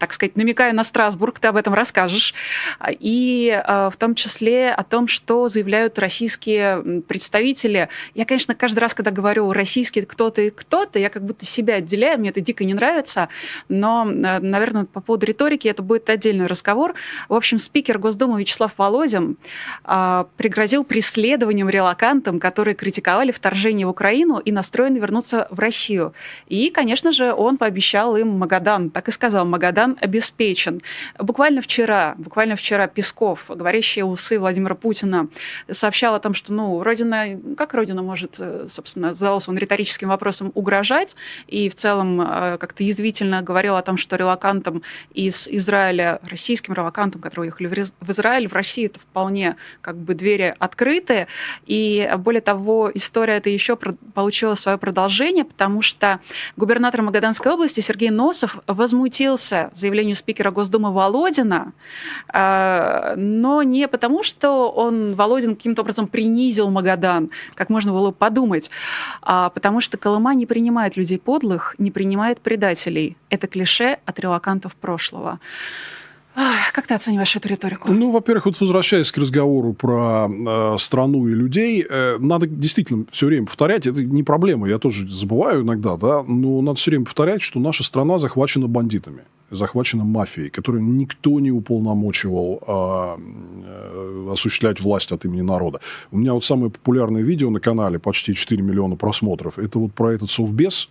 так 0.00 0.12
сказать, 0.12 0.34
намекаю 0.34 0.74
на 0.74 0.82
Страсбург, 0.82 1.38
ты 1.38 1.46
об 1.46 1.56
этом 1.56 1.72
расскажешь. 1.72 2.34
И 2.88 3.62
э, 3.64 3.90
в 3.92 3.96
том 3.96 4.16
числе 4.16 4.72
о 4.72 4.82
том, 4.82 5.06
что 5.06 5.48
заявляют 5.48 5.96
российские 6.00 7.02
представители. 7.02 7.88
Я, 8.14 8.24
конечно, 8.24 8.56
каждый 8.56 8.80
раз, 8.80 8.94
когда 8.94 9.12
говорю 9.12 9.52
российский 9.52 10.02
кто-то 10.02 10.42
и 10.42 10.50
кто-то, 10.50 10.98
я 10.98 11.08
как 11.08 11.24
будто 11.24 11.46
себя 11.46 11.74
отделяю, 11.74 12.18
мне 12.18 12.30
это 12.30 12.40
дико 12.40 12.64
не 12.64 12.74
нравится, 12.74 13.28
но 13.68 14.10
э, 14.10 14.40
наверное, 14.58 14.84
по 14.84 15.00
поводу 15.00 15.26
риторики 15.26 15.68
это 15.68 15.82
будет 15.82 16.08
отдельный 16.10 16.46
разговор. 16.46 16.94
В 17.28 17.34
общем, 17.34 17.58
спикер 17.58 17.98
Госдумы 17.98 18.40
Вячеслав 18.40 18.72
Володин 18.76 19.36
а, 19.84 20.26
пригрозил 20.36 20.84
преследованием 20.84 21.68
релакантам, 21.68 22.40
которые 22.40 22.74
критиковали 22.74 23.32
вторжение 23.32 23.86
в 23.86 23.90
Украину 23.90 24.38
и 24.38 24.52
настроены 24.52 24.98
вернуться 24.98 25.46
в 25.50 25.58
Россию. 25.58 26.14
И, 26.46 26.70
конечно 26.70 27.12
же, 27.12 27.32
он 27.32 27.56
пообещал 27.56 28.16
им 28.16 28.28
Магадан, 28.28 28.90
так 28.90 29.08
и 29.08 29.12
сказал, 29.12 29.46
Магадан 29.46 29.96
обеспечен. 30.00 30.80
Буквально 31.18 31.60
вчера, 31.60 32.14
буквально 32.18 32.56
вчера 32.56 32.86
Песков, 32.86 33.44
говорящий 33.48 34.02
усы 34.02 34.38
Владимира 34.38 34.74
Путина, 34.74 35.28
сообщал 35.70 36.14
о 36.14 36.20
том, 36.20 36.34
что, 36.34 36.52
ну, 36.52 36.82
Родина, 36.82 37.38
как 37.56 37.74
Родина 37.74 38.02
может, 38.02 38.36
э, 38.38 38.66
собственно, 38.68 39.14
задался 39.14 39.50
он 39.50 39.58
риторическим 39.58 40.08
вопросом, 40.08 40.52
угрожать, 40.54 41.16
и 41.46 41.68
в 41.68 41.74
целом 41.74 42.20
э, 42.20 42.58
как-то 42.58 42.82
язвительно 42.82 43.42
говорил 43.42 43.76
о 43.76 43.82
том, 43.82 43.96
что 43.96 44.16
релаканты 44.16 44.45
релакантам 44.46 44.82
из 45.12 45.48
Израиля, 45.48 46.20
российским 46.22 46.74
релакантам, 46.74 47.20
которые 47.20 47.50
уехали 47.50 47.84
в 48.00 48.10
Израиль, 48.10 48.48
в 48.48 48.52
России 48.52 48.86
это 48.86 49.00
вполне 49.00 49.56
как 49.80 49.96
бы 49.96 50.14
двери 50.14 50.54
открыты. 50.58 51.26
И 51.66 52.08
более 52.18 52.40
того, 52.40 52.90
история 52.94 53.34
эта 53.34 53.50
еще 53.50 53.76
получила 54.14 54.54
свое 54.54 54.78
продолжение, 54.78 55.44
потому 55.44 55.82
что 55.82 56.20
губернатор 56.56 57.02
Магаданской 57.02 57.52
области 57.52 57.80
Сергей 57.80 58.10
Носов 58.10 58.58
возмутился 58.66 59.70
заявлению 59.74 60.16
спикера 60.16 60.50
Госдумы 60.50 60.92
Володина, 60.92 61.72
а, 62.28 63.14
но 63.16 63.62
не 63.62 63.88
потому, 63.88 64.22
что 64.22 64.70
он, 64.70 65.14
Володин, 65.14 65.56
каким-то 65.56 65.82
образом 65.82 66.06
принизил 66.06 66.70
Магадан, 66.70 67.30
как 67.54 67.70
можно 67.70 67.92
было 67.92 68.10
подумать, 68.10 68.70
а 69.22 69.50
потому 69.50 69.80
что 69.80 69.96
Колыма 69.96 70.34
не 70.34 70.46
принимает 70.46 70.96
людей 70.96 71.18
подлых, 71.18 71.74
не 71.78 71.90
принимает 71.90 72.40
предателей. 72.40 73.16
Это 73.30 73.46
клише 73.46 73.98
от 74.04 74.18
релакантов 74.36 74.74
прошлого. 74.74 75.38
Как 76.72 76.86
ты 76.86 76.92
оцениваешь 76.92 77.34
эту 77.34 77.48
риторику? 77.48 77.90
Ну, 77.90 78.10
во-первых, 78.10 78.44
вот 78.44 78.60
возвращаясь 78.60 79.10
к 79.10 79.16
разговору 79.16 79.72
про 79.72 80.28
э, 80.28 80.76
страну 80.78 81.26
и 81.28 81.34
людей, 81.34 81.82
э, 81.88 82.18
надо 82.18 82.46
действительно 82.46 83.06
все 83.10 83.26
время 83.26 83.46
повторять, 83.46 83.86
это 83.86 84.04
не 84.04 84.22
проблема, 84.22 84.68
я 84.68 84.78
тоже 84.78 85.08
забываю 85.08 85.62
иногда, 85.62 85.96
да, 85.96 86.22
но 86.22 86.60
надо 86.60 86.76
все 86.76 86.90
время 86.90 87.06
повторять, 87.06 87.40
что 87.40 87.58
наша 87.58 87.84
страна 87.84 88.18
захвачена 88.18 88.66
бандитами, 88.66 89.22
захвачена 89.50 90.04
мафией, 90.04 90.50
которую 90.50 90.84
никто 90.84 91.40
не 91.40 91.50
уполномочивал 91.50 92.60
э, 92.66 93.16
э, 93.64 94.28
осуществлять 94.32 94.78
власть 94.78 95.12
от 95.12 95.24
имени 95.24 95.40
народа. 95.40 95.80
У 96.10 96.18
меня 96.18 96.34
вот 96.34 96.44
самое 96.44 96.70
популярное 96.70 97.22
видео 97.22 97.48
на 97.48 97.60
канале, 97.60 97.98
почти 97.98 98.34
4 98.34 98.62
миллиона 98.62 98.96
просмотров, 98.96 99.58
это 99.58 99.78
вот 99.78 99.94
про 99.94 100.10
этот 100.12 100.30
совбез, 100.30 100.90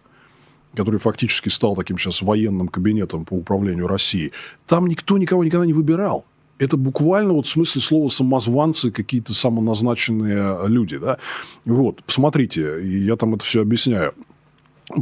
который 0.75 0.99
фактически 0.99 1.49
стал 1.49 1.75
таким 1.75 1.97
сейчас 1.97 2.21
военным 2.21 2.67
кабинетом 2.67 3.25
по 3.25 3.33
управлению 3.33 3.87
Россией, 3.87 4.31
там 4.67 4.87
никто 4.87 5.17
никого 5.17 5.43
никогда 5.43 5.65
не 5.65 5.73
выбирал. 5.73 6.25
Это 6.57 6.77
буквально 6.77 7.33
вот 7.33 7.47
в 7.47 7.49
смысле 7.49 7.81
слова 7.81 8.07
самозванцы, 8.07 8.91
какие-то 8.91 9.33
самоназначенные 9.33 10.67
люди. 10.67 10.97
Да? 10.97 11.17
Вот, 11.65 12.01
посмотрите, 12.03 12.79
я 12.81 13.15
там 13.17 13.35
это 13.35 13.43
все 13.43 13.61
объясняю. 13.61 14.13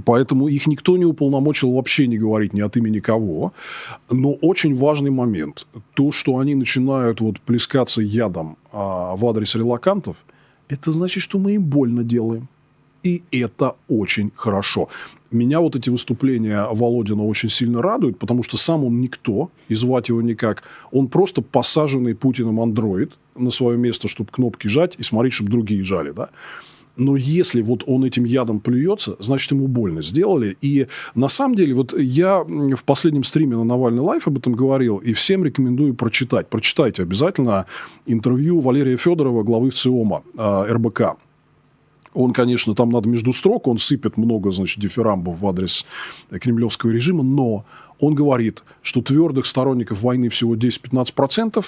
Поэтому 0.05 0.47
их 0.47 0.67
никто 0.67 0.97
не 0.97 1.05
уполномочил 1.05 1.71
вообще 1.74 2.07
не 2.07 2.17
говорить 2.17 2.53
ни 2.53 2.61
от 2.61 2.78
имени 2.78 2.99
кого. 2.99 3.53
Но 4.09 4.34
очень 4.34 4.76
важный 4.76 5.11
момент. 5.11 5.67
То, 5.93 6.11
что 6.11 6.38
они 6.38 6.55
начинают 6.55 7.21
вот 7.21 7.39
плескаться 7.41 8.01
ядом 8.01 8.57
а, 8.71 9.15
в 9.15 9.26
адрес 9.26 9.55
релакантов, 9.55 10.15
это 10.69 10.91
значит, 10.91 11.21
что 11.21 11.38
мы 11.38 11.53
им 11.53 11.63
больно 11.63 12.03
делаем. 12.03 12.47
И 13.03 13.24
это 13.32 13.76
очень 13.89 14.32
хорошо. 14.36 14.88
Меня 15.34 15.60
вот 15.60 15.76
эти 15.76 15.90
выступления 15.90 16.68
Володина 16.72 17.26
очень 17.26 17.50
сильно 17.50 17.82
радуют, 17.82 18.20
потому 18.20 18.44
что 18.44 18.58
сам 18.58 18.84
он 18.86 19.02
никто, 19.02 19.50
и 19.68 19.76
звать 19.76 20.10
его 20.10 20.22
никак. 20.22 20.64
Он 20.92 21.08
просто 21.08 21.42
посаженный 21.42 22.16
Путиным 22.16 22.60
андроид 22.60 23.14
на 23.36 23.50
свое 23.50 23.78
место, 23.78 24.08
чтобы 24.08 24.30
кнопки 24.32 24.68
жать 24.68 24.96
и 24.98 25.04
смотреть, 25.04 25.34
чтобы 25.34 25.50
другие 25.50 25.84
жали. 25.84 26.12
Да? 26.12 26.30
Но 26.96 27.16
если 27.16 27.62
вот 27.62 27.84
он 27.88 28.04
этим 28.04 28.24
ядом 28.24 28.60
плюется, 28.60 29.16
значит, 29.20 29.52
ему 29.52 29.68
больно 29.68 30.04
сделали. 30.04 30.58
И 30.62 30.88
на 31.16 31.28
самом 31.28 31.56
деле, 31.56 31.74
вот 31.74 32.00
я 32.00 32.44
в 32.44 32.84
последнем 32.84 33.24
стриме 33.24 33.58
на 33.58 33.64
Навальный 33.64 34.02
Live 34.01 34.28
об 34.28 34.38
этом 34.38 34.54
говорил, 34.54 34.98
и 34.98 35.14
всем 35.14 35.44
рекомендую 35.44 35.96
прочитать. 35.96 36.48
Прочитайте 36.50 37.02
обязательно 37.02 37.66
интервью 38.06 38.60
Валерия 38.60 38.98
Федорова, 38.98 39.44
главы 39.44 39.72
ВЦИОМа 39.72 40.24
э, 40.38 40.66
РБК. 40.74 41.18
Он, 42.14 42.34
конечно, 42.34 42.76
там 42.76 42.89
надо 42.89 43.09
между 43.09 43.34
строк, 43.34 43.68
он 43.68 43.78
сыпет 43.78 44.18
много, 44.18 44.51
значит, 44.51 44.80
дифирамбов 44.80 45.39
в 45.39 45.47
адрес 45.47 45.86
кремлевского 46.30 46.91
режима, 46.91 47.24
но 47.24 47.66
он 47.99 48.16
говорит, 48.16 48.64
что 48.82 49.01
твердых 49.01 49.45
сторонников 49.45 50.01
войны 50.01 50.30
всего 50.30 50.55
10-15%. 50.55 51.64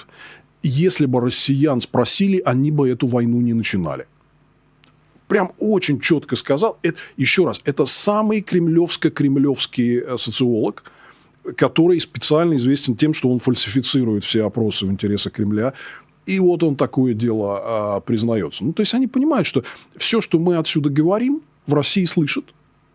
Если 0.62 1.06
бы 1.06 1.20
россиян 1.20 1.80
спросили, 1.80 2.42
они 2.44 2.70
бы 2.70 2.88
эту 2.88 3.06
войну 3.06 3.40
не 3.40 3.54
начинали 3.54 4.06
прям 5.28 5.52
очень 5.58 6.00
четко 6.00 6.36
сказал. 6.36 6.78
Это, 6.82 6.98
еще 7.16 7.44
раз, 7.44 7.60
это 7.64 7.84
самый 7.84 8.40
кремлевско-кремлевский 8.40 9.98
э, 9.98 10.16
социолог, 10.16 10.84
который 11.56 12.00
специально 12.00 12.56
известен 12.56 12.96
тем, 12.96 13.14
что 13.14 13.30
он 13.30 13.38
фальсифицирует 13.38 14.24
все 14.24 14.44
опросы 14.44 14.86
в 14.86 14.90
интересах 14.90 15.32
Кремля. 15.32 15.74
И 16.26 16.40
вот 16.40 16.62
он 16.62 16.76
такое 16.76 17.14
дело 17.14 17.60
а, 17.62 18.00
признается. 18.00 18.64
Ну, 18.64 18.72
то 18.72 18.80
есть 18.80 18.94
они 18.94 19.06
понимают, 19.06 19.46
что 19.46 19.62
все, 19.96 20.20
что 20.20 20.38
мы 20.38 20.56
отсюда 20.56 20.90
говорим, 20.90 21.42
в 21.66 21.74
России 21.74 22.04
слышат. 22.04 22.44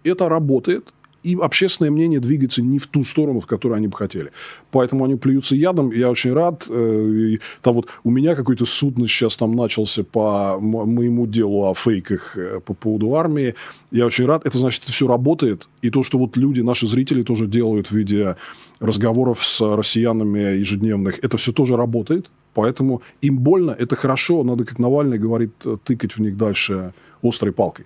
Это 0.03 0.29
работает 0.29 0.91
и 1.23 1.37
общественное 1.39 1.91
мнение 1.91 2.19
двигается 2.19 2.61
не 2.61 2.79
в 2.79 2.87
ту 2.87 3.03
сторону, 3.03 3.39
в 3.39 3.45
которую 3.45 3.77
они 3.77 3.87
бы 3.87 3.95
хотели. 3.95 4.31
Поэтому 4.71 5.05
они 5.05 5.15
плюются 5.15 5.55
ядом. 5.55 5.91
Я 5.91 6.09
очень 6.09 6.33
рад. 6.33 6.65
Э, 6.67 7.37
там 7.61 7.75
вот 7.75 7.87
у 8.03 8.09
меня 8.09 8.35
какой-то 8.35 8.65
суд 8.65 8.95
сейчас 8.97 9.37
там 9.37 9.55
начался 9.55 10.03
по 10.03 10.57
моему 10.59 11.27
делу 11.27 11.69
о 11.69 11.73
фейках 11.73 12.35
э, 12.35 12.59
по 12.65 12.73
поводу 12.73 13.15
армии. 13.15 13.55
Я 13.91 14.05
очень 14.05 14.25
рад. 14.25 14.45
Это 14.45 14.57
значит, 14.57 14.83
это 14.83 14.91
все 14.91 15.07
работает. 15.07 15.67
И 15.81 15.89
то, 15.89 16.03
что 16.03 16.17
вот 16.17 16.37
люди, 16.37 16.61
наши 16.61 16.87
зрители 16.87 17.23
тоже 17.23 17.47
делают 17.47 17.87
в 17.87 17.91
виде 17.91 18.35
разговоров 18.79 19.45
с 19.45 19.61
россиянами 19.75 20.57
ежедневных, 20.57 21.19
это 21.23 21.37
все 21.37 21.51
тоже 21.51 21.77
работает. 21.77 22.31
Поэтому 22.53 23.01
им 23.21 23.37
больно, 23.37 23.71
это 23.71 23.95
хорошо. 23.95 24.43
Надо, 24.43 24.65
как 24.65 24.79
Навальный 24.79 25.17
говорит, 25.17 25.53
тыкать 25.83 26.17
в 26.17 26.21
них 26.21 26.37
дальше 26.37 26.93
острой 27.21 27.51
палкой. 27.51 27.85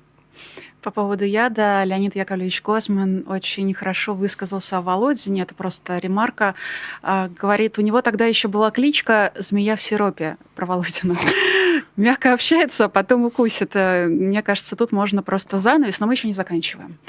По 0.85 0.91
поводу 0.91 1.25
яда 1.25 1.83
Леонид 1.83 2.15
Яковлевич 2.15 2.61
Гозман 2.61 3.23
очень 3.27 3.73
хорошо 3.73 4.13
высказался 4.13 4.77
о 4.77 4.81
Володине. 4.81 5.41
Это 5.41 5.55
просто 5.55 5.97
ремарка. 5.97 6.53
А, 7.01 7.27
говорит, 7.27 7.79
у 7.79 7.81
него 7.81 8.03
тогда 8.03 8.25
еще 8.25 8.49
была 8.49 8.69
кличка 8.69 9.33
«Змея 9.35 9.77
в 9.77 9.81
сиропе» 9.81 10.37
про 10.53 10.67
Володина. 10.67 11.17
Мягко 11.95 12.33
общается, 12.33 12.85
а 12.85 12.87
потом 12.87 13.25
укусит. 13.25 13.71
Э, 13.73 14.05
мне 14.05 14.43
кажется, 14.43 14.75
тут 14.75 14.91
можно 14.91 15.23
просто 15.23 15.57
занавес, 15.57 15.99
но 15.99 16.05
мы 16.05 16.13
еще 16.13 16.27
не 16.27 16.33
заканчиваем. 16.33 16.99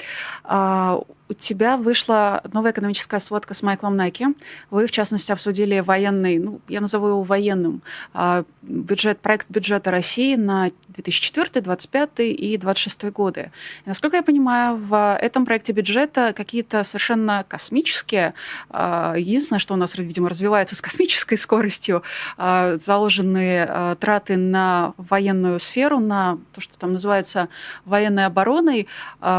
У 1.28 1.34
тебя 1.34 1.76
вышла 1.76 2.40
новая 2.52 2.70
экономическая 2.70 3.18
сводка 3.18 3.54
с 3.54 3.62
Майклом 3.62 3.96
Найки. 3.96 4.28
Вы, 4.70 4.86
в 4.86 4.92
частности, 4.92 5.32
обсудили 5.32 5.80
военный, 5.80 6.38
ну, 6.38 6.60
я 6.68 6.80
назову 6.80 7.08
его 7.08 7.22
военным, 7.22 7.82
а, 8.14 8.44
бюджет, 8.62 9.18
проект 9.18 9.46
бюджета 9.48 9.90
России 9.90 10.36
на 10.36 10.70
2004, 10.88 11.62
2025 11.62 12.20
и 12.20 12.56
2026 12.56 13.10
годы. 13.10 13.50
И, 13.84 13.88
насколько 13.88 14.16
я 14.16 14.22
понимаю, 14.22 14.76
в 14.76 15.18
этом 15.20 15.44
проекте 15.46 15.72
бюджета 15.72 16.32
какие-то 16.32 16.84
совершенно 16.84 17.44
космические, 17.48 18.34
а, 18.70 19.14
единственное, 19.16 19.58
что 19.58 19.74
у 19.74 19.76
нас, 19.76 19.98
видимо, 19.98 20.28
развивается 20.28 20.76
с 20.76 20.80
космической 20.80 21.36
скоростью, 21.36 22.04
а, 22.36 22.76
заложенные 22.76 23.96
траты 23.98 24.36
на 24.36 24.94
военную 24.96 25.58
сферу, 25.58 25.98
на 25.98 26.38
то, 26.52 26.60
что 26.60 26.78
там 26.78 26.92
называется 26.92 27.48
военной 27.84 28.26
обороной, 28.26 28.86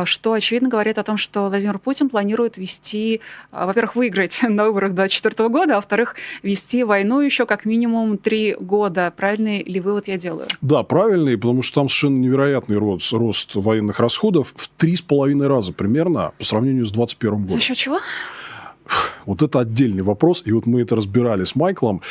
что, 0.06 0.34
очевидно, 0.34 0.70
говорит 0.70 0.98
о 0.98 1.04
том, 1.04 1.18
что 1.18 1.48
Владимир 1.48 1.76
Владимир 1.78 1.80
Путин 1.80 2.09
планирует 2.09 2.57
вести, 2.57 3.21
а, 3.51 3.65
во-первых, 3.65 3.95
выиграть 3.95 4.39
на 4.47 4.65
выборах 4.65 4.93
2024 4.93 5.49
года, 5.49 5.73
а 5.73 5.75
во-вторых, 5.78 6.15
вести 6.43 6.84
войну 6.84 7.19
еще 7.21 7.45
как 7.45 7.65
минимум 7.65 8.17
три 8.17 8.55
года. 8.59 9.13
Правильный 9.15 9.63
ли 9.63 9.80
вывод 9.80 10.07
я 10.07 10.17
делаю? 10.17 10.47
Да, 10.61 10.84
правильный, 10.84 11.38
потому 11.38 11.61
что 11.61 11.82
там 11.82 11.89
совершенно 11.89 12.19
невероятный 12.19 12.78
рост, 12.78 13.11
рост 13.13 13.55
военных 13.55 13.99
расходов 13.99 14.53
в 14.55 14.67
три 14.69 14.95
с 14.95 15.01
половиной 15.01 15.47
раза 15.47 15.73
примерно 15.73 16.34
по 16.38 16.45
сравнению 16.45 16.86
с 16.86 16.91
2021 16.91 17.32
годом. 17.34 17.49
За 17.49 17.59
счет 17.59 17.78
чего? 17.78 17.99
Вот 19.26 19.42
это 19.42 19.60
отдельный 19.60 20.04
вопрос, 20.04 20.42
и 20.46 20.52
вот 20.52 20.66
мы 20.66 20.82
это 20.82 20.96
разбирали 20.96 21.44
с 21.44 21.56
Майклом, 21.56 22.02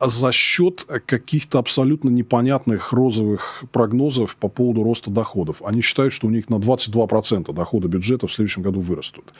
за 0.00 0.30
счет 0.30 0.86
каких-то 1.06 1.58
абсолютно 1.58 2.10
непонятных 2.10 2.92
розовых 2.92 3.64
прогнозов 3.72 4.36
по 4.36 4.48
поводу 4.48 4.82
роста 4.82 5.10
доходов. 5.10 5.62
Они 5.64 5.80
считают, 5.80 6.12
что 6.12 6.26
у 6.26 6.30
них 6.30 6.50
на 6.50 6.56
22% 6.56 7.52
дохода 7.52 7.88
бюджета 7.88 8.26
в 8.26 8.32
следующем 8.32 8.62
году 8.62 8.80
вырастут. 8.80 9.32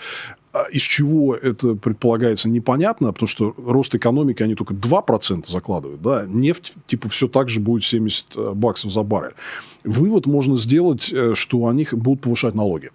А 0.52 0.64
из 0.72 0.82
чего 0.82 1.34
это 1.34 1.74
предполагается 1.74 2.48
непонятно, 2.48 3.12
потому 3.12 3.28
что 3.28 3.54
рост 3.58 3.94
экономики 3.94 4.42
они 4.42 4.54
только 4.54 4.72
2% 4.72 5.46
закладывают. 5.46 6.00
Да? 6.00 6.24
Нефть 6.26 6.72
типа 6.86 7.10
все 7.10 7.28
так 7.28 7.50
же 7.50 7.60
будет 7.60 7.84
70 7.84 8.26
э, 8.36 8.52
баксов 8.54 8.90
за 8.90 9.02
баррель. 9.02 9.34
Вывод 9.84 10.24
можно 10.26 10.56
сделать, 10.56 11.12
э, 11.12 11.34
что 11.34 11.66
они 11.66 11.86
будут 11.92 12.22
повышать 12.22 12.54
налоги 12.54 12.90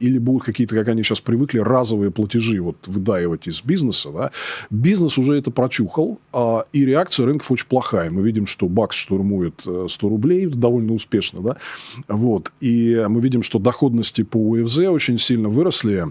или 0.00 0.18
будут 0.18 0.44
какие-то, 0.44 0.74
как 0.74 0.88
они 0.88 1.02
сейчас 1.02 1.20
привыкли, 1.20 1.58
разовые 1.58 2.10
платежи 2.10 2.60
вот 2.60 2.76
выдаивать 2.86 3.46
из 3.46 3.62
бизнеса, 3.62 4.10
да, 4.12 4.30
бизнес 4.70 5.18
уже 5.18 5.36
это 5.36 5.50
прочухал, 5.50 6.18
а, 6.32 6.64
и 6.72 6.84
реакция 6.84 7.26
рынков 7.26 7.50
очень 7.50 7.66
плохая. 7.66 8.10
Мы 8.10 8.22
видим, 8.22 8.46
что 8.46 8.68
бакс 8.68 8.96
штурмует 8.96 9.60
100 9.60 9.88
э, 9.88 10.10
рублей 10.10 10.46
довольно 10.46 10.92
успешно, 10.92 11.40
да, 11.40 11.56
вот, 12.08 12.52
и 12.60 13.04
мы 13.08 13.20
видим, 13.20 13.42
что 13.42 13.58
доходности 13.58 14.22
по 14.22 14.36
УФЗ 14.36 14.78
очень 14.78 15.18
сильно 15.18 15.48
выросли. 15.48 16.06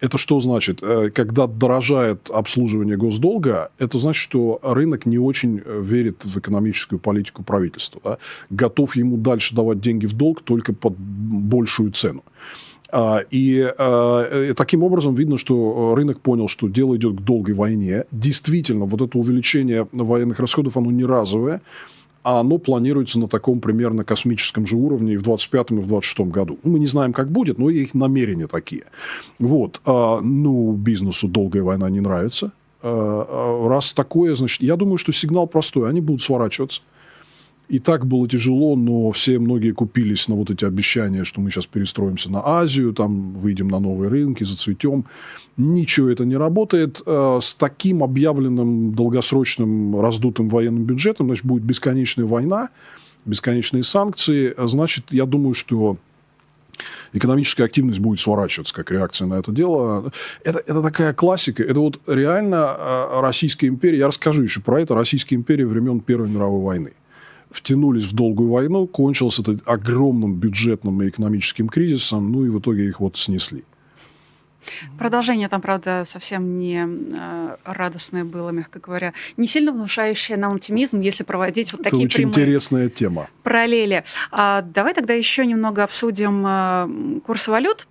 Это 0.00 0.18
что 0.18 0.40
значит? 0.40 0.80
Э, 0.82 1.10
когда 1.10 1.46
дорожает 1.46 2.30
обслуживание 2.30 2.96
госдолга, 2.96 3.70
это 3.78 3.98
значит, 3.98 4.20
что 4.20 4.58
рынок 4.62 5.06
не 5.06 5.18
очень 5.18 5.62
э, 5.64 5.80
верит 5.82 6.24
в 6.24 6.38
экономическую 6.38 6.98
политику 6.98 7.42
правительства, 7.42 8.00
да, 8.04 8.18
готов 8.50 8.96
ему 8.96 9.16
дальше 9.16 9.54
давать 9.54 9.80
деньги 9.80 10.06
в 10.06 10.12
долг 10.12 10.42
только 10.42 10.72
под 10.72 10.96
большую 10.98 11.92
цену. 11.92 12.22
А, 12.90 13.20
и 13.30 13.72
а, 13.76 14.52
таким 14.54 14.82
образом 14.82 15.14
видно, 15.14 15.36
что 15.36 15.94
рынок 15.94 16.20
понял, 16.20 16.48
что 16.48 16.68
дело 16.68 16.96
идет 16.96 17.16
к 17.16 17.20
долгой 17.20 17.54
войне. 17.54 18.04
Действительно, 18.10 18.86
вот 18.86 19.02
это 19.02 19.18
увеличение 19.18 19.86
военных 19.92 20.38
расходов, 20.40 20.76
оно 20.76 20.90
не 20.90 21.04
разовое, 21.04 21.60
а 22.22 22.40
оно 22.40 22.58
планируется 22.58 23.20
на 23.20 23.28
таком 23.28 23.60
примерно 23.60 24.04
космическом 24.04 24.66
же 24.66 24.76
уровне 24.76 25.14
и 25.14 25.16
в 25.16 25.22
25 25.22 25.70
и 25.72 25.74
в 25.74 25.86
26 25.86 26.20
году. 26.30 26.58
Мы 26.62 26.78
не 26.78 26.86
знаем, 26.86 27.12
как 27.12 27.30
будет, 27.30 27.58
но 27.58 27.68
их 27.68 27.94
намерения 27.94 28.46
такие. 28.46 28.84
Вот. 29.38 29.80
А, 29.84 30.20
ну, 30.22 30.72
бизнесу 30.72 31.28
долгая 31.28 31.62
война 31.62 31.90
не 31.90 32.00
нравится. 32.00 32.52
Раз 32.80 33.92
такое, 33.92 34.36
значит, 34.36 34.62
я 34.62 34.76
думаю, 34.76 34.98
что 34.98 35.12
сигнал 35.12 35.48
простой. 35.48 35.90
Они 35.90 36.00
будут 36.00 36.22
сворачиваться 36.22 36.80
и 37.68 37.78
так 37.78 38.06
было 38.06 38.26
тяжело, 38.26 38.76
но 38.76 39.10
все 39.10 39.38
многие 39.38 39.72
купились 39.72 40.26
на 40.28 40.34
вот 40.34 40.50
эти 40.50 40.64
обещания, 40.64 41.24
что 41.24 41.40
мы 41.40 41.50
сейчас 41.50 41.66
перестроимся 41.66 42.30
на 42.32 42.40
Азию, 42.44 42.94
там 42.94 43.34
выйдем 43.34 43.68
на 43.68 43.78
новые 43.78 44.08
рынки, 44.08 44.42
зацветем. 44.42 45.04
Ничего 45.58 46.08
это 46.08 46.24
не 46.24 46.36
работает. 46.36 47.02
Э, 47.04 47.38
с 47.42 47.54
таким 47.54 48.02
объявленным 48.02 48.94
долгосрочным 48.94 50.00
раздутым 50.00 50.48
военным 50.48 50.84
бюджетом, 50.84 51.26
значит, 51.26 51.44
будет 51.44 51.62
бесконечная 51.62 52.24
война, 52.24 52.70
бесконечные 53.26 53.82
санкции. 53.82 54.54
Значит, 54.56 55.06
я 55.10 55.26
думаю, 55.26 55.52
что 55.52 55.98
экономическая 57.12 57.64
активность 57.64 57.98
будет 57.98 58.20
сворачиваться 58.20 58.74
как 58.74 58.90
реакция 58.90 59.26
на 59.26 59.34
это 59.34 59.52
дело. 59.52 60.10
Это, 60.42 60.60
это 60.60 60.80
такая 60.80 61.12
классика. 61.12 61.62
Это 61.62 61.80
вот 61.80 62.00
реально 62.06 62.76
э, 62.78 63.20
Российская 63.20 63.66
империя. 63.66 63.98
Я 63.98 64.06
расскажу 64.06 64.42
еще 64.42 64.62
про 64.62 64.80
это. 64.80 64.94
Российская 64.94 65.34
империя 65.34 65.66
времен 65.66 66.00
Первой 66.00 66.30
мировой 66.30 66.62
войны 66.62 66.92
втянулись 67.50 68.04
в 68.04 68.14
долгую 68.14 68.50
войну, 68.50 68.86
кончился 68.86 69.42
это 69.42 69.58
огромным 69.64 70.34
бюджетным 70.36 71.02
и 71.02 71.08
экономическим 71.08 71.68
кризисом, 71.68 72.30
ну 72.32 72.44
и 72.44 72.48
в 72.48 72.58
итоге 72.58 72.86
их 72.86 73.00
вот 73.00 73.16
снесли. 73.16 73.64
Продолжение 74.98 75.48
там, 75.48 75.60
правда, 75.60 76.04
совсем 76.06 76.58
не 76.58 76.86
э, 76.86 77.56
радостное 77.64 78.24
было, 78.24 78.50
мягко 78.50 78.78
говоря. 78.80 79.12
Не 79.36 79.46
сильно 79.46 79.72
внушающее 79.72 80.36
нам 80.36 80.54
оптимизм, 80.54 81.00
если 81.00 81.24
проводить 81.24 81.72
вот 81.72 81.80
Это 81.80 81.90
такие 81.90 82.06
очень 82.06 82.16
прямые 82.16 82.32
интересная 82.32 82.88
тема. 82.88 83.28
параллели. 83.42 84.04
А, 84.30 84.62
давай 84.62 84.94
тогда 84.94 85.14
еще 85.14 85.46
немного 85.46 85.84
обсудим 85.84 86.44
э, 86.46 87.20
курсы 87.24 87.50
валют. 87.50 87.86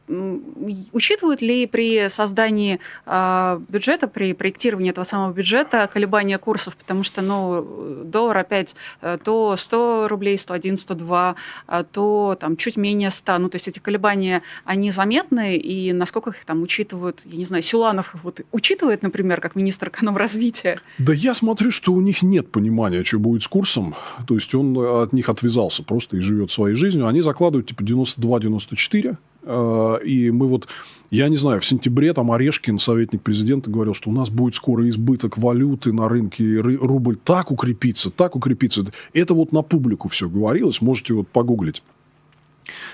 Учитывают 0.91 1.41
ли 1.41 1.65
при 1.67 2.09
создании 2.09 2.79
э, 3.05 3.59
бюджета, 3.67 4.07
при 4.07 4.33
проектировании 4.33 4.91
этого 4.91 5.05
самого 5.05 5.33
бюджета 5.33 5.89
колебания 5.91 6.37
курсов? 6.37 6.75
Потому 6.75 7.03
что, 7.03 7.21
ну, 7.21 8.03
доллар 8.03 8.37
опять 8.37 8.75
то 9.23 9.55
100 9.57 10.07
рублей, 10.07 10.37
101, 10.37 10.77
102, 10.77 11.35
а 11.67 11.83
то 11.83 12.37
там 12.39 12.57
чуть 12.57 12.77
менее 12.77 13.11
100. 13.11 13.37
Ну, 13.37 13.49
то 13.49 13.55
есть 13.55 13.67
эти 13.67 13.79
колебания, 13.79 14.41
они 14.65 14.91
заметны, 14.91 15.55
и 15.57 15.93
насколько 15.93 16.29
их 16.31 16.45
там 16.45 16.61
учитывают, 16.67 17.21
я 17.25 17.37
не 17.37 17.45
знаю, 17.45 17.63
Силанов 17.63 18.13
вот 18.23 18.41
учитывает, 18.51 19.01
например, 19.03 19.39
как 19.39 19.55
министр 19.55 19.87
экономразвития? 19.87 20.79
Да 20.97 21.13
я 21.13 21.33
смотрю, 21.33 21.71
что 21.71 21.93
у 21.93 22.01
них 22.01 22.21
нет 22.21 22.51
понимания, 22.51 23.03
что 23.05 23.19
будет 23.19 23.41
с 23.41 23.47
курсом. 23.47 23.95
То 24.27 24.35
есть 24.35 24.53
он 24.53 24.77
от 24.77 25.13
них 25.13 25.29
отвязался 25.29 25.81
просто 25.83 26.17
и 26.17 26.19
живет 26.19 26.51
своей 26.51 26.75
жизнью. 26.75 27.07
Они 27.07 27.21
закладывают 27.21 27.67
типа 27.67 27.83
92-94. 27.83 29.15
э, 29.43 29.99
И 30.05 30.29
мы 30.31 30.47
вот, 30.47 30.67
я 31.09 31.29
не 31.29 31.37
знаю, 31.37 31.61
в 31.61 31.65
сентябре 31.65 32.13
там 32.13 32.31
Орешкин, 32.31 32.79
советник 32.79 33.21
президента, 33.21 33.69
говорил, 33.71 33.93
что 33.93 34.09
у 34.09 34.13
нас 34.13 34.29
будет 34.29 34.55
скоро 34.55 34.87
избыток 34.89 35.37
валюты 35.37 35.93
на 35.93 36.09
рынке, 36.09 36.59
рубль 36.59 37.15
так 37.15 37.49
укрепится, 37.51 38.11
так 38.11 38.35
укрепится. 38.35 38.85
Это 39.13 39.33
вот 39.33 39.53
на 39.53 39.61
публику 39.61 40.09
все 40.09 40.27
говорилось, 40.27 40.81
можете 40.81 41.13
вот 41.13 41.29
погуглить. 41.29 41.81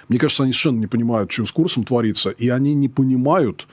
Мне 0.09 0.19
кажется, 0.19 0.43
они 0.43 0.53
совершенно 0.53 0.79
не 0.79 0.87
понимают, 0.87 1.31
что 1.31 1.45
с 1.45 1.51
курсом 1.51 1.83
творится, 1.83 2.29
и 2.29 2.49
они 2.49 2.73
не 2.73 2.89
понимают, 2.89 3.67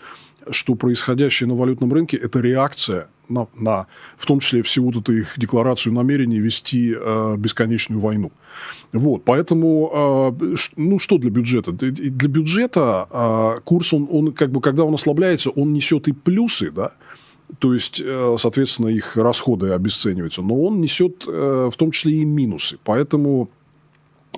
что 0.50 0.74
происходящее 0.74 1.48
на 1.48 1.54
валютном 1.54 1.92
рынке– 1.92 2.16
это 2.22 2.40
реакция 2.40 3.08
на, 3.28 3.46
на, 3.54 3.86
в 4.16 4.26
том 4.26 4.40
числе 4.40 4.62
всю 4.62 4.84
вот 4.84 4.96
эту 4.96 5.12
их 5.12 5.34
декларацию 5.36 5.92
намерений 5.92 6.38
вести 6.38 6.94
э, 6.98 7.36
бесконечную 7.38 8.00
войну. 8.00 8.32
Вот, 8.92 9.24
поэтому, 9.24 10.32
э, 10.40 10.56
ну, 10.76 10.98
что 10.98 11.18
для 11.18 11.30
бюджета? 11.30 11.72
Для 11.72 12.28
бюджета 12.28 13.06
э, 13.10 13.60
курс, 13.64 13.94
он, 13.94 14.08
он, 14.10 14.32
как 14.32 14.50
бы, 14.50 14.60
когда 14.60 14.84
он 14.84 14.94
ослабляется, 14.94 15.50
он 15.50 15.72
несет 15.72 16.08
и 16.08 16.12
плюсы, 16.12 16.70
да, 16.70 16.92
то 17.58 17.74
есть, 17.74 18.00
э, 18.04 18.36
соответственно, 18.38 18.88
их 18.88 19.16
расходы 19.16 19.70
обесцениваются, 19.70 20.42
но 20.42 20.60
он 20.62 20.80
несет 20.80 21.24
э, 21.26 21.70
в 21.72 21.76
том 21.76 21.90
числе 21.90 22.12
и 22.14 22.24
минусы. 22.24 22.78
Поэтому 22.84 23.50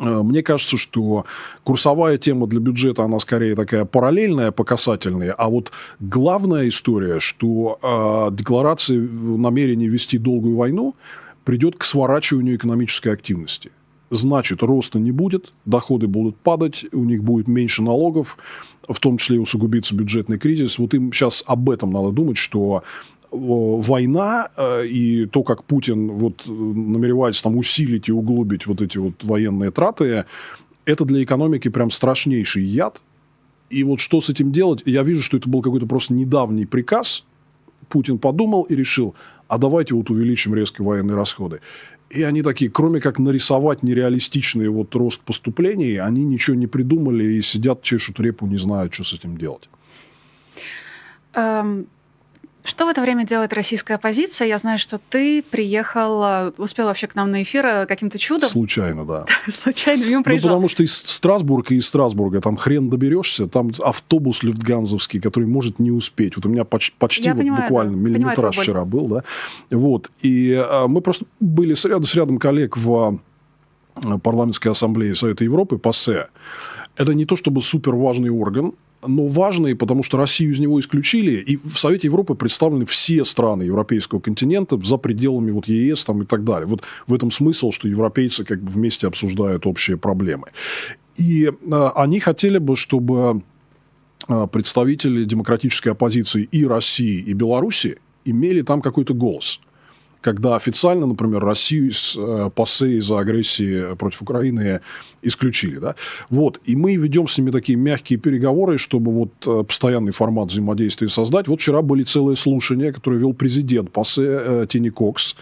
Мне 0.00 0.42
кажется, 0.42 0.78
что 0.78 1.26
курсовая 1.64 2.16
тема 2.16 2.46
для 2.46 2.60
бюджета, 2.60 3.04
она 3.04 3.18
скорее 3.18 3.54
такая 3.54 3.84
параллельная 3.84 4.50
по 4.50 4.64
касательной, 4.64 5.30
а 5.30 5.48
вот 5.48 5.70
главная 6.00 6.68
история, 6.68 7.20
что 7.20 7.78
э, 7.82 8.34
декларация 8.34 8.98
намерений 8.98 9.88
вести 9.88 10.18
долгую 10.18 10.56
войну 10.56 10.94
придет 11.44 11.76
к 11.76 11.84
сворачиванию 11.84 12.56
экономической 12.56 13.12
активности. 13.12 13.70
Значит, 14.10 14.62
роста 14.62 14.98
не 14.98 15.10
будет, 15.10 15.54
доходы 15.64 16.06
будут 16.06 16.36
падать, 16.36 16.84
у 16.92 17.04
них 17.04 17.22
будет 17.22 17.48
меньше 17.48 17.82
налогов, 17.82 18.36
в 18.86 18.98
том 18.98 19.16
числе 19.16 19.40
усугубится 19.40 19.94
бюджетный 19.94 20.38
кризис. 20.38 20.78
Вот 20.78 20.92
им 20.92 21.12
сейчас 21.12 21.42
об 21.46 21.70
этом 21.70 21.92
надо 21.92 22.10
думать, 22.10 22.36
что 22.36 22.82
э, 22.82 23.11
война 23.32 24.50
э, 24.56 24.86
и 24.86 25.26
то, 25.26 25.42
как 25.42 25.64
Путин 25.64 26.12
вот 26.12 26.42
э, 26.46 26.50
намеревается 26.50 27.42
там 27.42 27.56
усилить 27.56 28.08
и 28.08 28.12
углубить 28.12 28.66
вот 28.66 28.82
эти 28.82 28.98
вот 28.98 29.24
военные 29.24 29.70
траты, 29.70 30.26
это 30.84 31.04
для 31.04 31.22
экономики 31.22 31.68
прям 31.68 31.90
страшнейший 31.90 32.64
яд. 32.64 33.00
И 33.70 33.84
вот 33.84 34.00
что 34.00 34.20
с 34.20 34.28
этим 34.28 34.52
делать? 34.52 34.82
Я 34.84 35.02
вижу, 35.02 35.22
что 35.22 35.38
это 35.38 35.48
был 35.48 35.62
какой-то 35.62 35.86
просто 35.86 36.12
недавний 36.12 36.66
приказ. 36.66 37.24
Путин 37.88 38.18
подумал 38.18 38.62
и 38.64 38.76
решил, 38.76 39.14
а 39.48 39.58
давайте 39.58 39.94
вот 39.94 40.10
увеличим 40.10 40.54
резко 40.54 40.82
военные 40.82 41.16
расходы. 41.16 41.60
И 42.10 42.22
они 42.22 42.42
такие, 42.42 42.70
кроме 42.70 43.00
как 43.00 43.18
нарисовать 43.18 43.82
нереалистичный 43.82 44.68
вот 44.68 44.94
рост 44.94 45.22
поступлений, 45.22 45.96
они 45.96 46.24
ничего 46.24 46.54
не 46.54 46.66
придумали 46.66 47.24
и 47.24 47.42
сидят, 47.42 47.82
чешут 47.82 48.20
репу, 48.20 48.46
не 48.46 48.58
знают, 48.58 48.92
что 48.92 49.04
с 49.04 49.14
этим 49.14 49.38
делать. 49.38 49.70
Эм, 51.32 51.86
Что 52.64 52.86
в 52.86 52.88
это 52.88 53.00
время 53.00 53.26
делает 53.26 53.52
российская 53.52 53.94
оппозиция? 53.94 54.46
Я 54.46 54.56
знаю, 54.58 54.78
что 54.78 55.00
ты 55.10 55.42
приехал, 55.42 56.22
э, 56.22 56.52
успел 56.58 56.86
вообще 56.86 57.08
к 57.08 57.16
нам 57.16 57.30
на 57.32 57.42
эфир 57.42 57.66
э, 57.66 57.86
каким-то 57.86 58.18
чудом. 58.18 58.48
Случайно, 58.48 59.04
да. 59.04 59.26
Случайно 59.50 60.04
мимо 60.04 60.18
Ну, 60.18 60.22
проезжал. 60.22 60.50
потому 60.50 60.68
что 60.68 60.84
из 60.84 60.94
Страсбурга 60.96 61.74
и 61.74 61.78
из 61.78 61.86
Страсбурга 61.88 62.40
там 62.40 62.56
хрен 62.56 62.88
доберешься, 62.88 63.48
там 63.48 63.72
автобус 63.80 64.44
люфтганзовский, 64.44 65.20
который 65.20 65.46
может 65.48 65.80
не 65.80 65.90
успеть. 65.90 66.36
Вот 66.36 66.46
у 66.46 66.48
меня 66.48 66.64
почти, 66.64 66.94
почти 66.98 67.24
Я 67.24 67.34
вот 67.34 67.40
понимаю, 67.40 67.62
буквально 67.62 67.92
да. 67.92 67.96
Понимаю 67.96 68.14
миллиметраж 68.20 68.56
боль. 68.56 68.62
вчера 68.64 68.84
был, 68.84 69.08
да. 69.08 69.24
Вот. 69.70 70.10
И 70.20 70.52
а, 70.54 70.86
мы 70.86 71.00
просто 71.00 71.24
были 71.40 71.74
с 71.74 71.84
рядом, 71.84 72.04
с 72.04 72.14
рядом 72.14 72.38
коллег 72.38 72.76
в 72.76 73.18
а, 73.96 74.18
парламентской 74.18 74.68
ассамблее 74.68 75.16
Совета 75.16 75.42
Европы, 75.42 75.78
ПАСЕ. 75.78 76.28
Это 76.96 77.14
не 77.14 77.24
то 77.24 77.36
чтобы 77.36 77.62
супер 77.62 77.94
важный 77.94 78.30
орган, 78.30 78.72
но 79.06 79.26
важный, 79.26 79.74
потому 79.74 80.02
что 80.02 80.16
Россию 80.16 80.52
из 80.52 80.60
него 80.60 80.78
исключили, 80.78 81.32
и 81.32 81.56
в 81.56 81.78
Совете 81.78 82.06
Европы 82.06 82.34
представлены 82.34 82.86
все 82.86 83.24
страны 83.24 83.64
европейского 83.64 84.20
континента 84.20 84.78
за 84.82 84.96
пределами 84.96 85.50
вот 85.50 85.66
ЕС 85.68 86.04
там, 86.04 86.22
и 86.22 86.26
так 86.26 86.44
далее. 86.44 86.66
Вот 86.66 86.82
в 87.06 87.14
этом 87.14 87.30
смысл, 87.30 87.72
что 87.72 87.88
европейцы 87.88 88.44
как 88.44 88.62
бы 88.62 88.70
вместе 88.70 89.06
обсуждают 89.06 89.66
общие 89.66 89.96
проблемы. 89.96 90.48
И 91.16 91.50
э, 91.50 91.90
они 91.94 92.20
хотели 92.20 92.58
бы, 92.58 92.76
чтобы 92.76 93.42
э, 94.28 94.46
представители 94.50 95.24
демократической 95.24 95.90
оппозиции 95.90 96.48
и 96.52 96.64
России, 96.64 97.18
и 97.18 97.32
Беларуси 97.32 97.98
имели 98.24 98.62
там 98.62 98.80
какой-то 98.80 99.14
голос 99.14 99.60
когда 100.22 100.56
официально, 100.56 101.06
например, 101.06 101.44
Россию 101.44 101.90
из 101.90 102.16
э, 102.16 102.50
ПАСЕ 102.54 102.98
из-за 102.98 103.18
агрессии 103.18 103.94
против 103.96 104.22
Украины 104.22 104.80
исключили. 105.20 105.78
Да? 105.78 105.94
Вот. 106.30 106.60
И 106.64 106.76
мы 106.76 106.96
ведем 106.96 107.28
с 107.28 107.36
ними 107.38 107.50
такие 107.50 107.76
мягкие 107.76 108.18
переговоры, 108.18 108.78
чтобы 108.78 109.12
вот 109.12 109.32
э, 109.46 109.64
постоянный 109.64 110.12
формат 110.12 110.48
взаимодействия 110.48 111.08
создать. 111.08 111.48
Вот 111.48 111.60
вчера 111.60 111.82
были 111.82 112.04
целые 112.04 112.36
слушания, 112.36 112.92
которые 112.92 113.20
вел 113.20 113.34
президент 113.34 113.90
ПАСЕ 113.90 114.22
э, 114.22 114.66
Тини 114.68 114.88
Кокс. 114.88 115.36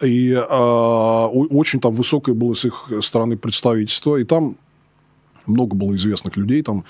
И 0.00 0.32
э, 0.32 0.42
очень 0.42 1.80
там 1.80 1.94
высокое 1.94 2.34
было 2.34 2.54
с 2.54 2.64
их 2.64 2.90
стороны 3.00 3.36
представительство. 3.36 4.16
И 4.16 4.24
там 4.24 4.56
много 5.46 5.74
было 5.76 5.94
известных 5.96 6.36
людей, 6.36 6.62
там 6.62 6.84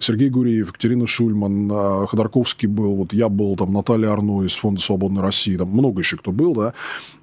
Сергей 0.00 0.30
Гуреев, 0.30 0.68
Екатерина 0.68 1.06
Шульман, 1.06 1.70
э, 1.70 2.06
Ходорковский 2.06 2.68
был, 2.68 2.94
вот 2.94 3.12
я 3.12 3.28
был, 3.28 3.56
там 3.56 3.72
Наталья 3.72 4.10
Арно 4.10 4.44
из 4.44 4.54
Фонда 4.56 4.80
Свободной 4.80 5.22
России, 5.22 5.56
там 5.56 5.68
много 5.68 6.00
еще 6.00 6.16
кто 6.16 6.32
был, 6.32 6.54
да, 6.54 6.74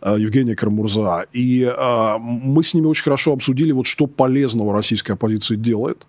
э, 0.02 0.16
Евгения 0.20 0.56
Кармурза. 0.56 1.26
И 1.34 1.62
э, 1.64 2.18
мы 2.20 2.64
с 2.64 2.74
ними 2.74 2.88
очень 2.88 3.04
хорошо 3.04 3.34
обсудили, 3.34 3.72
вот 3.72 3.88
что 3.88 4.08
полезного 4.08 4.74
российская 4.74 5.14
оппозиция 5.14 5.58
делает, 5.58 6.06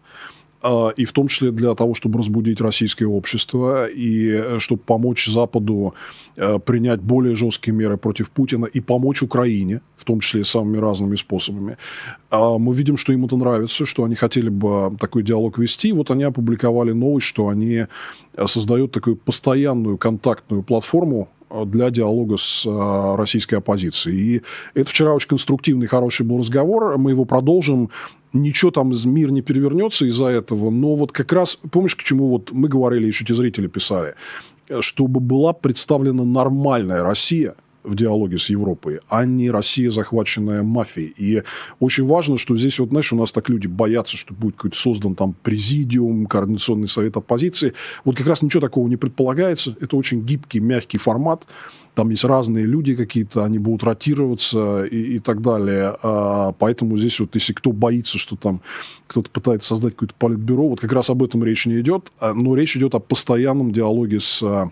и 0.97 1.05
в 1.05 1.13
том 1.13 1.29
числе 1.29 1.51
для 1.51 1.75
того, 1.75 1.95
чтобы 1.95 2.19
разбудить 2.19 2.61
российское 2.61 3.07
общество 3.07 3.87
и 3.87 4.31
э, 4.31 4.59
чтобы 4.59 4.81
помочь 4.83 5.27
Западу 5.27 5.95
э, 6.37 6.59
принять 6.59 7.01
более 7.01 7.37
жесткие 7.37 7.75
меры 7.75 7.97
против 7.97 8.31
Путина 8.31 8.67
и 8.67 8.81
помочь 8.81 9.23
Украине, 9.23 9.81
в 9.97 10.05
том 10.05 10.21
числе 10.21 10.45
самыми 10.45 10.79
разными 10.79 11.17
способами. 11.17 11.77
А 12.31 12.59
Мы 12.59 12.75
видим, 12.75 12.97
что 12.97 13.13
им 13.13 13.25
это 13.25 13.37
нравится, 13.37 13.87
что 13.87 14.05
они 14.05 14.15
хотели 14.15 14.49
бы 14.49 14.97
такой 14.99 15.23
диалог 15.23 15.59
вести. 15.59 15.93
Вот 15.93 16.11
они 16.11 16.25
опубликовали 16.25 16.93
новость, 16.93 17.27
что 17.27 17.49
они 17.49 17.87
э, 18.35 18.47
создают 18.47 18.93
такую 18.93 19.17
постоянную 19.17 19.99
контактную 19.99 20.63
платформу 20.63 21.29
для 21.65 21.91
диалога 21.91 22.39
с 22.39 22.67
российской 23.17 23.55
оппозицией. 23.55 24.19
И 24.19 24.43
это 24.75 24.91
вчера 24.91 25.15
очень 25.15 25.29
конструктивный, 25.29 25.87
хороший 25.87 26.27
был 26.27 26.39
разговор. 26.39 26.99
Мы 26.99 27.13
его 27.13 27.25
продолжим. 27.25 27.91
Ничего 28.33 28.71
там 28.71 28.93
мир 29.05 29.31
не 29.31 29.43
перевернется 29.43 30.07
из-за 30.07 30.27
этого. 30.27 30.71
Но 30.71 30.95
вот 30.95 31.13
как 31.13 31.33
раз, 31.33 31.59
помнишь, 31.71 31.97
к 31.97 32.03
чему 32.03 32.29
вот 32.29 32.53
мы 32.53 32.69
говорили, 32.69 33.07
еще 33.07 33.25
те 33.25 33.35
зрители 33.35 33.67
писали, 33.67 34.15
Э, 34.69 34.81
чтобы 34.81 35.21
была 35.21 35.53
представлена 35.53 36.25
нормальная 36.25 37.03
Россия– 37.03 37.55
в 37.87 37.95
диалоге 37.95 38.37
с 38.37 38.51
Европой, 38.51 38.99
а 39.09 39.25
не 39.25 39.49
Россия, 39.49 39.91
захваченная 39.91 40.65
мафией. 40.65 41.15
И 41.17 41.43
очень 41.79 42.05
важно, 42.05 42.37
что 42.37 42.57
здесь, 42.57 42.81
вот, 42.81 42.89
знаешь, 42.89 43.13
у 43.13 43.17
нас 43.17 43.31
так 43.31 43.49
люди 43.49 43.69
боятся, 43.69 44.17
что 44.17 44.35
будет 44.35 44.57
какой-то 44.57 44.77
создан 44.77 45.15
там 45.15 45.37
президиум, 45.43 46.27
координационный 46.27 46.89
совет 46.89 47.17
оппозиции. 47.17 47.75
Вот 48.05 48.17
как 48.17 48.27
раз 48.27 48.43
ничего 48.43 48.61
такого 48.61 48.89
не 48.89 48.97
предполагается. 48.97 49.77
Это 49.81 49.97
очень 49.97 50.27
гибкий, 50.27 50.59
мягкий 50.59 50.99
формат. 50.99 51.47
Там 51.97 52.11
есть 52.11 52.25
разные 52.25 52.67
люди 52.67 52.95
какие-то, 52.95 53.43
они 53.43 53.59
будут 53.59 53.83
ротироваться 53.83 54.85
и, 54.85 55.17
и 55.17 55.19
так 55.19 55.41
далее. 55.41 55.97
А, 56.03 56.53
поэтому 56.53 56.99
здесь 56.99 57.19
вот, 57.19 57.35
если 57.35 57.55
кто 57.55 57.73
боится, 57.73 58.19
что 58.19 58.37
там 58.37 58.61
кто-то 59.07 59.31
пытается 59.31 59.71
создать 59.71 59.95
какое-то 59.95 60.15
политбюро, 60.19 60.69
вот 60.69 60.81
как 60.81 60.93
раз 60.93 61.09
об 61.09 61.23
этом 61.23 61.43
речь 61.43 61.65
не 61.65 61.81
идет, 61.81 62.13
а, 62.21 62.35
но 62.35 62.55
речь 62.55 62.77
идет 62.77 62.95
о 62.95 62.99
постоянном 62.99 63.73
диалоге 63.73 64.21
с 64.21 64.71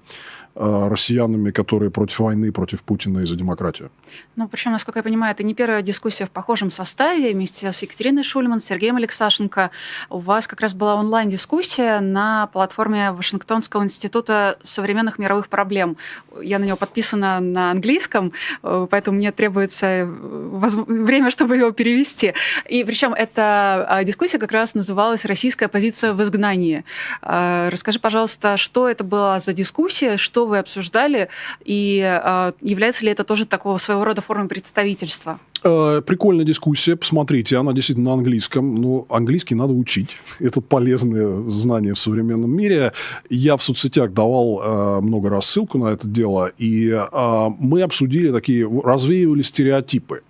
Э, 0.57 0.87
россиянами, 0.89 1.51
которые 1.51 1.91
против 1.91 2.21
войны, 2.21 2.53
против 2.53 2.85
Путина 2.85 3.19
и 3.19 3.27
за 3.27 3.35
демократию. 3.35 3.91
Ну, 4.37 4.47
причем, 4.47 4.71
насколько 4.71 5.01
я 5.01 5.03
понимаю, 5.03 5.33
это 5.33 5.43
не 5.43 5.53
первая 5.53 5.83
дискуссия 5.83 6.27
в 6.27 6.31
похожем 6.31 6.71
составе. 6.71 7.33
Вместе 7.33 7.73
с 7.73 7.83
Екатериной 7.83 8.23
Шульман, 8.23 8.61
Сергеем 8.61 8.95
Алексашенко 8.95 9.73
у 10.11 10.21
вас 10.21 10.47
как 10.47 10.61
раз 10.61 10.73
была 10.73 10.95
онлайн-дискуссия 10.95 11.99
на 11.99 12.47
платформе 12.47 13.11
Вашингтонского 13.11 13.83
института 13.83 14.57
современных 14.63 15.19
мировых 15.19 15.49
проблем. 15.49 15.97
Я 16.41 16.61
на 16.61 16.65
него 16.65 16.77
подписана 16.77 17.14
на 17.17 17.71
английском, 17.71 18.33
э, 18.63 18.87
поэтому 18.91 19.19
мне 19.19 19.33
требуется 19.33 19.87
э, 19.87 20.05
время, 20.05 21.31
чтобы 21.31 21.57
его 21.57 21.71
перевести. 21.71 22.35
И 22.69 22.85
причем 22.85 23.15
эта 23.15 24.03
дискуссия 24.05 24.39
как 24.39 24.53
раз 24.53 24.75
называлась 24.75 25.25
«Российская 25.25 25.69
позиция 25.69 26.13
в 26.13 26.23
изгнании». 26.23 26.85
Расскажи, 27.23 27.99
пожалуйста, 27.99 28.57
что 28.57 28.89
это 28.89 29.05
была 29.05 29.41
за 29.41 29.53
дискуссия, 29.53 30.17
что 30.17 30.47
вы 30.47 30.59
обсуждали, 30.59 31.29
и 31.65 32.03
э, 32.05 32.53
является 32.61 33.05
ли 33.05 33.13
это 33.13 33.25
тоже 33.25 33.47
такого 33.47 33.79
своего 33.79 34.05
рода 34.05 34.23
формой 34.23 34.49
представительства? 34.49 35.39
Э, 35.67 36.03
прикольная 36.05 36.45
дискуссия, 36.45 36.95
посмотрите, 36.95 37.57
она 37.57 37.73
действительно 37.73 38.11
на 38.11 38.15
английском, 38.17 38.75
но 38.75 39.07
английский 39.09 39.55
надо 39.55 39.73
учить. 39.73 40.11
Это 40.39 40.61
полезное 40.61 41.43
знание 41.51 41.95
в 41.95 41.99
современном 41.99 42.51
мире. 42.51 42.93
Я 43.31 43.57
в 43.57 43.65
соцсетях 43.65 44.13
давал 44.13 44.61
э, 44.63 45.01
много 45.01 45.31
раз 45.31 45.47
ссылку 45.47 45.79
на 45.79 45.87
это 45.89 46.07
дело, 46.07 46.53
и 46.59 46.89
э, 46.91 47.49
мы 47.59 47.81
обсудили 47.81 48.31
такие, 48.31 48.69
развеивали 48.69 49.41
стереотипы. 49.41 50.21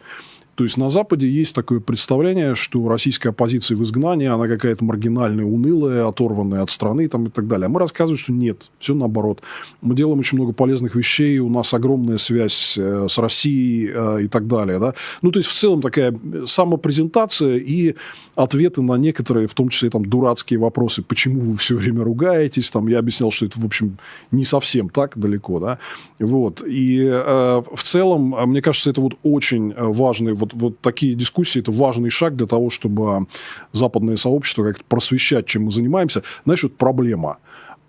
То 0.55 0.65
есть 0.65 0.77
на 0.77 0.89
Западе 0.89 1.29
есть 1.29 1.55
такое 1.55 1.81
представление, 1.81 2.55
что 2.55 2.89
российская 2.89 3.31
оппозиция 3.31 3.77
в 3.77 3.83
изгнании, 3.83 4.29
она 4.29 4.47
какая-то 4.47 4.85
маргинальная, 4.85 5.45
унылая, 5.45 6.07
оторванная 6.07 6.63
от 6.63 6.71
страны 6.71 7.09
там, 7.09 7.27
и 7.27 7.31
так 7.31 7.49
далее. 7.49 7.67
А 7.67 7.69
мы 7.69 7.81
рассказываем, 7.81 8.19
что 8.19 8.33
нет, 8.33 8.71
все 8.79 8.95
наоборот. 8.95 9.43
Мы 9.81 9.97
делаем 9.97 10.21
очень 10.21 10.39
много 10.39 10.53
полезных 10.53 10.95
вещей, 10.95 11.39
у 11.39 11.49
нас 11.49 11.75
огромная 11.75 12.19
связь 12.19 12.77
э, 12.79 13.07
с 13.09 13.19
Россией 13.19 13.91
э, 13.93 14.25
и 14.25 14.29
так 14.29 14.47
далее. 14.47 14.79
Да? 14.79 14.95
Ну, 15.23 15.33
то 15.33 15.39
есть 15.39 15.49
в 15.49 15.55
целом 15.55 15.83
такая 15.83 16.15
самопрезентация 16.47 17.57
и 17.57 17.97
ответы 18.37 18.83
на 18.83 18.95
некоторые, 18.95 19.49
в 19.49 19.55
том 19.55 19.69
числе 19.69 19.91
там 19.91 20.05
дурацкие 20.05 20.59
вопросы, 20.59 21.03
почему 21.03 21.41
вы 21.41 21.57
все 21.57 21.77
время 21.77 22.05
ругаетесь, 22.05 22.71
там 22.71 22.87
я 22.89 22.99
объяснял, 22.99 23.31
что 23.31 23.47
это, 23.47 23.61
в 23.61 23.65
общем, 23.65 23.99
не 24.31 24.45
совсем 24.45 24.89
так 24.89 25.17
далеко, 25.17 25.61
да, 25.61 25.79
вот, 26.19 26.63
и 26.67 27.01
э, 27.05 27.63
в 27.73 27.83
целом, 27.83 28.35
мне 28.47 28.61
кажется, 28.61 28.91
это 28.91 29.01
вот 29.01 29.15
очень 29.23 29.73
важный 29.77 30.35
вот, 30.45 30.63
вот 30.63 30.81
такие 30.81 31.15
дискуссии– 31.15 31.59
это 31.61 31.73
важный 31.73 32.11
шаг 32.11 32.37
для 32.37 32.47
того, 32.47 32.71
чтобы 32.71 33.27
западное 33.73 34.17
сообщество 34.17 34.65
как-то 34.65 34.85
просвещать, 34.89 35.47
чем 35.47 35.65
мы 35.65 35.71
занимаемся. 35.71 36.23
Знаешь, 36.45 36.63
вот 36.63 36.77
проблема 36.77 37.39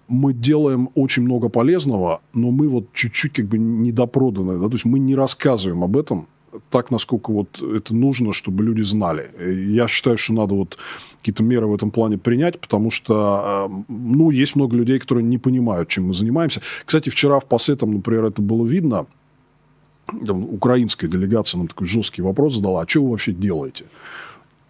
мы 0.07 0.33
делаем 0.33 0.89
очень 0.93 1.23
много 1.23 1.49
полезного, 1.49 2.21
но 2.33 2.51
мы 2.51 2.67
вот 2.67 2.93
чуть-чуть 2.93 3.33
как 3.33 3.45
бы 3.45 3.57
недопроданы. 3.57 4.59
Да? 4.59 4.67
То 4.67 4.73
есть 4.73 4.85
мы 4.85 4.99
не 4.99 5.15
рассказываем 5.15 5.83
об 5.83 5.97
этом 5.97 6.27
так, 6.69 6.91
насколько 6.91 7.31
вот 7.31 7.61
это 7.61 7.93
нужно, 7.93 8.31
чтобы 8.31 8.63
люди 8.63 8.83
знали. 8.83 9.31
Я 9.73 9.87
считаю, 9.87 10.17
что 10.17 10.33
надо 10.33 10.53
вот 10.53 10.77
какие-то 11.19 11.43
меры 11.43 11.67
в 11.67 11.75
этом 11.75 11.91
плане 11.91 12.17
принять, 12.17 12.61
потому 12.61 12.91
что, 12.91 13.67
э, 13.69 13.83
ну, 13.89 14.29
есть 14.29 14.55
много 14.55 14.77
людей, 14.77 14.99
которые 14.99 15.25
не 15.25 15.37
понимают, 15.37 15.89
чем 15.89 16.07
мы 16.07 16.13
занимаемся. 16.13 16.61
Кстати, 16.85 17.09
вчера 17.09 17.39
в 17.39 17.45
ПАСЕ, 17.45 17.75
там, 17.75 17.93
например, 17.93 18.25
это 18.25 18.41
было 18.41 18.65
видно– 18.65 19.07
там, 20.07 20.43
украинская 20.43 21.09
делегация 21.09 21.57
нам 21.57 21.67
такой 21.67 21.87
жесткий 21.87 22.21
вопрос 22.21 22.55
задала, 22.55 22.81
а 22.81 22.87
что 22.87 23.03
вы 23.03 23.11
вообще 23.11 23.31
делаете? 23.31 23.85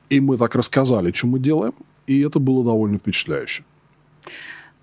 И 0.09 0.19
мы 0.19 0.37
так 0.37 0.55
рассказали, 0.55 1.11
что 1.11 1.27
мы 1.27 1.39
делаем, 1.39 1.73
и 2.07 2.21
это 2.21 2.39
было 2.39 2.63
довольно 2.63 2.97
впечатляюще. 2.97 3.63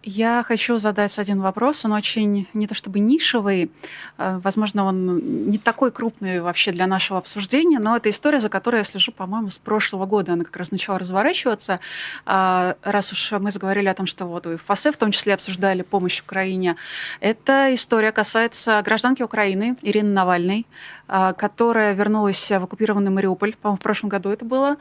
Я 0.05 0.43
хочу 0.43 0.79
задать 0.79 1.17
один 1.17 1.41
вопрос. 1.41 1.85
Он 1.85 1.93
очень 1.93 2.49
не 2.55 2.67
то 2.67 2.75
чтобы 2.75 2.99
нишевый, 2.99 3.71
а, 4.19 4.41
возможно, 4.41 4.85
он 4.85 5.49
не 5.49 5.59
такой 5.59 5.93
крупный 5.93 6.41
вообще 6.41 6.73
для 6.73 6.89
нашего 6.89 7.21
обсуждения, 7.21 7.79
но 7.79 7.97
это 7.97 8.11
история, 8.11 8.41
за 8.41 8.49
которой 8.49 8.79
я 8.79 8.85
слежу, 8.85 9.13
по-моему, 9.13 9.51
с 9.51 9.59
прошлого 9.59 10.07
года. 10.07 10.33
Она 10.33 10.43
как 10.43 10.57
раз 10.57 10.73
начала 10.73 10.99
разворачиваться. 10.99 11.79
А, 12.27 12.75
раз 12.83 13.13
уж 13.13 13.31
мы 13.33 13.53
заговорили 13.53 13.87
о 13.87 13.95
том, 13.95 14.07
что 14.07 14.27
вот 14.27 14.45
вы 14.47 14.57
в 14.57 14.63
ФАСЕ 14.65 14.91
в 14.91 14.97
том 14.97 15.13
числе 15.13 15.35
обсуждали 15.35 15.83
помощь 15.83 16.21
Украине, 16.21 16.77
эта 17.21 17.73
история 17.73 18.11
касается 18.11 18.83
гражданки 18.85 19.23
Украины 19.23 19.77
Ирины 19.83 20.11
Навальной, 20.11 20.67
а, 21.07 21.33
которая 21.33 21.93
вернулась 21.93 22.51
в 22.51 22.63
оккупированный 22.65 23.13
Мариуполь, 23.13 23.55
по-моему, 23.55 23.77
в 23.77 23.81
прошлом 23.83 24.09
году 24.09 24.31
это 24.31 24.45
было, 24.45 24.79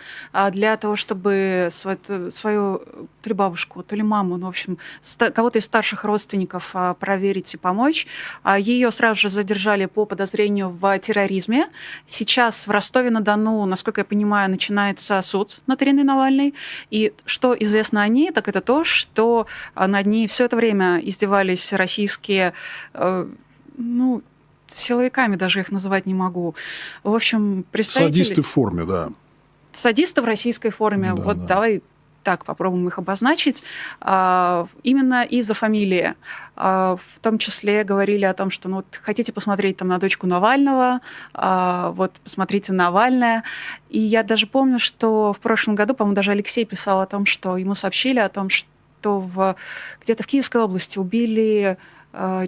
для 0.52 0.78
того, 0.78 0.96
чтобы 0.96 1.70
свою, 1.72 2.32
свою 2.32 2.80
то 3.22 3.30
ли 3.30 3.34
бабушку, 3.34 3.84
то 3.84 3.96
ли 3.96 4.02
маму, 4.02 4.38
ну, 4.38 4.48
в 4.48 4.50
общем, 4.50 4.78
кого-то 5.18 5.60
из 5.60 5.66
старших 5.66 6.04
родственников 6.04 6.72
а, 6.74 6.94
проверить 6.94 7.54
и 7.54 7.58
помочь. 7.58 8.08
А, 8.44 8.58
Ее 8.58 8.92
сразу 8.92 9.22
же 9.22 9.30
задержали 9.30 9.86
по 9.86 10.06
подозрению 10.06 10.70
в 10.70 11.00
терроризме. 11.00 11.70
Сейчас 12.08 12.68
в 12.68 12.72
Ростове-на-Дону, 12.72 13.66
насколько 13.66 14.02
я 14.02 14.06
понимаю, 14.06 14.50
начинается 14.50 15.22
суд 15.22 15.62
над 15.68 15.82
Ириной 15.82 16.04
Навальной. 16.04 16.54
И 16.90 17.14
что 17.26 17.56
известно 17.60 18.02
о 18.02 18.08
ней, 18.08 18.32
так 18.32 18.48
это 18.48 18.62
то, 18.62 18.84
что 18.84 19.48
а, 19.74 19.88
над 19.88 20.06
ней 20.06 20.28
все 20.28 20.46
это 20.46 20.56
время 20.56 21.00
издевались 21.00 21.74
российские 21.74 22.54
ну, 23.78 24.22
силовиками 24.74 25.36
даже 25.36 25.60
их 25.60 25.72
называть 25.72 26.06
не 26.06 26.14
могу. 26.14 26.56
В 27.04 27.14
общем, 27.14 27.66
представители... 27.72 28.24
Садисты 28.24 28.42
в 28.42 28.48
форме, 28.48 28.86
да. 28.86 29.10
Садисты 29.74 30.22
в 30.22 30.26
российской 30.26 30.70
форме. 30.70 31.14
Да, 31.14 31.22
вот 31.22 31.42
да. 31.42 31.48
давай 31.48 31.82
так 32.24 32.46
попробуем 32.46 32.88
их 32.88 32.98
обозначить, 32.98 33.64
а, 34.00 34.68
именно 34.84 35.24
из-за 35.24 35.54
фамилии. 35.54 36.16
А, 36.56 36.98
в 36.98 37.20
том 37.20 37.38
числе 37.38 37.84
говорили 37.84 38.26
о 38.26 38.34
том, 38.34 38.50
что 38.52 38.70
ну, 38.70 38.78
вот, 38.78 38.86
хотите 39.02 39.34
посмотреть 39.34 39.78
там 39.78 39.88
на 39.88 39.98
дочку 39.98 40.28
Навального, 40.28 41.02
а, 41.34 41.92
вот 41.92 42.12
посмотрите 42.24 42.74
Навальная. 42.74 43.44
И 43.90 44.00
я 44.00 44.24
даже 44.24 44.48
помню, 44.48 44.80
что 44.80 45.34
в 45.34 45.40
прошлом 45.40 45.76
году, 45.76 45.94
по-моему, 45.94 46.16
даже 46.16 46.32
Алексей 46.32 46.66
писал 46.66 47.02
о 47.02 47.06
том, 47.06 47.26
что 47.26 47.58
ему 47.58 47.76
сообщили 47.76 48.20
о 48.20 48.30
том, 48.30 48.50
что 48.50 49.20
в, 49.20 49.56
где-то 50.04 50.24
в 50.24 50.28
Киевской 50.28 50.62
области 50.62 51.00
убили 51.00 51.78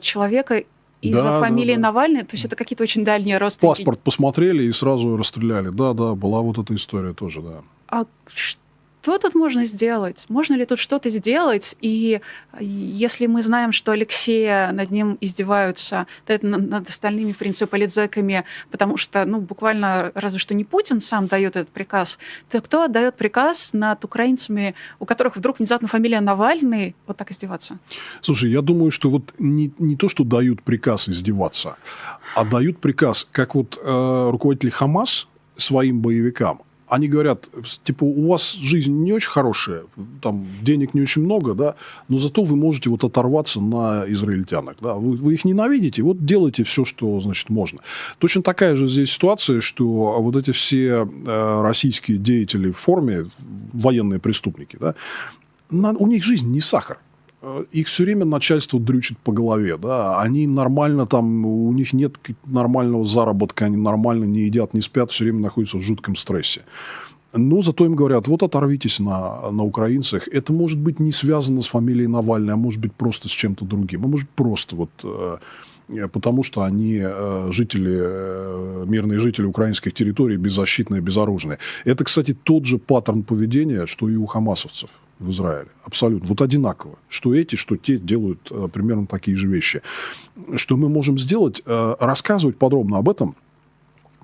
человека 0.01 0.63
из-за 1.01 1.23
да, 1.23 1.39
фамилии 1.39 1.75
да, 1.75 1.81
да. 1.81 1.87
Навальный, 1.87 2.21
то 2.21 2.33
есть 2.33 2.45
это 2.45 2.55
какие-то 2.55 2.83
очень 2.83 3.03
дальние 3.03 3.37
родственники. 3.37 3.77
Паспорт 3.77 4.01
посмотрели 4.01 4.63
и 4.63 4.71
сразу 4.71 5.17
расстреляли. 5.17 5.69
Да, 5.69 5.93
да, 5.93 6.15
была 6.15 6.41
вот 6.41 6.57
эта 6.57 6.75
история 6.75 7.13
тоже, 7.13 7.41
да. 7.41 7.61
А 7.87 8.05
что 8.33 8.62
тут 9.03 9.35
можно 9.35 9.65
сделать? 9.65 10.25
Можно 10.29 10.55
ли 10.55 10.65
тут 10.65 10.79
что-то 10.79 11.09
сделать? 11.09 11.75
И 11.81 12.21
если 12.59 13.27
мы 13.27 13.43
знаем, 13.43 13.71
что 13.71 13.91
Алексея 13.91 14.71
над 14.71 14.91
ним 14.91 15.17
издеваются, 15.21 16.07
над 16.27 16.89
остальными, 16.89 17.31
в 17.31 17.37
принципе, 17.37 17.67
политзеками, 17.67 18.45
потому 18.71 18.97
что, 18.97 19.25
ну, 19.25 19.39
буквально 19.39 20.11
разве 20.15 20.39
что 20.39 20.53
не 20.53 20.63
Путин 20.63 21.01
сам 21.01 21.27
дает 21.27 21.55
этот 21.55 21.69
приказ, 21.69 22.17
то 22.49 22.61
кто 22.61 22.83
отдает 22.83 23.15
приказ 23.15 23.73
над 23.73 24.05
украинцами, 24.05 24.75
у 24.99 25.05
которых 25.05 25.35
вдруг 25.35 25.59
внезапно 25.59 25.87
фамилия 25.87 26.21
Навальный, 26.21 26.95
вот 27.07 27.17
так 27.17 27.31
издеваться? 27.31 27.79
Слушай, 28.21 28.51
я 28.51 28.61
думаю, 28.61 28.91
что 28.91 29.09
вот 29.09 29.33
не, 29.39 29.71
не 29.79 29.95
то, 29.95 30.09
что 30.09 30.23
дают 30.23 30.63
приказ 30.63 31.09
издеваться, 31.09 31.75
а 32.35 32.45
дают 32.45 32.79
приказ, 32.79 33.27
как 33.31 33.55
вот 33.55 33.79
э, 33.83 34.29
руководители 34.31 34.69
Хамас 34.69 35.27
своим 35.57 35.99
боевикам, 35.99 36.61
они 36.93 37.07
говорят, 37.07 37.49
типа, 37.83 38.03
у 38.03 38.27
вас 38.27 38.53
жизнь 38.53 38.91
не 38.91 39.13
очень 39.13 39.31
хорошая, 39.31 39.85
там 40.21 40.45
денег 40.61 40.93
не 40.93 41.01
очень 41.01 41.23
много, 41.23 41.55
да, 41.55 41.75
но 42.07 42.19
зато 42.19 42.43
вы 42.43 42.55
можете 42.55 42.89
вот 42.91 43.03
оторваться 43.03 43.59
на 43.61 44.05
израильтянах, 44.07 44.75
да, 44.79 44.93
вы, 44.93 45.15
вы 45.15 45.33
их 45.33 45.43
ненавидите, 45.43 46.03
вот 46.03 46.23
делайте 46.23 46.63
все, 46.63 46.85
что, 46.85 47.19
значит, 47.19 47.49
можно. 47.49 47.79
Точно 48.19 48.43
такая 48.43 48.75
же 48.75 48.87
здесь 48.87 49.11
ситуация, 49.11 49.59
что 49.59 49.85
вот 50.21 50.35
эти 50.35 50.51
все 50.51 51.07
э, 51.25 51.61
российские 51.63 52.19
деятели 52.19 52.69
в 52.69 52.77
форме, 52.77 53.25
военные 53.73 54.19
преступники, 54.19 54.77
да, 54.79 54.93
на, 55.71 55.93
у 55.93 56.05
них 56.05 56.23
жизнь 56.23 56.51
не 56.51 56.61
сахар. 56.61 56.99
Э, 57.43 57.65
их 57.73 57.87
все 57.87 58.03
время 58.03 58.25
начальство 58.25 58.79
дрючит 58.79 59.17
по 59.17 59.33
голове, 59.33 59.77
да, 59.77 60.21
они 60.21 60.47
нормально 60.47 61.05
там, 61.05 61.45
у 61.45 61.73
них 61.73 61.91
нет 61.91 62.15
нормального 62.45 63.03
заработка, 63.05 63.65
они 63.65 63.75
нормально 63.75 64.23
не 64.23 64.45
едят, 64.45 64.73
не 64.73 64.81
спят, 64.81 65.11
все 65.11 65.25
время 65.25 65.39
находятся 65.39 65.77
в 65.77 65.81
жутком 65.81 66.15
стрессе. 66.15 66.61
Но 67.33 67.61
зато 67.61 67.85
им 67.85 67.95
говорят, 67.95 68.27
вот 68.27 68.43
оторвитесь 68.43 68.99
на, 68.99 69.51
на 69.51 69.63
украинцах. 69.63 70.27
Это 70.27 70.53
может 70.53 70.79
быть 70.79 70.99
не 70.99 71.11
связано 71.11 71.63
с 71.63 71.67
фамилией 71.67 72.07
Навальный, 72.07 72.53
а 72.53 72.57
может 72.57 72.79
быть 72.79 72.93
просто 72.93 73.27
с 73.27 73.31
чем-то 73.31 73.65
другим. 73.65 74.05
А 74.05 74.07
может 74.07 74.29
просто 74.29 74.75
вот 74.75 74.91
э, 75.03 75.37
потому 76.11 76.43
что 76.43 76.61
они 76.61 77.01
э, 77.03 77.47
жители, 77.51 77.97
э, 77.99 78.85
мирные 78.87 79.19
жители 79.19 79.45
украинских 79.45 79.93
территорий, 79.93 80.37
беззащитные, 80.37 81.01
безоружные. 81.01 81.57
Это, 81.85 82.03
кстати, 82.03 82.37
тот 82.43 82.65
же 82.65 82.77
паттерн 82.77 83.23
поведения, 83.23 83.87
что 83.87 84.07
и 84.09 84.15
у 84.15 84.27
хамасовцев. 84.27 84.91
В 85.23 85.31
Израиле. 85.31 85.69
Абсолютно. 85.83 86.27
Вот 86.27 86.41
одинаково. 86.41 86.97
Что 87.09 87.33
эти, 87.33 87.55
что 87.55 87.77
те 87.77 87.97
делают 87.97 88.51
э, 88.51 88.67
примерно 88.71 89.07
такие 89.07 89.35
же 89.37 89.47
вещи. 89.47 89.81
Что 90.55 90.77
мы 90.77 90.89
можем 90.89 91.17
сделать? 91.17 91.61
Э, 91.65 91.95
рассказывать 91.99 92.57
подробно 92.57 92.97
об 92.97 93.09
этом, 93.09 93.35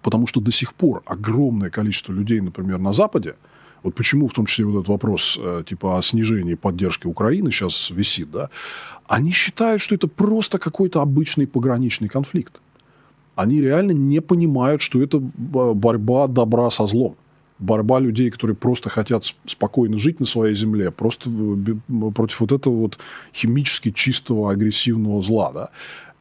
потому 0.01 0.27
что 0.27 0.41
до 0.41 0.51
сих 0.51 0.73
пор 0.73 1.01
огромное 1.05 1.69
количество 1.69 2.13
людей, 2.13 2.41
например, 2.41 2.79
на 2.79 2.93
Западе, 2.93 3.35
вот 3.83 3.95
почему 3.95 4.27
в 4.27 4.33
том 4.33 4.45
числе 4.45 4.65
вот 4.65 4.75
этот 4.75 4.89
вопрос 4.89 5.39
э, 5.41 5.63
типа 5.65 5.97
о 5.97 6.01
снижении 6.01 6.55
поддержки 6.55 7.07
Украины 7.07 7.51
сейчас 7.51 7.89
висит, 7.89 8.29
да, 8.31 8.49
они 9.07 9.31
считают, 9.31 9.81
что 9.81 9.95
это 9.95 10.07
просто 10.07 10.59
какой-то 10.59 11.01
обычный 11.01 11.47
пограничный 11.47 12.09
конфликт. 12.09 12.61
Они 13.35 13.61
реально 13.61 13.91
не 13.91 14.19
понимают, 14.19 14.81
что 14.81 15.01
это 15.01 15.19
борьба 15.19 16.27
добра 16.27 16.69
со 16.69 16.85
злом 16.87 17.15
борьба 17.59 17.99
людей, 17.99 18.29
которые 18.29 18.55
просто 18.55 18.89
хотят 18.89 19.23
спокойно 19.45 19.97
жить 19.97 20.19
на 20.19 20.25
своей 20.25 20.55
земле, 20.55 20.91
просто 20.91 21.29
против 22.15 22.39
вот 22.39 22.51
этого 22.51 22.75
вот 22.75 22.97
химически 23.33 23.91
чистого 23.91 24.51
агрессивного 24.51 25.21
зла. 25.21 25.51
Да? 25.51 25.69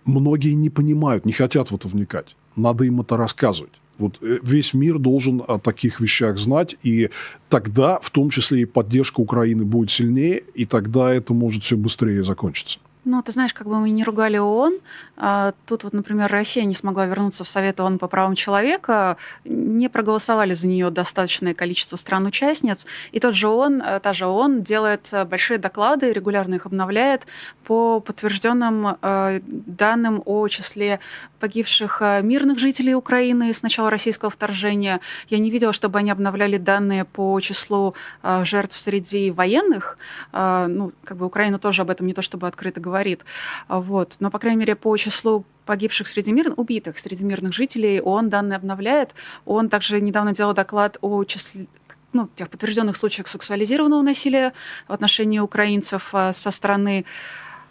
Многие 0.05 0.55
не 0.55 0.71
понимают, 0.71 1.25
не 1.25 1.33
хотят 1.33 1.71
в 1.71 1.75
это 1.75 1.89
вникать. 1.89 2.37
Надо 2.57 2.85
им 2.85 3.01
это 3.01 3.17
рассказывать. 3.17 3.73
Вот 3.99 4.19
э, 4.21 4.39
весь 4.43 4.75
мир 4.75 4.99
должен 4.99 5.43
о 5.47 5.59
таких 5.59 6.01
вещах 6.01 6.39
знать, 6.39 6.77
и 6.83 7.11
тогда, 7.49 7.99
в 8.01 8.11
том 8.11 8.31
числе, 8.31 8.63
и 8.63 8.65
поддержка 8.65 9.21
Украины 9.21 9.65
будет 9.65 9.91
сильнее, 9.91 10.43
и 10.55 10.65
тогда 10.67 11.13
это 11.13 11.35
может 11.35 11.65
все 11.65 11.77
быстрее 11.77 12.23
закончиться. 12.23 12.79
Ну, 13.05 13.23
ты 13.23 13.33
знаешь, 13.33 13.55
как 13.55 13.67
бы 13.69 13.79
мы 13.79 13.91
не 13.91 14.05
ругали 14.05 14.39
ООН, 14.39 14.79
а 15.17 15.53
тут 15.67 15.85
вот, 15.85 15.93
например, 15.93 16.31
Россия 16.31 16.65
не 16.65 16.75
смогла 16.75 17.07
вернуться 17.07 17.45
в 17.45 17.49
Совет 17.49 17.81
ООН 17.81 17.99
по 17.99 18.09
правам 18.09 18.35
человека, 18.35 19.17
не 19.45 19.89
проголосовали 19.89 20.55
за 20.55 20.67
нее 20.67 20.91
достаточное 20.91 21.55
количество 21.55 21.97
стран-участниц, 21.97 22.87
и 23.13 23.21
тот 23.21 23.35
же 23.35 23.49
ООН, 23.49 23.83
э, 23.83 24.01
та 24.01 24.13
же 24.13 24.27
ООН 24.27 24.63
делает 24.63 25.09
э, 25.13 25.25
большие 25.25 25.59
доклады, 25.59 26.13
регулярно 26.13 26.57
их 26.57 26.67
обновляет 26.67 27.27
по 27.65 28.01
подтвержденным 28.01 28.99
э, 29.01 29.41
данным 29.43 30.23
о 30.25 30.49
числе 30.49 30.99
погибших 31.41 32.03
мирных 32.23 32.59
жителей 32.59 32.97
Украины 32.97 33.53
с 33.55 33.63
начала 33.63 33.91
российского 33.91 34.29
вторжения. 34.29 35.01
Я 35.29 35.39
не 35.39 35.51
видела, 35.51 35.73
чтобы 35.73 36.01
они 36.01 36.11
обновляли 36.11 36.59
данные 36.59 37.05
по 37.05 37.39
числу 37.39 37.95
жертв 38.43 38.77
среди 38.77 39.31
военных. 39.31 39.99
Ну, 40.33 40.91
как 41.05 41.17
бы 41.17 41.27
Украина 41.27 41.61
тоже 41.61 41.83
об 41.83 41.91
этом 41.91 42.09
не 42.09 42.13
то 42.13 42.23
чтобы 42.23 42.49
открыто 42.49 42.81
говорит, 42.81 42.88
говорит. 42.89 43.25
Вот. 43.69 44.17
Но, 44.21 44.31
по 44.31 44.39
крайней 44.39 44.61
мере, 44.61 44.75
по 44.75 44.97
числу 44.97 45.45
погибших 45.67 46.09
среди 46.09 46.33
мирных, 46.33 46.59
убитых 46.59 46.99
среди 46.99 47.25
мирных 47.25 47.53
жителей, 47.53 48.01
он 48.01 48.31
данные 48.31 48.57
обновляет. 48.57 49.15
Он 49.45 49.69
также 49.69 50.01
недавно 50.01 50.33
делал 50.35 50.55
доклад 50.55 50.97
о 51.03 51.25
числе 51.25 51.67
ну, 52.15 52.29
тех 52.37 52.49
подтвержденных 52.49 52.97
случаях 52.97 53.29
сексуализированного 53.29 54.01
насилия 54.01 54.55
в 54.89 54.93
отношении 54.95 55.41
украинцев 55.41 56.09
а, 56.13 56.33
со 56.33 56.51
стороны 56.51 57.05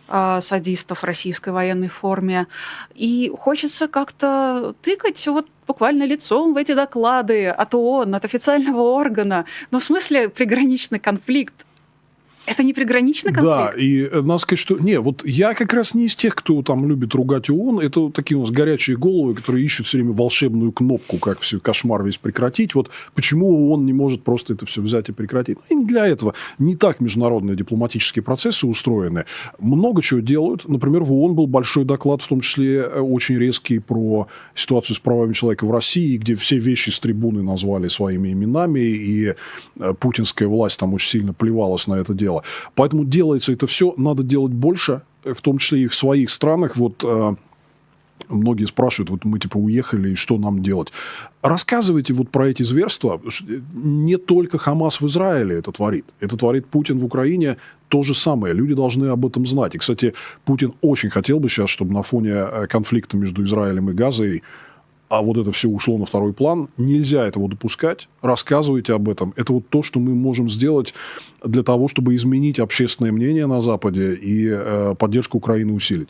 а, 0.08 0.42
садистов 0.42 1.00
в 1.00 1.04
российской 1.04 1.50
военной 1.50 1.90
форме. 1.90 2.48
И 2.94 3.32
хочется 3.36 3.88
как-то 3.88 4.76
тыкать 4.84 5.28
вот 5.28 5.48
буквально 5.66 6.04
лицом 6.04 6.54
в 6.54 6.58
эти 6.58 6.74
доклады 6.74 7.48
от 7.48 7.74
ООН, 7.74 8.16
от 8.16 8.26
официального 8.26 8.82
органа. 8.82 9.46
Но 9.72 9.80
в 9.80 9.84
смысле 9.84 10.30
приграничный 10.30 11.00
конфликт 11.00 11.67
это 12.48 12.64
не 12.64 12.74
приграничный 12.74 13.34
конфликт? 13.34 13.74
Да, 13.74 13.78
и 13.78 14.04
э, 14.04 14.22
надо 14.22 14.38
сказать, 14.38 14.60
что... 14.60 14.78
Не, 14.80 15.02
вот 15.02 15.26
я 15.26 15.54
как 15.54 15.74
раз 15.74 15.94
не 15.94 16.06
из 16.06 16.16
тех, 16.16 16.34
кто 16.34 16.62
там 16.62 16.88
любит 16.88 17.14
ругать 17.14 17.50
ООН. 17.50 17.82
Это 17.82 18.10
такие 18.10 18.38
у 18.38 18.42
нас 18.42 18.52
горячие 18.52 18.96
головы, 18.96 19.36
которые 19.36 19.66
ищут 19.66 19.86
все 19.86 19.98
время 19.98 20.14
волшебную 20.14 20.72
кнопку, 20.72 21.18
как 21.18 21.42
все 21.42 21.60
кошмар 21.60 22.04
весь 22.04 22.18
прекратить. 22.18 22.74
Вот 22.74 22.90
почему 23.14 23.70
ООН 23.70 23.86
не 23.86 23.92
может 23.92 24.24
просто 24.24 24.54
это 24.54 24.66
все 24.66 24.82
взять 24.82 25.10
и 25.10 25.12
прекратить? 25.12 25.58
Ну, 25.70 25.76
и 25.76 25.80
не 25.82 25.86
для 25.86 26.08
этого. 26.08 26.34
Не 26.58 26.78
так 26.78 27.02
международные 27.02 27.58
дипломатические 27.58 28.24
процессы 28.24 28.66
устроены. 28.66 29.26
Много 29.60 30.02
чего 30.02 30.22
делают. 30.22 30.68
Например, 30.70 31.04
в 31.04 31.12
ООН 31.12 31.36
был 31.36 31.48
большой 31.48 31.84
доклад, 31.84 32.22
в 32.22 32.28
том 32.28 32.40
числе 32.40 32.78
э, 32.78 33.00
очень 33.02 33.38
резкий, 33.38 33.80
про 33.80 34.28
ситуацию 34.56 34.96
с 34.96 35.00
правами 35.00 35.34
человека 35.34 35.66
в 35.66 35.72
России, 35.72 36.18
где 36.18 36.36
все 36.36 36.58
вещи 36.58 36.92
с 36.92 37.00
трибуны 37.00 37.44
назвали 37.44 37.90
своими 37.90 38.32
именами, 38.32 38.80
и 38.80 39.34
э, 39.80 39.94
путинская 40.00 40.48
власть 40.48 40.80
там 40.80 40.94
очень 40.94 41.10
сильно 41.10 41.34
плевалась 41.34 41.88
на 41.88 41.96
это 41.96 42.14
дело 42.14 42.37
дело. 42.38 42.44
Поэтому 42.76 43.06
делается 43.06 43.52
это 43.52 43.68
все, 43.68 43.94
надо 43.98 44.24
делать 44.24 44.54
больше, 44.54 45.02
в 45.24 45.42
том 45.42 45.58
числе 45.58 45.84
и 45.84 45.88
в 45.88 45.96
своих 45.96 46.30
странах. 46.30 46.78
Вот 46.78 47.04
э, 47.04 47.36
многие 48.30 48.66
спрашивают, 48.66 49.10
вот 49.10 49.26
мы 49.26 49.40
типа 49.40 49.58
уехали, 49.58 50.12
и 50.12 50.16
что 50.16 50.38
нам 50.38 50.62
делать? 50.62 50.92
Рассказывайте 51.42 52.14
вот 52.14 52.30
про 52.30 52.50
эти 52.50 52.64
зверства. 52.64 53.22
Не 53.74 54.18
только 54.18 54.58
Хамас 54.58 55.02
в 55.02 55.08
Израиле 55.08 55.58
это 55.58 55.72
творит. 55.72 56.06
Это 56.20 56.38
творит 56.38 56.66
Путин 56.66 57.00
в 57.00 57.06
Украине 57.06 57.58
то 57.90 58.04
же 58.04 58.16
самое. 58.16 58.54
Люди 58.54 58.74
должны 58.74 59.06
об 59.08 59.26
этом 59.26 59.46
знать. 59.46 59.76
И, 59.76 59.78
кстати, 59.78 60.14
Путин 60.46 60.74
очень 60.82 61.10
хотел 61.10 61.40
бы 61.40 61.50
сейчас, 61.50 61.70
чтобы 61.70 61.94
на 61.94 62.04
фоне 62.04 62.32
э, 62.34 62.68
конфликта 62.68 63.18
между 63.18 63.44
Израилем 63.44 63.90
и 63.90 63.94
Газой 63.94 64.44
а 65.10 65.22
вот 65.22 65.38
это 65.38 65.52
все 65.52 65.70
ушло 65.70 65.98
на 65.98 66.06
второй 66.06 66.34
план. 66.34 66.70
Нельзя 66.78 67.26
этого 67.26 67.48
допускать. 67.50 68.10
Рассказывайте 68.22 68.94
об 68.94 69.10
этом. 69.10 69.34
Это 69.36 69.54
вот 69.54 69.70
то, 69.70 69.82
что 69.82 70.00
мы 70.00 70.14
можем 70.14 70.50
сделать 70.50 70.94
для 71.44 71.64
того, 71.64 71.88
чтобы 71.88 72.16
изменить 72.16 72.60
общественное 72.60 73.12
мнение 73.12 73.48
на 73.48 73.62
Западе 73.62 74.14
и 74.14 74.50
э, 74.50 74.96
поддержку 74.98 75.38
Украины 75.38 75.74
усилить. 75.74 76.10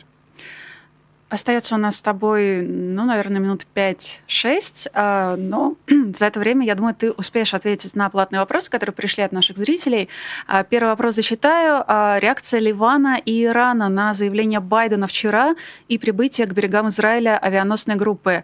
Остается 1.30 1.75
у 1.75 1.78
нас 1.78 1.97
с 1.97 2.01
тобой, 2.01 2.61
ну, 2.61 3.03
наверное, 3.03 3.41
минут 3.41 3.67
5-6, 3.75 4.88
а, 4.93 5.36
но 5.36 5.75
за 6.17 6.25
это 6.25 6.39
время, 6.39 6.65
я 6.65 6.73
думаю, 6.73 6.95
ты 6.95 7.11
успеешь 7.11 7.53
ответить 7.53 7.97
на 7.97 8.09
платные 8.09 8.39
вопросы, 8.39 8.71
которые 8.71 8.93
пришли 8.93 9.23
от 9.23 9.34
наших 9.34 9.57
зрителей. 9.57 10.07
А, 10.47 10.63
первый 10.63 10.89
вопрос 10.89 11.15
зачитаю. 11.15 11.84
А, 11.86 12.17
реакция 12.21 12.61
Ливана 12.61 13.19
и 13.23 13.43
Ирана 13.43 13.89
на 13.89 14.13
заявление 14.13 14.61
Байдена 14.61 15.05
вчера 15.05 15.55
и 15.89 15.97
прибытие 15.97 16.47
к 16.47 16.53
берегам 16.53 16.88
Израиля 16.89 17.38
авианосной 17.38 17.95
группы. 17.95 18.43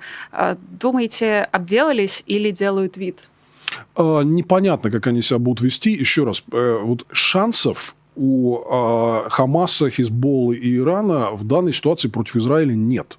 Думаете, 0.58 1.48
обделались 1.52 2.24
или 2.26 2.52
делают 2.52 2.98
вид? 2.98 3.30
Непонятно, 3.98 4.92
как 4.92 5.08
они 5.08 5.22
себя 5.22 5.40
будут 5.40 5.62
вести. 5.62 5.92
Еще 5.92 6.26
раз, 6.26 6.44
э, 6.52 6.80
вот 6.82 7.06
шансов 7.12 7.96
у 8.16 8.58
э, 8.58 9.30
Хамаса, 9.30 9.90
Хизболлы 9.90 10.56
и 10.58 10.78
Ирана 10.78 11.32
в 11.32 11.44
данной 11.44 11.74
ситуации 11.74 12.10
против 12.10 12.36
Израиля 12.38 12.76
нет. 12.76 13.18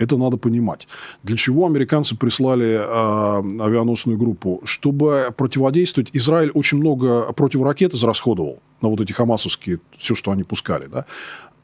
Это 0.00 0.16
надо 0.16 0.38
понимать. 0.38 0.88
Для 1.22 1.36
чего 1.36 1.66
американцы 1.66 2.16
прислали 2.16 2.78
э, 2.78 3.62
авианосную 3.62 4.16
группу? 4.16 4.62
Чтобы 4.64 5.32
противодействовать. 5.36 6.08
Израиль 6.14 6.50
очень 6.54 6.78
много 6.78 7.32
противоракет 7.34 7.92
израсходовал 7.92 8.60
на 8.80 8.88
вот 8.88 9.00
эти 9.00 9.12
хамасовские, 9.12 9.80
все, 9.98 10.14
что 10.14 10.30
они 10.30 10.42
пускали. 10.42 10.86
Да? 10.86 11.04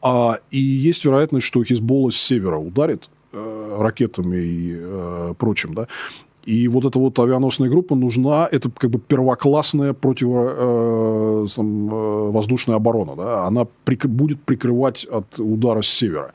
А, 0.02 0.38
и 0.50 0.58
есть 0.58 1.04
вероятность, 1.06 1.46
что 1.46 1.64
Хизболла 1.64 2.10
с 2.10 2.16
севера 2.16 2.58
ударит 2.58 3.08
э, 3.32 3.76
ракетами 3.80 4.36
и 4.36 4.74
э, 4.76 5.34
прочим. 5.38 5.72
Да? 5.72 5.88
И 6.46 6.68
вот 6.68 6.84
эта 6.84 7.00
вот 7.00 7.18
авианосная 7.18 7.68
группа 7.68 7.96
нужна, 7.96 8.48
это 8.50 8.70
как 8.70 8.90
бы 8.90 9.00
первоклассная 9.00 9.92
противовоздушная 9.92 12.74
э, 12.74 12.76
э 12.76 12.80
оборона. 12.80 13.16
Да? 13.16 13.46
Она 13.46 13.66
прик- 13.84 14.06
будет 14.06 14.40
прикрывать 14.40 15.04
от 15.10 15.40
удара 15.40 15.82
с 15.82 15.88
севера. 15.88 16.32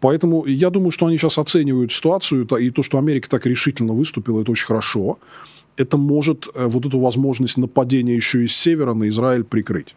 Поэтому 0.00 0.44
я 0.44 0.68
думаю, 0.68 0.90
что 0.90 1.06
они 1.06 1.16
сейчас 1.16 1.38
оценивают 1.38 1.90
ситуацию, 1.90 2.46
и 2.58 2.70
то, 2.70 2.82
что 2.82 2.98
Америка 2.98 3.30
так 3.30 3.46
решительно 3.46 3.94
выступила, 3.94 4.42
это 4.42 4.52
очень 4.52 4.66
хорошо. 4.66 5.18
Это 5.76 5.96
может 5.96 6.46
э, 6.54 6.66
вот 6.66 6.84
эту 6.84 6.98
возможность 6.98 7.56
нападения 7.56 8.14
еще 8.14 8.44
и 8.44 8.46
с 8.46 8.54
севера 8.54 8.92
на 8.92 9.08
Израиль 9.08 9.44
прикрыть. 9.44 9.94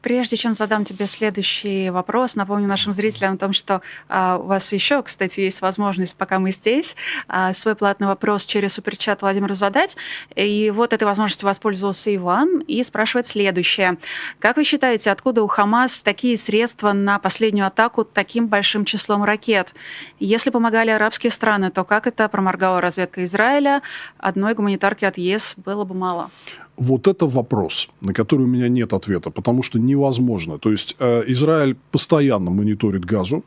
Прежде 0.00 0.36
чем 0.36 0.54
задам 0.54 0.84
тебе 0.84 1.08
следующий 1.08 1.90
вопрос, 1.90 2.36
напомню 2.36 2.68
нашим 2.68 2.92
зрителям 2.92 3.34
о 3.34 3.36
том, 3.36 3.52
что 3.52 3.82
а, 4.08 4.38
у 4.38 4.44
вас 4.44 4.72
еще, 4.72 5.02
кстати, 5.02 5.40
есть 5.40 5.60
возможность, 5.60 6.14
пока 6.14 6.38
мы 6.38 6.52
здесь, 6.52 6.94
а, 7.26 7.52
свой 7.52 7.74
платный 7.74 8.06
вопрос 8.06 8.46
через 8.46 8.74
суперчат 8.74 9.22
Владимиру 9.22 9.54
задать. 9.54 9.96
И 10.36 10.70
вот 10.70 10.92
этой 10.92 11.04
возможностью 11.04 11.46
воспользовался 11.46 12.14
Иван 12.14 12.60
и 12.60 12.82
спрашивает 12.84 13.26
следующее. 13.26 13.98
Как 14.38 14.56
вы 14.56 14.64
считаете, 14.64 15.10
откуда 15.10 15.42
у 15.42 15.48
Хамас 15.48 16.00
такие 16.00 16.38
средства 16.38 16.92
на 16.92 17.18
последнюю 17.18 17.66
атаку 17.66 18.04
таким 18.04 18.46
большим 18.46 18.84
числом 18.84 19.24
ракет? 19.24 19.74
Если 20.20 20.50
помогали 20.50 20.90
арабские 20.90 21.32
страны, 21.32 21.70
то 21.70 21.84
как 21.84 22.06
это 22.06 22.28
проморгала 22.28 22.80
разведка 22.80 23.24
Израиля? 23.24 23.82
Одной 24.18 24.54
гуманитарки 24.54 25.04
от 25.04 25.18
ЕС 25.18 25.54
было 25.56 25.84
бы 25.84 25.94
мало. 25.94 26.30
Вот 26.78 27.08
это 27.08 27.26
вопрос, 27.26 27.88
на 28.00 28.12
который 28.12 28.42
у 28.42 28.46
меня 28.46 28.68
нет 28.68 28.92
ответа, 28.92 29.30
потому 29.30 29.62
что 29.62 29.78
невозможно. 29.78 30.58
То 30.58 30.70
есть 30.70 30.96
э, 31.00 31.24
Израиль 31.26 31.76
постоянно 31.90 32.50
мониторит 32.50 33.04
газу, 33.04 33.42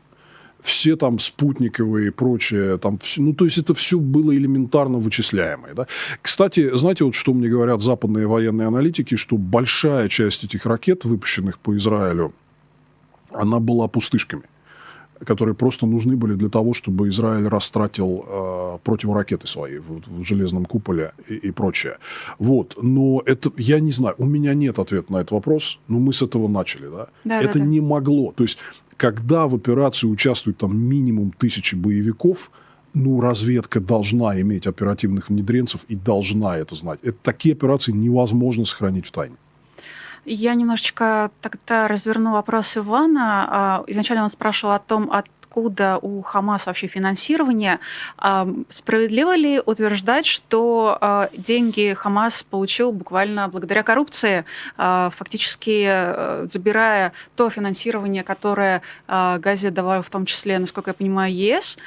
все 0.62 0.96
там 0.96 1.18
спутниковые 1.18 2.08
и 2.08 2.10
прочее, 2.10 2.78
там, 2.78 2.98
ну, 3.16 3.32
то 3.32 3.44
есть 3.44 3.58
это 3.58 3.74
все 3.74 3.98
было 3.98 4.36
элементарно 4.36 4.98
вычисляемое. 4.98 5.74
Да? 5.74 5.86
Кстати, 6.22 6.76
знаете, 6.76 7.04
вот 7.04 7.14
что 7.14 7.34
мне 7.34 7.48
говорят 7.48 7.82
западные 7.82 8.26
военные 8.26 8.68
аналитики, 8.68 9.16
что 9.16 9.36
большая 9.36 10.08
часть 10.08 10.44
этих 10.44 10.66
ракет, 10.66 11.04
выпущенных 11.04 11.58
по 11.58 11.76
Израилю, 11.76 12.32
она 13.32 13.58
была 13.58 13.88
пустышками. 13.88 14.44
Которые 15.24 15.54
просто 15.54 15.86
нужны 15.86 16.16
были 16.16 16.34
для 16.34 16.48
того, 16.48 16.72
чтобы 16.72 17.08
Израиль 17.08 17.46
растратил 17.46 18.24
э, 18.26 18.78
противоракеты 18.82 19.46
свои 19.46 19.78
в, 19.78 20.02
в 20.06 20.24
железном 20.24 20.64
куполе 20.64 21.12
и, 21.28 21.34
и 21.34 21.50
прочее. 21.50 21.98
Вот. 22.38 22.78
Но 22.80 23.22
это, 23.24 23.50
я 23.56 23.80
не 23.80 23.92
знаю, 23.92 24.14
у 24.18 24.24
меня 24.24 24.54
нет 24.54 24.78
ответа 24.78 25.12
на 25.12 25.18
этот 25.18 25.32
вопрос, 25.32 25.78
но 25.88 25.98
мы 25.98 26.12
с 26.12 26.22
этого 26.22 26.48
начали. 26.48 26.88
Да? 26.88 27.08
Да, 27.24 27.40
это 27.40 27.58
да, 27.58 27.64
не 27.64 27.80
могло. 27.80 28.32
То 28.32 28.44
есть, 28.44 28.58
когда 28.96 29.46
в 29.46 29.54
операции 29.54 30.06
участвует 30.06 30.58
там 30.58 30.76
минимум 30.76 31.32
тысячи 31.32 31.74
боевиков, 31.74 32.50
ну, 32.94 33.20
разведка 33.20 33.80
должна 33.80 34.38
иметь 34.40 34.66
оперативных 34.66 35.28
внедренцев 35.28 35.84
и 35.88 35.96
должна 35.96 36.56
это 36.56 36.74
знать. 36.74 37.00
Это, 37.02 37.16
такие 37.22 37.54
операции 37.54 37.92
невозможно 37.92 38.64
сохранить 38.64 39.06
в 39.06 39.10
тайне. 39.12 39.36
Я 40.24 40.54
немножечко 40.54 41.30
тогда 41.40 41.88
разверну 41.88 42.32
вопрос 42.32 42.76
Ивана. 42.76 43.46
А, 43.50 43.84
изначально 43.88 44.24
он 44.24 44.30
спрашивал 44.30 44.74
о 44.74 44.78
том, 44.78 45.10
откуда 45.10 45.98
у 46.00 46.22
Хамас 46.22 46.66
вообще 46.66 46.86
финансирование. 46.86 47.80
А, 48.18 48.48
справедливо 48.68 49.34
ли 49.34 49.60
утверждать, 49.64 50.24
что 50.24 50.96
а, 51.00 51.28
деньги 51.36 51.92
Хамас 51.98 52.44
получил 52.44 52.92
буквально 52.92 53.48
благодаря 53.48 53.82
коррупции, 53.82 54.44
фактически 54.76 55.86
э, 55.88 56.46
забирая 56.50 57.12
то 57.36 57.50
финансирование, 57.50 58.22
которое 58.22 58.82
Газе 59.08 59.70
давал 59.70 60.02
в 60.02 60.10
том 60.10 60.26
числе, 60.26 60.58
насколько 60.58 60.90
я 60.90 60.94
понимаю, 60.94 61.34
ЕС, 61.34 61.78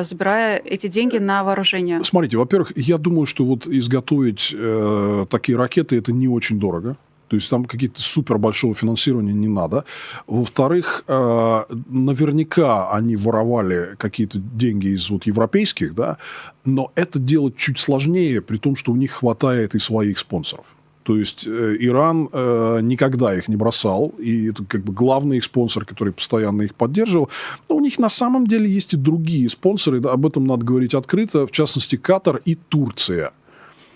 забирая 0.00 0.58
эти 0.58 0.86
деньги 0.86 1.18
на 1.18 1.44
вооружение? 1.44 2.02
Смотрите, 2.04 2.36
во-первых, 2.36 2.72
я 2.76 2.98
думаю, 2.98 3.26
что 3.26 3.44
вот 3.44 3.66
изготовить 3.66 4.54
э, 4.56 5.26
такие 5.28 5.56
ракеты 5.58 5.98
это 5.98 6.12
не 6.12 6.28
очень 6.28 6.58
дорого. 6.58 6.96
То 7.32 7.36
есть 7.36 7.48
там 7.48 7.64
какие-то 7.64 8.02
супер 8.02 8.36
большого 8.36 8.74
финансирования 8.74 9.32
не 9.32 9.48
надо. 9.48 9.86
Во-вторых, 10.26 11.02
э, 11.08 11.64
наверняка 11.88 12.92
они 12.92 13.16
воровали 13.16 13.94
какие-то 13.96 14.38
деньги 14.38 14.88
из 14.88 15.08
вот 15.08 15.24
европейских, 15.24 15.94
да, 15.94 16.18
но 16.66 16.92
это 16.94 17.18
делать 17.18 17.56
чуть 17.56 17.78
сложнее, 17.78 18.42
при 18.42 18.58
том, 18.58 18.76
что 18.76 18.92
у 18.92 18.96
них 18.96 19.12
хватает 19.12 19.74
и 19.74 19.78
своих 19.78 20.18
спонсоров. 20.18 20.66
То 21.04 21.16
есть 21.16 21.46
э, 21.46 21.76
Иран 21.80 22.28
э, 22.30 22.80
никогда 22.82 23.34
их 23.34 23.48
не 23.48 23.56
бросал, 23.56 24.12
и 24.18 24.50
это 24.50 24.62
как 24.66 24.84
бы 24.84 24.92
главный 24.92 25.38
их 25.38 25.44
спонсор, 25.44 25.86
который 25.86 26.12
постоянно 26.12 26.60
их 26.60 26.74
поддерживал. 26.74 27.30
Но 27.66 27.76
у 27.76 27.80
них 27.80 27.98
на 27.98 28.10
самом 28.10 28.46
деле 28.46 28.68
есть 28.68 28.92
и 28.92 28.98
другие 28.98 29.48
спонсоры, 29.48 30.00
да, 30.00 30.12
об 30.12 30.26
этом 30.26 30.46
надо 30.46 30.66
говорить 30.66 30.92
открыто, 30.92 31.46
в 31.46 31.50
частности 31.50 31.96
Катар 31.96 32.42
и 32.44 32.56
Турция– 32.56 33.32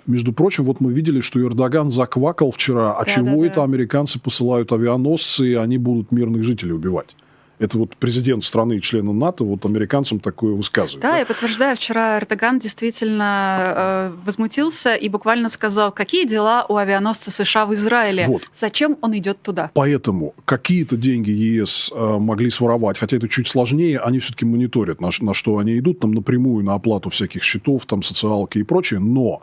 между 0.06 0.32
прочим, 0.32 0.64
вот 0.64 0.80
мы 0.80 0.92
видели, 0.92 1.20
что 1.20 1.40
Эрдоган 1.40 1.90
заквакал 1.90 2.50
вчера, 2.50 2.94
а 2.94 3.04
да, 3.04 3.10
чего 3.10 3.40
да, 3.42 3.46
это 3.46 3.56
да. 3.56 3.64
американцы 3.64 4.18
посылают 4.18 4.72
авианосцы, 4.72 5.52
и 5.52 5.54
они 5.54 5.78
будут 5.78 6.12
мирных 6.12 6.44
жителей 6.44 6.72
убивать? 6.72 7.16
Это 7.58 7.78
вот 7.78 7.96
президент 7.96 8.44
страны, 8.44 8.80
члена 8.80 9.12
НАТО, 9.12 9.44
вот 9.44 9.64
американцам 9.64 10.20
такое 10.20 10.52
высказывает. 10.52 11.00
Да, 11.00 11.12
да? 11.12 11.18
я 11.18 11.26
подтверждаю, 11.26 11.74
вчера 11.76 12.18
Эрдоган 12.18 12.58
действительно 12.58 13.64
э, 13.66 14.12
возмутился 14.26 14.94
и 14.94 15.08
буквально 15.08 15.48
сказал, 15.48 15.90
какие 15.90 16.26
дела 16.26 16.66
у 16.68 16.76
авианосца 16.76 17.30
США 17.30 17.64
в 17.64 17.72
Израиле, 17.72 18.26
вот. 18.26 18.42
зачем 18.52 18.98
он 19.00 19.16
идет 19.16 19.40
туда. 19.40 19.70
Поэтому 19.72 20.34
какие-то 20.44 20.96
деньги 20.96 21.30
ЕС 21.30 21.90
э, 21.94 22.16
могли 22.18 22.50
своровать, 22.50 22.98
хотя 22.98 23.16
это 23.16 23.28
чуть 23.28 23.48
сложнее, 23.48 24.00
они 24.00 24.18
все-таки 24.18 24.44
мониторят, 24.44 25.00
на, 25.00 25.08
на 25.20 25.32
что 25.32 25.56
они 25.56 25.78
идут, 25.78 26.00
там 26.00 26.12
напрямую 26.12 26.62
на 26.62 26.74
оплату 26.74 27.08
всяких 27.08 27.42
счетов, 27.42 27.86
там 27.86 28.02
социалки 28.02 28.58
и 28.58 28.64
прочее, 28.64 29.00
но 29.00 29.42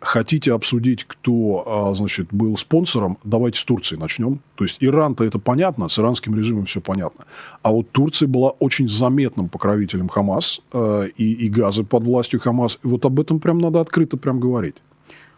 хотите 0.00 0.52
обсудить, 0.52 1.04
кто, 1.04 1.62
а, 1.66 1.94
значит, 1.94 2.28
был 2.32 2.56
спонсором, 2.56 3.18
давайте 3.22 3.60
с 3.60 3.64
Турции 3.64 3.96
начнем. 3.96 4.40
То 4.54 4.64
есть 4.64 4.78
Иран-то 4.80 5.24
это 5.24 5.38
понятно, 5.38 5.88
с 5.88 5.98
иранским 5.98 6.36
режимом 6.36 6.64
все 6.64 6.80
понятно. 6.80 7.26
А 7.62 7.70
вот 7.70 7.90
Турция 7.90 8.26
была 8.26 8.50
очень 8.50 8.88
заметным 8.88 9.48
покровителем 9.48 10.08
Хамас 10.08 10.60
э, 10.72 11.08
и, 11.16 11.32
и 11.32 11.48
газы 11.50 11.84
под 11.84 12.04
властью 12.04 12.40
Хамас. 12.40 12.78
И 12.82 12.88
вот 12.88 13.04
об 13.04 13.20
этом 13.20 13.40
прям 13.40 13.58
надо 13.58 13.80
открыто 13.80 14.16
прям 14.16 14.40
говорить. 14.40 14.76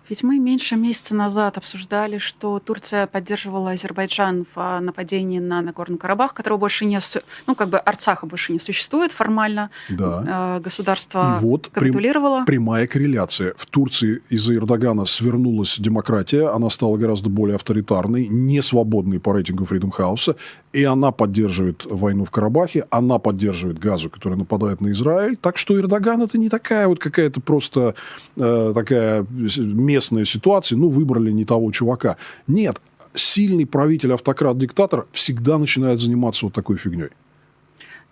Ведь 0.08 0.22
мы 0.22 0.38
меньше 0.38 0.76
месяца 0.76 1.14
назад 1.14 1.58
обсуждали, 1.58 2.18
что 2.18 2.58
Турция 2.58 3.06
поддерживала 3.06 3.70
Азербайджан 3.70 4.44
в 4.44 4.58
а, 4.58 4.80
нападении 4.80 5.38
на 5.38 5.62
Нагорный 5.62 5.98
Карабах, 5.98 6.34
которого 6.34 6.58
больше 6.58 6.84
не... 6.84 6.98
Ну, 7.46 7.54
как 7.54 7.68
бы 7.68 7.78
Арцаха 7.78 8.26
больше 8.26 8.52
не 8.52 8.58
существует 8.58 9.12
формально. 9.12 9.70
Да. 9.88 10.24
А, 10.26 10.60
государство 10.60 11.36
И 11.38 11.44
вот 11.44 11.68
капитулировало. 11.68 12.44
прямая 12.44 12.86
корреляция. 12.86 13.54
В 13.56 13.66
Турции 13.66 14.22
из-за 14.28 14.54
Эрдогана 14.56 15.04
свернулась 15.04 15.78
демократия, 15.78 16.48
она 16.48 16.70
стала 16.70 16.96
гораздо 16.96 17.30
более 17.30 17.56
авторитарной, 17.56 18.26
не 18.28 18.60
свободной 18.62 19.20
по 19.20 19.32
рейтингу 19.32 19.64
Freedom 19.64 19.90
House, 19.96 20.36
и 20.72 20.84
она 20.84 21.12
поддерживает 21.12 21.84
войну 21.84 22.24
в 22.24 22.30
Карабахе, 22.30 22.86
она 22.90 23.18
поддерживает 23.18 23.78
Газу, 23.78 24.08
которая 24.10 24.38
нападает 24.38 24.80
на 24.80 24.90
Израиль. 24.92 25.36
Так 25.36 25.58
что 25.58 25.78
Эрдоган 25.78 26.22
это 26.22 26.38
не 26.38 26.48
такая 26.48 26.88
вот 26.88 26.98
какая-то 26.98 27.40
просто 27.40 27.94
э, 28.36 28.72
такая 28.74 29.26
местная 29.28 30.24
ситуация, 30.24 30.78
ну, 30.78 30.88
выбрали 30.88 31.30
не 31.30 31.44
того 31.44 31.70
чувака. 31.72 32.16
Нет, 32.46 32.80
сильный 33.14 33.66
правитель, 33.66 34.12
автократ, 34.12 34.58
диктатор 34.58 35.06
всегда 35.12 35.58
начинает 35.58 36.00
заниматься 36.00 36.46
вот 36.46 36.54
такой 36.54 36.76
фигней. 36.76 37.10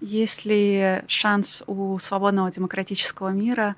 Есть 0.01 0.47
ли 0.47 1.03
шанс 1.09 1.63
у 1.67 1.99
свободного 1.99 2.51
демократического 2.51 3.29
мира 3.31 3.77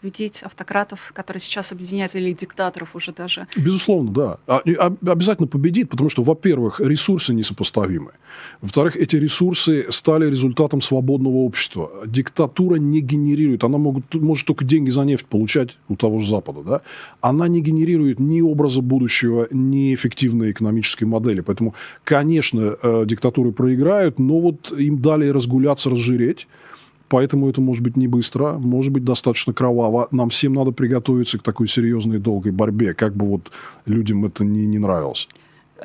победить 0.00 0.42
автократов, 0.42 1.12
которые 1.14 1.40
сейчас 1.40 1.72
объединяются, 1.72 2.18
или 2.18 2.32
диктаторов 2.32 2.94
уже 2.94 3.12
даже. 3.12 3.46
Безусловно, 3.56 4.10
да. 4.10 4.38
А, 4.46 4.62
обязательно 5.06 5.48
победит, 5.48 5.90
потому 5.90 6.10
что, 6.10 6.22
во-первых, 6.22 6.80
ресурсы 6.80 7.34
несопоставимы. 7.34 8.12
Во-вторых, 8.60 8.96
эти 8.96 9.16
ресурсы 9.16 9.86
стали 9.90 10.30
результатом 10.30 10.80
свободного 10.80 11.36
общества. 11.36 11.90
Диктатура 12.06 12.76
не 12.76 13.00
генерирует, 13.00 13.64
она 13.64 13.78
могут, 13.78 14.14
может 14.14 14.46
только 14.46 14.64
деньги 14.64 14.90
за 14.90 15.02
нефть 15.02 15.26
получать 15.26 15.76
у 15.88 15.96
того 15.96 16.18
же 16.18 16.28
Запада, 16.28 16.62
да? 16.62 16.80
Она 17.20 17.48
не 17.48 17.60
генерирует 17.60 18.20
ни 18.20 18.40
образа 18.40 18.82
будущего, 18.82 19.48
ни 19.50 19.94
эффективной 19.94 20.50
экономической 20.50 21.04
модели. 21.04 21.40
Поэтому, 21.40 21.74
конечно, 22.04 22.76
э, 22.82 23.04
диктатуры 23.06 23.52
проиграют, 23.52 24.18
но 24.18 24.40
вот 24.40 24.72
им 24.72 24.98
дали 24.98 25.28
разгуляться, 25.28 25.90
разжиреть, 25.90 26.46
Поэтому 27.08 27.48
это 27.48 27.60
может 27.60 27.82
быть 27.82 27.96
не 27.96 28.08
быстро, 28.08 28.52
может 28.52 28.92
быть 28.92 29.04
достаточно 29.04 29.52
кроваво. 29.52 30.08
Нам 30.10 30.30
всем 30.30 30.54
надо 30.54 30.72
приготовиться 30.72 31.38
к 31.38 31.42
такой 31.42 31.68
серьезной 31.68 32.18
долгой 32.18 32.52
борьбе, 32.52 32.94
как 32.94 33.14
бы 33.14 33.26
вот 33.26 33.50
людям 33.86 34.24
это 34.24 34.44
не, 34.44 34.66
не 34.66 34.78
нравилось. 34.78 35.28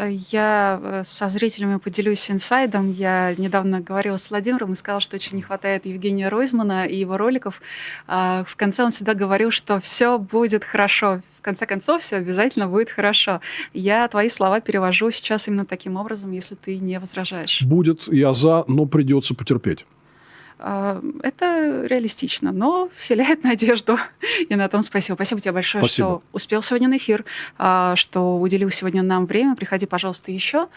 Я 0.08 0.80
э, 0.82 1.04
со 1.06 1.28
зрителями 1.30 1.78
поделюсь 1.78 2.30
инсайдом. 2.30 2.92
Я 2.92 3.36
недавно 3.38 3.82
говорила 3.82 4.18
с 4.18 4.30
Владимиром 4.30 4.74
и 4.74 4.76
сказала, 4.76 5.02
что 5.02 5.16
очень 5.16 5.36
не 5.36 5.42
хватает 5.42 5.86
Евгения 5.86 6.30
Ройзмана 6.30 6.86
и 6.86 6.96
его 6.96 7.18
роликов. 7.18 7.62
А, 8.08 8.44
в 8.48 8.56
конце 8.56 8.84
он 8.84 8.92
всегда 8.92 9.14
говорил, 9.14 9.52
что 9.52 9.80
все 9.80 10.18
будет 10.18 10.64
хорошо. 10.64 11.22
В 11.40 11.42
конце 11.42 11.66
концов, 11.66 12.04
все 12.04 12.18
обязательно 12.18 12.68
будет 12.68 12.90
хорошо. 12.90 13.42
Я 13.74 14.08
твои 14.08 14.30
слова 14.30 14.62
перевожу 14.62 15.12
сейчас 15.12 15.48
именно 15.48 15.66
таким 15.66 15.98
образом, 15.98 16.32
если 16.32 16.56
ты 16.56 16.78
не 16.78 17.00
возражаешь. 17.00 17.64
Будет, 17.64 18.08
я 18.08 18.34
за, 18.34 18.64
но 18.68 18.86
придется 18.86 19.34
потерпеть. 19.34 19.86
А, 20.62 21.02
это 21.24 21.86
реалистично, 21.86 22.52
но 22.52 22.90
вселяет 22.96 23.44
надежду. 23.46 23.98
И 24.48 24.56
на 24.56 24.68
том 24.68 24.84
спасибо. 24.84 25.16
Спасибо 25.16 25.40
тебе 25.40 25.54
большое, 25.54 25.82
спасибо. 25.82 26.08
что 26.08 26.24
успел 26.34 26.62
сегодня 26.62 26.90
на 26.90 26.98
эфир, 26.98 27.24
а, 27.58 27.96
что 27.96 28.38
уделил 28.38 28.70
сегодня 28.70 29.02
нам 29.02 29.26
время. 29.26 29.56
Приходи, 29.56 29.86
пожалуйста, 29.86 30.32
еще. 30.32 30.68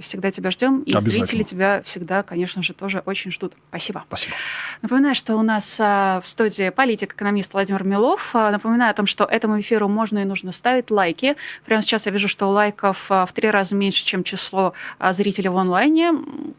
Всегда 0.00 0.30
тебя 0.30 0.50
ждем. 0.50 0.80
И 0.82 0.98
зрители 1.00 1.42
тебя 1.42 1.82
всегда, 1.84 2.22
конечно 2.22 2.62
же, 2.62 2.72
тоже 2.72 3.02
очень 3.04 3.30
ждут. 3.30 3.52
Спасибо. 3.68 4.04
Спасибо. 4.08 4.34
Напоминаю, 4.80 5.14
что 5.14 5.36
у 5.36 5.42
нас 5.42 5.78
а, 5.80 6.20
в 6.22 6.26
студии 6.26 6.70
политик-экономист 6.70 7.52
Владимир 7.52 7.84
Милов. 7.84 8.32
Напоминаю 8.32 8.90
о 8.90 8.94
том, 8.94 9.06
что 9.06 9.24
этому 9.24 9.60
эфиру 9.60 9.88
можно 9.88 10.20
и 10.20 10.24
нужно 10.24 10.52
ставить 10.52 10.90
лайки. 10.90 11.36
Прямо 11.66 11.82
сейчас 11.82 12.06
я 12.06 12.12
вижу, 12.12 12.28
что 12.28 12.48
лайков 12.48 13.10
в 13.10 13.28
три 13.34 13.50
раза 13.50 13.74
меньше, 13.74 14.04
чем 14.04 14.24
число 14.24 14.72
зрителей 15.10 15.50
в 15.50 15.56
онлайне. 15.58 16.12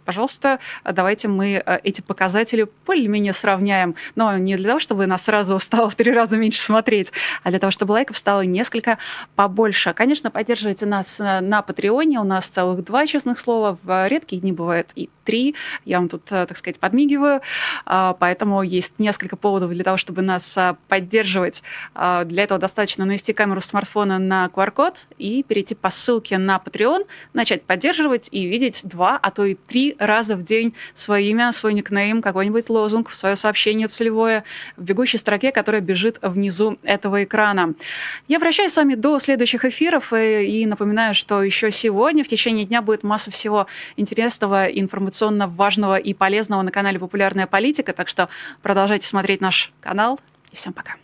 Пожалуйста, 0.05 0.59
давайте 0.84 1.28
мы 1.28 1.64
эти 1.84 2.01
показатели 2.01 2.51
показатели 2.52 2.68
более-менее 2.86 3.34
сравняем, 3.34 3.95
но 4.16 4.38
не 4.38 4.58
для 4.58 4.70
того, 4.70 4.80
чтобы 4.80 5.08
нас 5.08 5.24
сразу 5.24 5.58
стало 5.60 5.89
в 5.89 5.95
три 5.95 6.12
раза 6.12 6.38
меньше 6.38 6.62
смотреть, 6.62 7.12
а 7.43 7.49
для 7.49 7.60
того, 7.60 7.72
чтобы 7.72 7.93
лайков 7.93 8.18
стало 8.18 8.41
несколько 8.41 8.97
побольше. 9.36 9.93
Конечно, 9.93 10.32
поддерживайте 10.32 10.86
нас 10.86 11.20
на 11.20 11.62
Патреоне, 11.62 12.20
у 12.20 12.24
нас 12.24 12.47
целых 12.47 12.84
два 12.84 13.08
честных 13.08 13.39
слова, 13.39 13.78
в 13.84 14.08
редкие 14.08 14.41
дни 14.41 14.52
бывает 14.52 14.89
и 14.95 15.10
три, 15.24 15.56
я 15.86 15.99
вам 15.99 16.10
тут, 16.10 16.26
так 16.26 16.58
сказать, 16.58 16.80
подмигиваю, 16.80 17.41
а, 17.86 18.14
поэтому 18.14 18.64
есть 18.64 18.93
несколько 18.97 19.36
поводов 19.36 19.72
для 19.72 19.84
того, 19.84 19.97
чтобы 19.97 20.22
нас 20.22 20.58
а, 20.58 20.78
поддерживать. 20.88 21.64
А, 21.93 22.24
для 22.24 22.43
этого 22.43 22.60
достаточно 22.60 23.06
навести 23.06 23.34
камеру 23.34 23.62
смартфона 23.62 24.20
на 24.20 24.49
QR-код 24.54 25.08
и 25.18 25.43
перейти 25.43 25.76
по 25.76 25.89
ссылке 25.89 26.38
на 26.38 26.62
Patreon, 26.64 27.06
начать 27.34 27.64
поддерживать 27.64 28.30
и 28.32 28.47
видеть 28.47 28.82
два, 28.84 29.20
а 29.22 29.32
то 29.32 29.45
и 29.45 29.56
три 29.56 29.95
раза 29.99 30.36
в 30.36 30.43
день 30.43 30.74
свое 30.95 31.30
имя, 31.30 31.52
свой 31.52 31.74
никнейм, 31.74 32.22
какой 32.22 32.41
какой-нибудь 32.42 32.70
лозунг 32.70 33.10
в 33.10 33.16
свое 33.16 33.36
сообщение 33.36 33.88
целевое 33.88 34.44
в 34.76 34.84
бегущей 34.84 35.20
строке, 35.20 35.52
которая 35.52 35.80
бежит 35.80 36.18
внизу 36.24 36.80
этого 36.82 37.24
экрана. 37.24 37.76
Я 38.28 38.39
прощаюсь 38.39 38.74
с 38.74 38.78
вами 38.78 38.96
до 38.96 39.20
следующих 39.20 39.64
эфиров 39.64 40.12
и, 40.12 40.62
и 40.62 40.66
напоминаю, 40.66 41.14
что 41.14 41.44
еще 41.44 41.70
сегодня 41.70 42.24
в 42.24 42.28
течение 42.28 42.66
дня 42.66 42.82
будет 42.82 43.04
масса 43.04 43.30
всего 43.30 43.68
интересного, 43.96 44.66
информационно 44.66 45.48
важного 45.48 45.98
и 45.98 46.16
полезного 46.16 46.64
на 46.64 46.72
канале 46.72 46.98
«Популярная 46.98 47.46
политика», 47.46 47.94
так 47.94 48.08
что 48.08 48.28
продолжайте 48.64 49.08
смотреть 49.08 49.39
наш 49.39 49.70
канал 49.80 50.20
и 50.52 50.56
всем 50.56 50.74
пока. 50.74 51.01